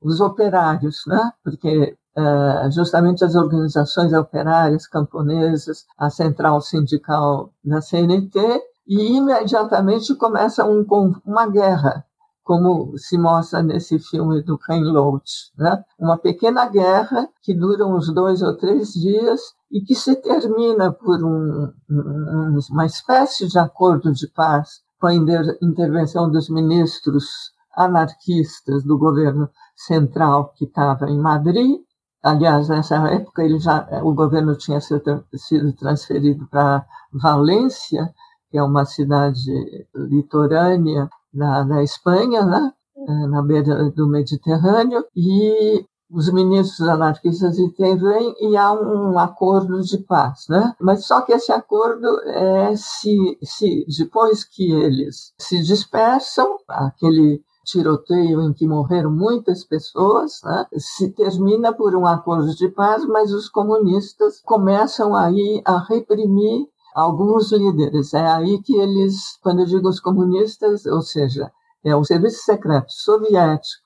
os 0.00 0.20
operários, 0.20 1.02
né? 1.06 1.32
Porque 1.42 1.96
uh, 2.16 2.70
justamente 2.70 3.24
as 3.24 3.34
organizações 3.34 4.12
operárias 4.12 4.86
camponesas, 4.86 5.84
a 5.98 6.08
central 6.08 6.60
sindical 6.60 7.52
da 7.62 7.82
CNT, 7.82 8.38
e 8.86 9.16
imediatamente 9.16 10.14
começa 10.14 10.64
um, 10.64 10.84
uma 11.24 11.46
guerra 11.46 12.04
como 12.44 12.92
se 12.98 13.16
mostra 13.16 13.62
nesse 13.62 13.98
filme 13.98 14.42
do 14.42 14.58
Ken 14.58 14.82
Loach, 14.82 15.50
né? 15.56 15.82
Uma 15.98 16.18
pequena 16.18 16.68
guerra 16.68 17.26
que 17.42 17.54
dura 17.54 17.86
uns 17.86 18.12
dois 18.12 18.42
ou 18.42 18.54
três 18.54 18.92
dias 18.92 19.40
e 19.72 19.80
que 19.80 19.94
se 19.94 20.14
termina 20.16 20.92
por 20.92 21.24
um, 21.24 21.72
um, 21.90 22.58
uma 22.70 22.84
espécie 22.84 23.48
de 23.48 23.58
acordo 23.58 24.12
de 24.12 24.28
paz 24.28 24.82
com 25.00 25.06
a 25.06 25.14
intervenção 25.14 26.30
dos 26.30 26.50
ministros 26.50 27.24
anarquistas 27.74 28.84
do 28.84 28.98
governo 28.98 29.48
central 29.74 30.52
que 30.54 30.66
estava 30.66 31.06
em 31.06 31.18
Madrid. 31.18 31.80
Aliás, 32.22 32.68
nessa 32.68 32.96
época 33.08 33.42
ele 33.42 33.58
já, 33.58 33.88
o 34.02 34.14
governo 34.14 34.54
tinha 34.54 34.80
sido 34.80 35.72
transferido 35.78 36.46
para 36.48 36.86
Valência, 37.12 38.14
que 38.54 38.58
é 38.58 38.62
uma 38.62 38.84
cidade 38.84 39.50
litorânea 39.92 41.10
na, 41.34 41.64
na 41.64 41.82
Espanha, 41.82 42.46
né? 42.46 42.72
É, 42.96 43.26
na 43.26 43.42
beira 43.42 43.90
do 43.90 44.06
Mediterrâneo, 44.06 45.04
e 45.16 45.84
os 46.08 46.32
ministros 46.32 46.88
anarquistas 46.88 47.58
intervêm 47.58 48.32
e 48.40 48.56
há 48.56 48.72
um 48.72 49.18
acordo 49.18 49.80
de 49.80 49.98
paz, 49.98 50.44
né? 50.48 50.72
Mas 50.80 51.04
só 51.04 51.22
que 51.22 51.32
esse 51.32 51.50
acordo 51.50 52.06
é 52.28 52.76
se, 52.76 53.36
se 53.42 53.84
depois 53.98 54.44
que 54.44 54.70
eles 54.70 55.32
se 55.36 55.60
dispersam, 55.60 56.46
aquele 56.68 57.42
tiroteio 57.64 58.40
em 58.42 58.52
que 58.52 58.68
morreram 58.68 59.10
muitas 59.10 59.64
pessoas, 59.64 60.40
né? 60.44 60.66
se 60.76 61.10
termina 61.10 61.72
por 61.72 61.96
um 61.96 62.06
acordo 62.06 62.54
de 62.54 62.68
paz, 62.68 63.04
mas 63.06 63.32
os 63.32 63.48
comunistas 63.48 64.40
começam 64.44 65.16
aí 65.16 65.60
a 65.64 65.78
reprimir 65.78 66.68
alguns 66.94 67.50
líderes. 67.52 68.14
É 68.14 68.26
aí 68.26 68.62
que 68.62 68.76
eles, 68.76 69.38
quando 69.42 69.60
eu 69.60 69.66
digo 69.66 69.88
os 69.88 70.00
comunistas, 70.00 70.86
ou 70.86 71.02
seja, 71.02 71.50
é 71.84 71.94
o 71.94 72.04
serviço 72.04 72.44
secreto 72.44 72.92
soviético, 72.92 73.84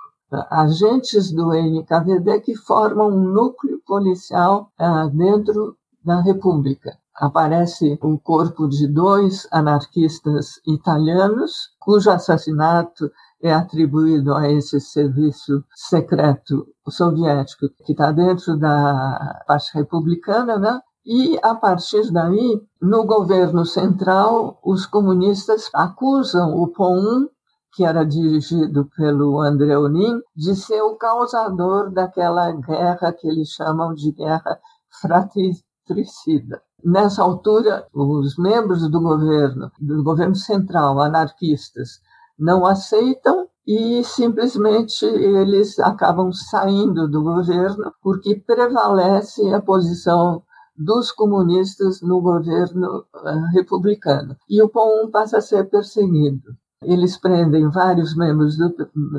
agentes 0.51 1.33
do 1.33 1.53
NKVD 1.55 2.41
que 2.41 2.55
formam 2.55 3.09
um 3.09 3.33
núcleo 3.33 3.81
policial 3.87 4.71
uh, 4.79 5.09
dentro 5.11 5.77
da 6.05 6.21
República. 6.21 6.99
Aparece 7.15 7.99
um 8.03 8.17
corpo 8.17 8.69
de 8.69 8.87
dois 8.87 9.49
anarquistas 9.51 10.61
italianos, 10.67 11.71
cujo 11.81 12.11
assassinato 12.11 13.11
é 13.43 13.53
atribuído 13.53 14.35
a 14.35 14.51
esse 14.51 14.81
serviço 14.81 15.65
secreto 15.75 16.67
soviético 16.89 17.69
que 17.85 17.93
está 17.93 18.13
dentro 18.13 18.57
da 18.57 19.43
parte 19.47 19.75
republicana, 19.75 20.59
né? 20.59 20.81
E, 21.11 21.39
a 21.43 21.55
partir 21.55 22.13
daí, 22.13 22.61
no 22.83 23.07
governo 23.07 23.65
central, 23.65 24.61
os 24.63 24.85
comunistas 24.85 25.71
acusam 25.73 26.55
o 26.55 26.69
POUM, 26.69 27.27
que 27.73 27.83
era 27.83 28.05
dirigido 28.05 28.91
pelo 28.95 29.41
André 29.41 29.79
Onin, 29.79 30.21
de 30.37 30.55
ser 30.55 30.83
o 30.83 30.97
causador 30.97 31.91
daquela 31.91 32.53
guerra 32.53 33.11
que 33.15 33.27
eles 33.27 33.49
chamam 33.49 33.95
de 33.95 34.13
guerra 34.13 34.61
fratricida. 35.01 36.61
Nessa 36.85 37.23
altura, 37.23 37.87
os 37.95 38.37
membros 38.37 38.87
do 38.91 39.01
governo, 39.01 39.73
do 39.81 40.05
governo 40.05 40.37
central, 40.37 41.01
anarquistas, 41.01 42.03
não 42.39 42.67
aceitam 42.67 43.49
e 43.67 44.05
simplesmente 44.05 45.07
eles 45.07 45.79
acabam 45.79 46.31
saindo 46.33 47.09
do 47.09 47.23
governo 47.23 47.95
porque 48.03 48.37
prevalece 48.47 49.55
a 49.55 49.63
posição 49.63 50.43
dos 50.79 51.11
comunistas 51.11 52.01
no 52.01 52.21
governo 52.21 53.05
uh, 53.15 53.53
republicano. 53.53 54.37
E 54.49 54.63
o 54.63 54.69
POUM 54.69 55.11
passa 55.11 55.39
a 55.39 55.43
ser 55.43 55.69
perseguido. 55.69 56.57
Eles 56.83 57.17
prendem 57.19 57.69
vários 57.71 58.17
membros 58.17 58.57
do, 58.57 58.69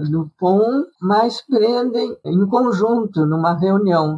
do 0.10 0.32
POUM, 0.40 0.86
mas 1.02 1.42
prendem 1.42 2.18
em 2.24 2.48
conjunto, 2.48 3.26
numa 3.26 3.54
reunião. 3.54 4.18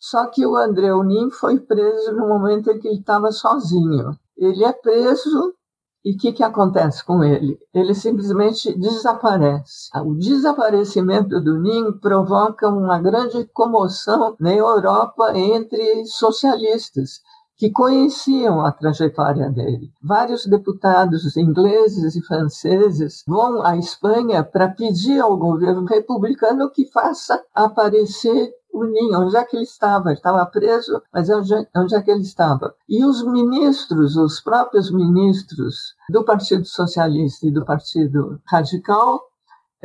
Só 0.00 0.26
que 0.26 0.46
o 0.46 0.56
André 0.56 0.94
Unim 0.94 1.30
foi 1.30 1.60
preso 1.60 2.12
no 2.12 2.26
momento 2.26 2.70
em 2.70 2.78
que 2.78 2.88
ele 2.88 3.00
estava 3.00 3.30
sozinho. 3.30 4.16
Ele 4.36 4.64
é 4.64 4.72
preso 4.72 5.54
e 6.08 6.14
o 6.14 6.16
que, 6.16 6.32
que 6.32 6.42
acontece 6.42 7.04
com 7.04 7.22
ele? 7.22 7.58
Ele 7.74 7.94
simplesmente 7.94 8.72
desaparece. 8.78 9.90
O 10.06 10.14
desaparecimento 10.14 11.38
do 11.38 11.60
Nin 11.60 11.92
provoca 12.00 12.66
uma 12.66 12.98
grande 12.98 13.44
comoção 13.52 14.34
na 14.40 14.54
Europa 14.54 15.36
entre 15.36 16.06
socialistas 16.06 17.20
que 17.58 17.70
conheciam 17.70 18.64
a 18.64 18.70
trajetória 18.70 19.50
dele. 19.50 19.90
Vários 20.00 20.46
deputados 20.46 21.36
ingleses 21.36 22.14
e 22.14 22.22
franceses 22.22 23.24
vão 23.26 23.66
à 23.66 23.76
Espanha 23.76 24.44
para 24.44 24.68
pedir 24.68 25.20
ao 25.20 25.36
governo 25.36 25.84
republicano 25.84 26.70
que 26.70 26.86
faça 26.86 27.42
aparecer 27.52 28.54
o 28.72 28.84
ninho, 28.84 29.20
onde 29.20 29.36
é 29.36 29.44
que 29.44 29.56
ele 29.56 29.64
estava? 29.64 30.10
Ele 30.10 30.18
estava 30.18 30.46
preso, 30.46 31.02
mas 31.12 31.28
onde, 31.30 31.52
onde 31.74 31.94
é 31.96 32.02
que 32.02 32.10
ele 32.10 32.22
estava? 32.22 32.74
E 32.88 33.04
os 33.04 33.24
ministros, 33.24 34.16
os 34.16 34.40
próprios 34.40 34.92
ministros 34.92 35.94
do 36.10 36.22
Partido 36.22 36.64
Socialista 36.64 37.46
e 37.46 37.50
do 37.50 37.64
Partido 37.64 38.40
Radical, 38.46 39.20
é, 39.20 39.37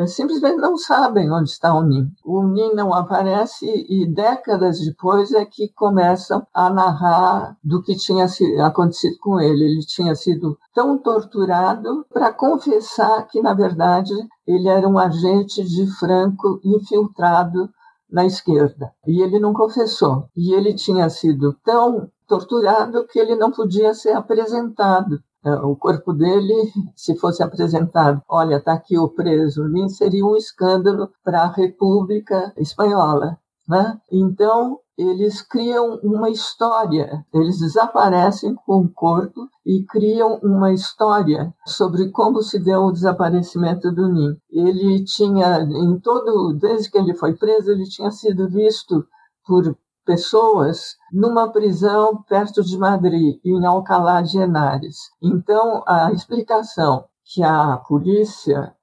simplesmente 0.07 0.57
não 0.57 0.77
sabem 0.77 1.31
onde 1.31 1.49
está 1.49 1.73
o 1.73 1.83
Nin. 1.83 2.09
O 2.25 2.43
Nin 2.43 2.73
não 2.73 2.93
aparece 2.93 3.65
e 3.87 4.05
décadas 4.05 4.79
depois 4.79 5.31
é 5.33 5.45
que 5.45 5.71
começam 5.73 6.45
a 6.53 6.69
narrar 6.69 7.55
do 7.63 7.81
que 7.81 7.95
tinha 7.95 8.25
acontecido 8.65 9.17
com 9.19 9.39
ele. 9.39 9.63
Ele 9.63 9.85
tinha 9.85 10.15
sido 10.15 10.57
tão 10.73 10.97
torturado 10.97 12.05
para 12.11 12.33
confessar 12.33 13.27
que, 13.27 13.41
na 13.41 13.53
verdade, 13.53 14.13
ele 14.47 14.67
era 14.67 14.87
um 14.87 14.97
agente 14.97 15.63
de 15.63 15.85
Franco 15.97 16.59
infiltrado 16.63 17.69
na 18.11 18.25
esquerda. 18.25 18.91
E 19.07 19.21
ele 19.21 19.39
não 19.39 19.53
confessou. 19.53 20.27
E 20.35 20.53
ele 20.53 20.73
tinha 20.73 21.09
sido 21.09 21.53
tão 21.63 22.09
torturado 22.27 23.05
que 23.07 23.19
ele 23.19 23.35
não 23.35 23.51
podia 23.51 23.93
ser 23.93 24.13
apresentado. 24.13 25.19
É, 25.45 25.51
o 25.55 25.75
corpo 25.75 26.13
dele, 26.13 26.71
se 26.95 27.17
fosse 27.17 27.43
apresentado, 27.43 28.21
olha, 28.29 28.55
está 28.55 28.73
aqui 28.73 28.97
o 28.97 29.09
preso, 29.09 29.63
seria 29.89 30.25
um 30.25 30.37
escândalo 30.37 31.09
para 31.23 31.41
a 31.41 31.51
República 31.51 32.53
Espanhola. 32.57 33.37
Né? 33.67 33.99
Então, 34.11 34.79
eles 34.97 35.41
criam 35.41 35.99
uma 36.03 36.29
história, 36.29 37.25
eles 37.33 37.59
desaparecem 37.59 38.55
com 38.65 38.81
o 38.81 38.89
corpo 38.89 39.49
e 39.65 39.83
criam 39.85 40.39
uma 40.43 40.71
história 40.71 41.53
sobre 41.65 42.09
como 42.11 42.41
se 42.41 42.59
deu 42.59 42.81
o 42.83 42.91
desaparecimento 42.91 43.91
do 43.91 44.07
Nin. 44.07 44.37
Ele 44.51 45.03
tinha, 45.03 45.61
em 45.61 45.99
todo, 45.99 46.53
desde 46.59 46.91
que 46.91 46.97
ele 46.97 47.15
foi 47.15 47.33
preso, 47.33 47.71
ele 47.71 47.85
tinha 47.85 48.11
sido 48.11 48.47
visto 48.47 49.05
por 49.45 49.75
pessoas 50.05 50.95
numa 51.11 51.51
prisão 51.51 52.23
perto 52.27 52.63
de 52.63 52.77
Madrid, 52.77 53.39
em 53.43 53.65
Alcalá 53.65 54.21
de 54.21 54.37
Henares. 54.37 54.97
Então, 55.21 55.83
a 55.87 56.11
explicação 56.11 57.05
que 57.25 57.43
a 57.43 57.77
polícia 57.77 58.73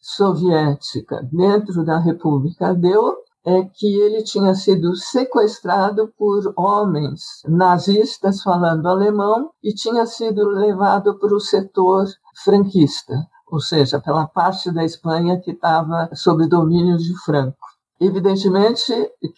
soviética 0.00 1.26
dentro 1.30 1.84
da 1.84 1.98
República 1.98 2.74
deu 2.74 3.16
é 3.44 3.62
que 3.64 3.86
ele 4.00 4.22
tinha 4.22 4.54
sido 4.54 4.94
sequestrado 4.94 6.12
por 6.18 6.52
homens 6.56 7.22
nazistas 7.46 8.42
falando 8.42 8.86
alemão 8.86 9.50
e 9.62 9.72
tinha 9.72 10.04
sido 10.06 10.46
levado 10.48 11.18
para 11.18 11.34
o 11.34 11.40
setor 11.40 12.06
franquista, 12.44 13.14
ou 13.50 13.60
seja, 13.60 14.00
pela 14.00 14.26
parte 14.26 14.70
da 14.70 14.84
Espanha 14.84 15.40
que 15.40 15.52
estava 15.52 16.10
sob 16.14 16.46
domínio 16.46 16.98
de 16.98 17.16
Franco. 17.24 17.56
Evidentemente 18.00 18.92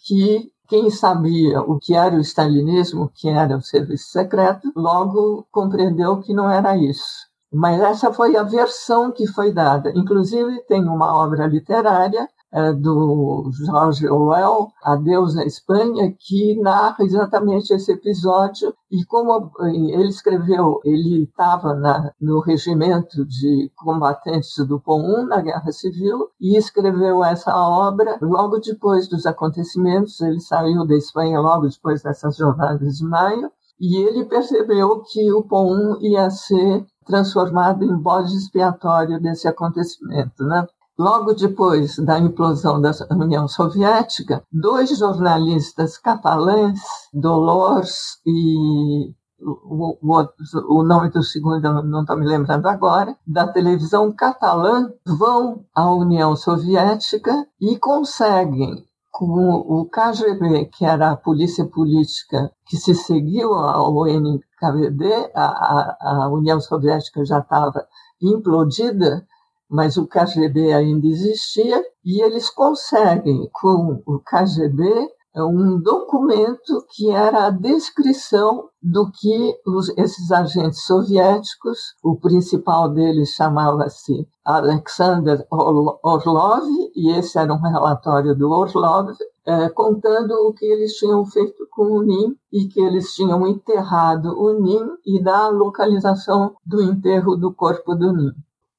que 0.05 0.51
quem 0.71 0.89
sabia 0.89 1.61
o 1.61 1.81
que 1.81 1.95
era 1.97 2.15
o 2.15 2.21
stalinismo, 2.21 3.03
o 3.03 3.09
que 3.09 3.29
era 3.29 3.57
o 3.57 3.61
serviço 3.61 4.11
secreto, 4.11 4.73
logo 4.77 5.45
compreendeu 5.51 6.21
que 6.21 6.33
não 6.33 6.49
era 6.49 6.77
isso. 6.77 7.29
Mas 7.53 7.81
essa 7.81 8.13
foi 8.13 8.37
a 8.37 8.45
versão 8.45 9.11
que 9.11 9.27
foi 9.27 9.53
dada. 9.53 9.93
Inclusive, 9.97 10.63
tem 10.69 10.85
uma 10.85 11.13
obra 11.13 11.45
literária 11.49 12.29
é, 12.53 12.73
do 12.73 13.51
George 13.65 14.09
Orwell, 14.09 14.69
Adeus 14.83 15.35
na 15.35 15.45
Espanha, 15.45 16.13
que 16.19 16.61
narra 16.61 17.05
exatamente 17.05 17.73
esse 17.73 17.93
episódio 17.93 18.75
e 18.91 19.05
como 19.05 19.53
ele 19.63 20.09
escreveu, 20.09 20.81
ele 20.85 21.23
estava 21.23 22.13
no 22.21 22.41
regimento 22.41 23.25
de 23.25 23.71
combatentes 23.77 24.57
do 24.67 24.81
POM 24.81 25.27
na 25.27 25.41
Guerra 25.41 25.71
Civil 25.71 26.29
e 26.41 26.57
escreveu 26.57 27.23
essa 27.23 27.57
obra 27.57 28.19
logo 28.21 28.59
depois 28.59 29.09
dos 29.09 29.27
acontecimentos. 29.27 30.21
Ele 30.21 30.41
saiu 30.41 30.85
da 30.85 30.97
Espanha 30.97 31.39
logo 31.39 31.69
depois 31.69 32.03
dessas 32.03 32.37
jornadas 32.37 32.97
de 32.97 33.05
maio 33.05 33.51
e 33.81 33.97
ele 33.97 34.25
percebeu 34.25 35.03
que 35.03 35.33
o 35.33 35.45
POM 35.45 35.97
ia 36.01 36.29
ser 36.29 36.85
transformado 37.07 37.85
em 37.85 37.97
bode 37.97 38.35
expiatório 38.35 39.21
desse 39.21 39.47
acontecimento, 39.47 40.45
né? 40.45 40.67
Logo 41.01 41.33
depois 41.33 41.97
da 41.97 42.19
implosão 42.19 42.79
da 42.79 42.91
União 43.13 43.49
Soviética, 43.49 44.45
dois 44.53 44.99
jornalistas 44.99 45.97
catalães, 45.97 46.79
Dolores 47.11 48.21
e 48.27 49.11
o, 49.41 49.97
o, 50.03 50.79
o, 50.79 50.83
nome 50.83 51.09
do 51.09 51.23
segundo 51.23 51.63
não 51.85 52.03
estou 52.03 52.19
me 52.19 52.27
lembrando 52.27 52.67
agora, 52.67 53.17
da 53.27 53.51
televisão 53.51 54.13
catalã, 54.13 54.93
vão 55.07 55.65
à 55.75 55.91
União 55.91 56.37
Soviética 56.37 57.47
e 57.59 57.79
conseguem, 57.79 58.85
com 59.11 59.55
o 59.55 59.89
KGB, 59.89 60.67
que 60.67 60.85
era 60.85 61.13
a 61.13 61.17
polícia 61.17 61.65
política 61.65 62.53
que 62.67 62.77
se 62.77 62.95
seguiu 62.95 63.55
ao 63.55 64.07
NKVD, 64.07 65.33
a, 65.35 65.47
a, 65.47 66.25
a 66.27 66.29
União 66.29 66.61
Soviética 66.61 67.25
já 67.25 67.39
estava 67.39 67.87
implodida, 68.21 69.27
mas 69.71 69.97
o 69.97 70.07
KGB 70.07 70.73
ainda 70.73 71.07
existia, 71.07 71.83
e 72.05 72.21
eles 72.23 72.51
conseguem, 72.51 73.49
com 73.53 74.03
o 74.05 74.19
KGB, 74.19 75.09
um 75.37 75.81
documento 75.81 76.85
que 76.89 77.09
era 77.11 77.47
a 77.47 77.51
descrição 77.51 78.69
do 78.83 79.11
que 79.13 79.57
os, 79.65 79.89
esses 79.97 80.33
agentes 80.33 80.83
soviéticos, 80.85 81.95
o 82.03 82.17
principal 82.17 82.89
deles 82.89 83.31
chamava-se 83.31 84.27
Alexander 84.45 85.47
Orlov, 85.51 86.65
e 86.97 87.13
esse 87.13 87.39
era 87.39 87.53
um 87.53 87.61
relatório 87.61 88.35
do 88.35 88.51
Orlov, 88.51 89.15
é, 89.47 89.69
contando 89.69 90.33
o 90.33 90.53
que 90.53 90.67
eles 90.67 90.95
tinham 90.95 91.25
feito 91.25 91.67
com 91.71 91.85
o 91.85 92.03
Nin 92.03 92.37
e 92.53 92.67
que 92.67 92.81
eles 92.81 93.15
tinham 93.15 93.47
enterrado 93.47 94.37
o 94.37 94.61
Nin 94.61 94.87
e 95.07 95.23
da 95.23 95.49
localização 95.49 96.57
do 96.67 96.83
enterro 96.83 97.37
do 97.37 97.53
corpo 97.55 97.95
do 97.95 98.13
Nin. 98.13 98.33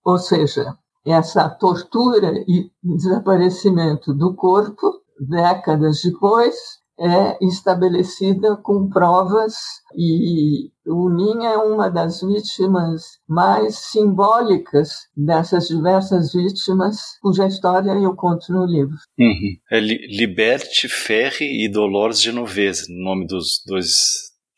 Ou 0.05 0.17
seja, 0.17 0.75
essa 1.05 1.49
tortura 1.49 2.31
e 2.47 2.71
desaparecimento 2.83 4.13
do 4.13 4.35
corpo, 4.35 5.01
décadas 5.19 6.01
depois, 6.03 6.55
é 6.99 7.37
estabelecida 7.43 8.55
com 8.57 8.87
provas 8.87 9.55
e 9.97 10.69
o 10.85 11.09
Nin 11.09 11.45
é 11.45 11.57
uma 11.57 11.89
das 11.89 12.21
vítimas 12.21 13.19
mais 13.27 13.75
simbólicas 13.75 15.07
dessas 15.17 15.67
diversas 15.67 16.31
vítimas 16.31 17.17
cuja 17.19 17.47
história 17.47 17.91
eu 17.93 18.15
conto 18.15 18.51
no 18.51 18.65
livro. 18.65 18.95
Uhum. 19.17 19.57
É 19.71 19.79
Liberty 19.79 20.87
Ferri 20.87 21.65
e 21.65 21.71
Dolores 21.71 22.21
Genovese, 22.21 22.85
nome 22.89 23.25
dos 23.25 23.63
dois 23.65 23.87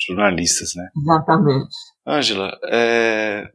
jornalistas, 0.06 0.72
né? 0.76 0.90
Exatamente. 0.98 1.76
Ângela, 2.06 2.52
é... 2.66 3.50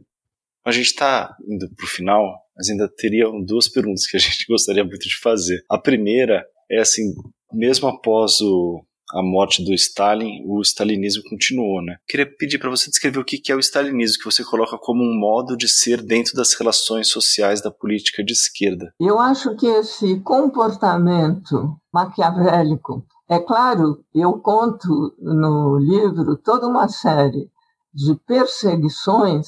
a 0.68 0.72
gente 0.72 0.86
está 0.86 1.34
indo 1.48 1.68
para 1.74 1.84
o 1.84 1.88
final 1.88 2.48
mas 2.58 2.68
ainda 2.68 2.88
teriam 2.88 3.40
duas 3.40 3.68
perguntas 3.68 4.04
que 4.06 4.16
a 4.16 4.20
gente 4.20 4.44
gostaria 4.50 4.84
muito 4.84 5.08
de 5.08 5.16
fazer. 5.20 5.64
A 5.70 5.78
primeira 5.78 6.44
é 6.68 6.80
assim, 6.80 7.14
mesmo 7.52 7.88
após 7.88 8.40
o, 8.40 8.82
a 9.14 9.22
morte 9.22 9.64
do 9.64 9.72
Stalin, 9.72 10.42
o 10.44 10.60
stalinismo 10.60 11.22
continuou, 11.30 11.80
né? 11.80 11.96
Queria 12.06 12.26
pedir 12.26 12.58
para 12.58 12.68
você 12.68 12.90
descrever 12.90 13.20
o 13.20 13.24
que 13.24 13.40
é 13.52 13.54
o 13.54 13.60
stalinismo, 13.60 14.18
que 14.18 14.24
você 14.24 14.42
coloca 14.42 14.76
como 14.76 15.02
um 15.02 15.18
modo 15.18 15.56
de 15.56 15.68
ser 15.68 16.02
dentro 16.02 16.34
das 16.34 16.52
relações 16.54 17.08
sociais 17.08 17.62
da 17.62 17.70
política 17.70 18.24
de 18.24 18.32
esquerda. 18.32 18.92
Eu 18.98 19.20
acho 19.20 19.54
que 19.54 19.66
esse 19.66 20.18
comportamento 20.20 21.78
maquiavélico, 21.94 23.06
é 23.30 23.38
claro, 23.38 24.04
eu 24.14 24.32
conto 24.40 25.14
no 25.18 25.78
livro 25.78 26.36
toda 26.36 26.66
uma 26.66 26.88
série 26.88 27.48
de 27.94 28.14
perseguições 28.26 29.46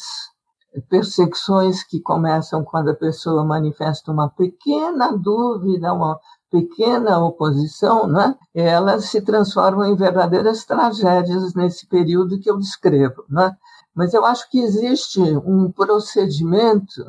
perseguições 0.88 1.82
que 1.82 2.00
começam 2.00 2.64
quando 2.64 2.90
a 2.90 2.94
pessoa 2.94 3.44
manifesta 3.44 4.12
uma 4.12 4.28
pequena 4.28 5.16
dúvida, 5.16 5.92
uma 5.92 6.18
pequena 6.50 7.18
oposição, 7.18 8.06
né? 8.06 8.34
elas 8.54 9.06
se 9.06 9.20
transformam 9.22 9.86
em 9.86 9.96
verdadeiras 9.96 10.64
tragédias 10.64 11.54
nesse 11.54 11.86
período 11.86 12.38
que 12.40 12.50
eu 12.50 12.58
descrevo. 12.58 13.24
Né? 13.28 13.54
Mas 13.94 14.14
eu 14.14 14.24
acho 14.24 14.48
que 14.50 14.60
existe 14.60 15.20
um 15.20 15.70
procedimento 15.70 17.02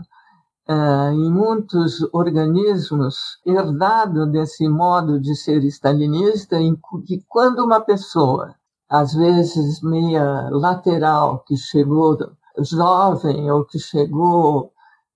uh, 0.70 1.12
em 1.12 1.32
muitos 1.32 2.02
organismos 2.14 3.40
herdado 3.46 4.26
desse 4.28 4.68
modo 4.70 5.20
de 5.20 5.36
ser 5.36 5.64
stalinista, 5.66 6.58
em 6.58 6.78
que 7.06 7.24
quando 7.28 7.64
uma 7.64 7.82
pessoa, 7.82 8.56
às 8.90 9.14
vezes 9.14 9.82
meia 9.82 10.50
lateral, 10.52 11.44
que 11.48 11.58
chegou 11.58 12.18
jovem 12.60 13.50
ou 13.52 13.66
que 13.66 13.80
chegou 13.80 14.72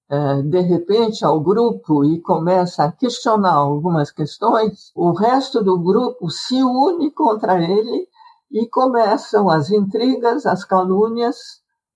é, 0.09 0.41
de 0.43 0.59
repente 0.61 1.25
ao 1.25 1.39
grupo 1.41 2.03
e 2.05 2.21
começa 2.21 2.83
a 2.83 2.91
questionar 2.91 3.53
algumas 3.53 4.11
questões, 4.11 4.91
o 4.95 5.11
resto 5.13 5.63
do 5.63 5.79
grupo 5.79 6.29
se 6.29 6.61
une 6.61 7.11
contra 7.11 7.61
ele 7.61 8.07
e 8.51 8.67
começam 8.67 9.49
as 9.49 9.71
intrigas, 9.71 10.45
as 10.45 10.63
calúnias, 10.63 11.37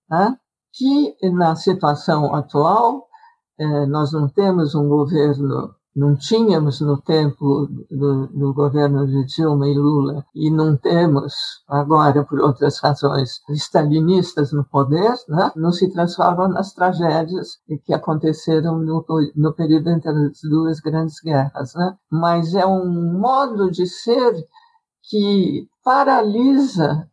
né, 0.08 0.36
que 0.72 1.16
na 1.30 1.54
situação 1.56 2.34
atual 2.34 3.06
é, 3.58 3.86
nós 3.86 4.12
não 4.12 4.28
temos 4.28 4.74
um 4.74 4.88
governo 4.88 5.74
não 5.94 6.16
tínhamos 6.16 6.80
no 6.80 7.00
tempo 7.00 7.68
do, 7.90 8.26
do, 8.28 8.54
governo 8.54 9.06
de 9.06 9.24
Dilma 9.26 9.68
e 9.68 9.74
Lula, 9.74 10.24
e 10.34 10.50
não 10.50 10.76
temos 10.76 11.34
agora, 11.68 12.24
por 12.24 12.40
outras 12.40 12.78
razões, 12.78 13.40
stalinistas 13.50 14.52
no 14.52 14.64
poder, 14.64 15.14
né? 15.28 15.50
não 15.56 15.72
se 15.72 15.90
transformam 15.92 16.48
nas 16.48 16.72
tragédias 16.72 17.58
que 17.84 17.92
aconteceram 17.92 18.78
no, 18.78 19.04
no 19.34 19.52
período 19.52 19.90
entre 19.90 20.10
as 20.10 20.40
duas 20.48 20.78
grandes 20.80 21.20
guerras. 21.20 21.74
Né? 21.74 21.96
Mas 22.10 22.54
é 22.54 22.64
um 22.64 23.18
modo 23.18 23.70
de 23.70 23.86
ser 23.86 24.32
que 25.02 25.68
paralisa 25.82 27.08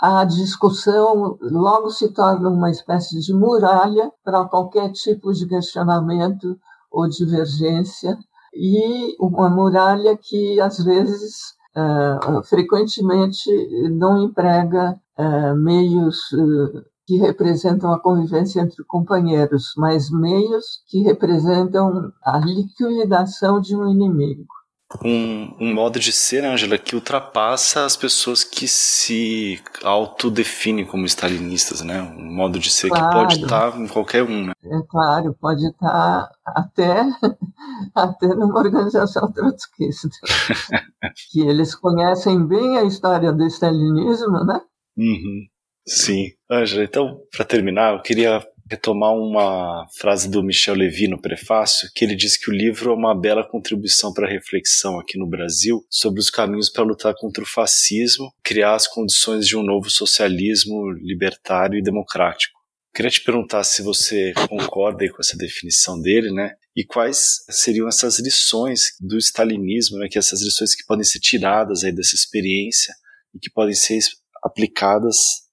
a 0.00 0.24
discussão 0.24 1.36
logo 1.40 1.90
se 1.90 2.12
torna 2.12 2.48
uma 2.48 2.70
espécie 2.70 3.18
de 3.18 3.34
muralha 3.34 4.12
para 4.22 4.44
qualquer 4.44 4.92
tipo 4.92 5.32
de 5.32 5.46
questionamento 5.48 6.56
ou 6.90 7.08
divergência, 7.08 8.16
e 8.54 9.16
uma 9.20 9.48
muralha 9.50 10.16
que 10.16 10.60
às 10.60 10.82
vezes 10.82 11.54
uh, 11.76 12.42
frequentemente 12.44 13.50
não 13.90 14.22
emprega 14.22 14.98
uh, 15.18 15.56
meios 15.56 16.32
uh, 16.32 16.82
que 17.06 17.16
representam 17.16 17.92
a 17.92 18.00
convivência 18.00 18.60
entre 18.60 18.84
companheiros, 18.84 19.72
mas 19.76 20.10
meios 20.10 20.82
que 20.88 21.02
representam 21.02 22.12
a 22.22 22.38
liquidação 22.38 23.60
de 23.60 23.76
um 23.76 23.86
inimigo 23.88 24.57
um, 25.04 25.54
um 25.60 25.74
modo 25.74 26.00
de 26.00 26.10
ser, 26.12 26.44
Angela, 26.44 26.78
que 26.78 26.94
ultrapassa 26.94 27.84
as 27.84 27.96
pessoas 27.96 28.42
que 28.42 28.66
se 28.66 29.60
autodefinem 29.82 30.86
como 30.86 31.04
stalinistas, 31.04 31.82
né? 31.82 32.00
Um 32.00 32.34
modo 32.34 32.58
de 32.58 32.70
ser 32.70 32.88
claro. 32.88 33.06
que 33.06 33.14
pode 33.14 33.42
estar 33.42 33.78
em 33.78 33.86
qualquer 33.86 34.22
um, 34.22 34.46
né? 34.46 34.52
É 34.64 34.80
claro, 34.88 35.36
pode 35.38 35.66
estar 35.66 36.30
até, 36.46 37.02
até 37.94 38.28
numa 38.28 38.58
organização 38.58 39.30
trotskista. 39.30 40.08
que 41.30 41.40
eles 41.40 41.74
conhecem 41.74 42.46
bem 42.46 42.78
a 42.78 42.84
história 42.84 43.30
do 43.30 43.44
stalinismo, 43.46 44.44
né? 44.44 44.60
Uhum. 44.96 45.46
Sim. 45.86 46.28
Angela, 46.50 46.84
então, 46.84 47.20
para 47.30 47.44
terminar, 47.44 47.92
eu 47.92 48.02
queria 48.02 48.42
retomar 48.70 49.14
uma 49.14 49.86
frase 49.98 50.28
do 50.28 50.42
Michel 50.42 50.74
Levy 50.74 51.08
no 51.08 51.20
prefácio, 51.20 51.88
que 51.94 52.04
ele 52.04 52.14
diz 52.14 52.36
que 52.36 52.50
o 52.50 52.54
livro 52.54 52.90
é 52.90 52.94
uma 52.94 53.18
bela 53.18 53.48
contribuição 53.48 54.12
para 54.12 54.26
a 54.26 54.30
reflexão 54.30 54.98
aqui 54.98 55.18
no 55.18 55.28
Brasil 55.28 55.84
sobre 55.90 56.20
os 56.20 56.30
caminhos 56.30 56.70
para 56.70 56.84
lutar 56.84 57.14
contra 57.16 57.42
o 57.42 57.46
fascismo, 57.46 58.32
criar 58.42 58.74
as 58.74 58.86
condições 58.86 59.46
de 59.46 59.56
um 59.56 59.62
novo 59.62 59.88
socialismo 59.88 60.90
libertário 60.90 61.78
e 61.78 61.82
democrático. 61.82 62.58
Queria 62.94 63.10
te 63.10 63.22
perguntar 63.22 63.62
se 63.64 63.82
você 63.82 64.32
concorda 64.48 65.08
com 65.10 65.20
essa 65.20 65.36
definição 65.36 66.00
dele, 66.00 66.32
né? 66.32 66.54
E 66.74 66.84
quais 66.84 67.44
seriam 67.50 67.86
essas 67.86 68.18
lições 68.18 68.92
do 69.00 69.16
stalinismo, 69.18 69.98
né? 69.98 70.08
Que 70.10 70.18
essas 70.18 70.42
lições 70.42 70.74
que 70.74 70.84
podem 70.84 71.04
ser 71.04 71.20
tiradas 71.20 71.84
aí 71.84 71.92
dessa 71.92 72.14
experiência 72.14 72.92
e 73.34 73.38
que 73.38 73.50
podem 73.50 73.74
ser 73.74 74.00
aplicadas 74.42 75.47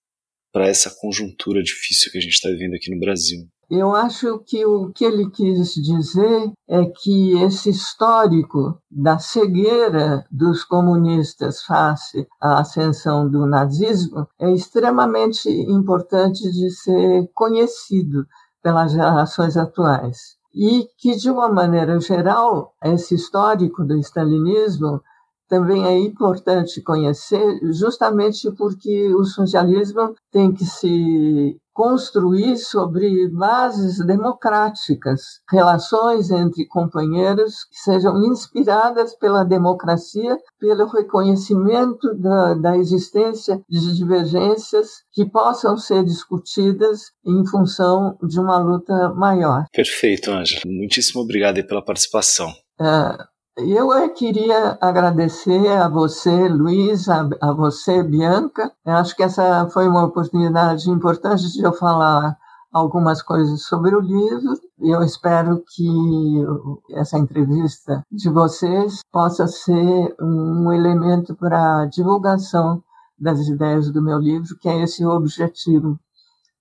para 0.56 0.70
essa 0.70 0.90
conjuntura 1.02 1.62
difícil 1.62 2.10
que 2.10 2.18
a 2.18 2.22
gente 2.22 2.32
está 2.32 2.48
vivendo 2.48 2.76
aqui 2.76 2.90
no 2.90 2.98
Brasil. 2.98 3.46
Eu 3.70 3.94
acho 3.94 4.40
que 4.48 4.66
o 4.66 4.90
que 4.94 5.04
ele 5.04 5.30
quis 5.30 5.74
dizer 5.74 6.50
é 6.70 6.86
que 6.86 7.38
esse 7.44 7.72
histórico 7.72 8.80
da 8.90 9.20
cegueira 9.20 10.24
dos 10.32 10.64
comunistas 10.64 11.62
face 11.64 12.26
à 12.42 12.62
ascensão 12.62 13.30
do 13.30 13.46
nazismo 13.46 14.30
é 14.40 14.50
extremamente 14.54 15.50
importante 15.50 16.50
de 16.50 16.70
ser 16.70 17.30
conhecido 17.34 18.26
pelas 18.64 18.94
gerações 18.94 19.58
atuais. 19.58 20.38
E 20.54 20.88
que, 20.98 21.18
de 21.18 21.30
uma 21.30 21.50
maneira 21.50 22.00
geral, 22.00 22.74
esse 22.82 23.16
histórico 23.16 23.84
do 23.84 23.98
stalinismo 23.98 25.02
também 25.48 25.86
é 25.86 25.98
importante 25.98 26.82
conhecer, 26.82 27.60
justamente 27.72 28.52
porque 28.56 29.14
o 29.14 29.24
socialismo 29.24 30.16
tem 30.32 30.54
que 30.54 30.66
se 30.66 31.58
construir 31.76 32.56
sobre 32.56 33.28
bases 33.30 33.98
democráticas, 34.06 35.42
relações 35.52 36.32
entre 36.32 36.66
companheiros 36.68 37.66
que 37.66 37.78
sejam 37.78 38.18
inspiradas 38.32 39.14
pela 39.18 39.44
democracia, 39.44 40.38
pelo 40.58 40.88
reconhecimento 40.88 42.16
da, 42.18 42.54
da 42.54 42.78
existência 42.78 43.60
de 43.70 43.94
divergências 43.94 45.04
que 45.12 45.30
possam 45.30 45.78
ser 45.78 46.06
discutidas 46.06 47.12
em 47.26 47.46
função 47.46 48.18
de 48.24 48.40
uma 48.40 48.58
luta 48.58 49.10
maior. 49.14 49.66
Perfeito, 49.74 50.32
Ângela. 50.32 50.62
Muitíssimo 50.66 51.22
obrigado 51.22 51.62
pela 51.68 51.84
participação. 51.84 52.48
Uh, 52.80 53.35
eu 53.58 54.14
queria 54.14 54.78
agradecer 54.82 55.68
a 55.72 55.88
você, 55.88 56.48
Luiz, 56.50 57.08
a, 57.08 57.28
a, 57.42 57.54
você, 57.54 58.04
Bianca. 58.04 58.72
Eu 58.86 58.94
acho 58.94 59.16
que 59.16 59.24
essa 59.24 59.68
foi 59.70 59.88
uma 59.88 60.04
oportunidade 60.04 60.90
importante 60.90 61.52
de 61.52 61.62
eu 61.62 61.72
falar 61.72 62.38
algumas 62.72 63.22
coisas 63.22 63.64
sobre 63.64 63.96
o 63.96 64.02
livro. 64.02 64.60
Eu 64.80 65.02
espero 65.02 65.64
que 65.74 66.44
essa 66.92 67.18
entrevista 67.18 68.06
de 68.12 68.30
vocês 68.30 69.00
possa 69.10 69.48
ser 69.48 70.14
um 70.20 70.74
elemento 70.74 71.34
para 71.34 71.84
a 71.84 71.86
divulgação 71.86 72.84
das 73.18 73.48
ideias 73.48 73.90
do 73.90 74.02
meu 74.02 74.20
livro, 74.20 74.58
que 74.60 74.68
é 74.68 74.84
esse 74.84 75.06
o 75.06 75.10
objetivo 75.10 75.98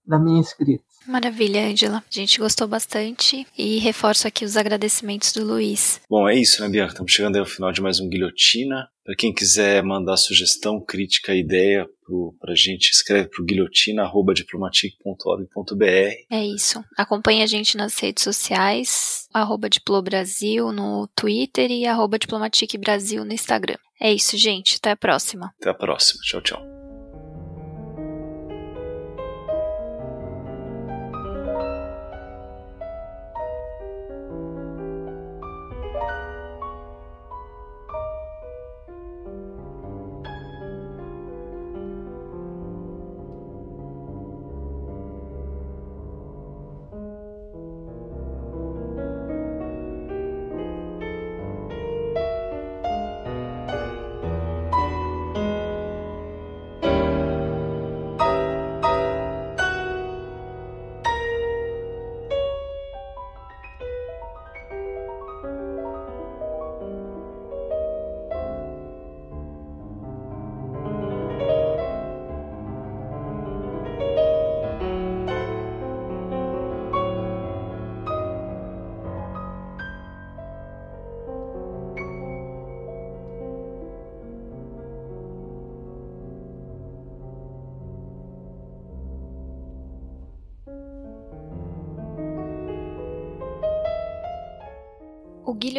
da 0.07 0.19
minha 0.19 0.41
escrita. 0.41 0.83
Maravilha, 1.07 1.67
Angela. 1.67 1.99
A 1.99 2.03
gente 2.11 2.39
gostou 2.39 2.67
bastante 2.67 3.47
e 3.57 3.79
reforço 3.79 4.27
aqui 4.27 4.45
os 4.45 4.57
agradecimentos 4.57 5.33
do 5.33 5.45
Luiz. 5.45 6.01
Bom, 6.09 6.29
é 6.29 6.35
isso, 6.35 6.63
né, 6.63 6.69
Bianca? 6.69 6.93
Estamos 6.93 7.13
chegando 7.13 7.37
ao 7.37 7.45
final 7.45 7.71
de 7.73 7.83
mais 7.83 8.01
um 8.01 8.09
Guilhotina. 8.09 8.89
Para 9.05 9.15
quem 9.15 9.35
quiser 9.35 9.83
mandar 9.83 10.17
sugestão, 10.17 10.81
crítica, 10.81 11.35
ideia 11.35 11.87
para 12.41 12.53
a 12.53 12.57
gente, 12.57 12.91
escreve 12.91 13.29
para 13.29 13.43
o 13.43 13.45
guilhotina.diplomatic.org.br. 13.45 15.85
É 16.31 16.43
isso. 16.45 16.83
Acompanhe 16.97 17.43
a 17.43 17.47
gente 17.47 17.77
nas 17.77 17.99
redes 17.99 18.25
sociais, 18.25 19.27
arroba 19.33 19.69
Diplobrasil 19.69 20.73
no 20.73 21.07
Twitter 21.15 21.71
e 21.71 21.87
arroba 21.87 22.19
Diplomatic 22.19 22.79
Brasil 22.79 23.25
no 23.25 23.33
Instagram. 23.33 23.77
É 24.01 24.13
isso, 24.13 24.37
gente. 24.37 24.77
Até 24.77 24.91
a 24.93 24.97
próxima. 24.97 25.53
Até 25.61 25.71
a 25.71 25.75
próxima. 25.75 26.21
Tchau, 26.25 26.41
tchau. 26.41 26.74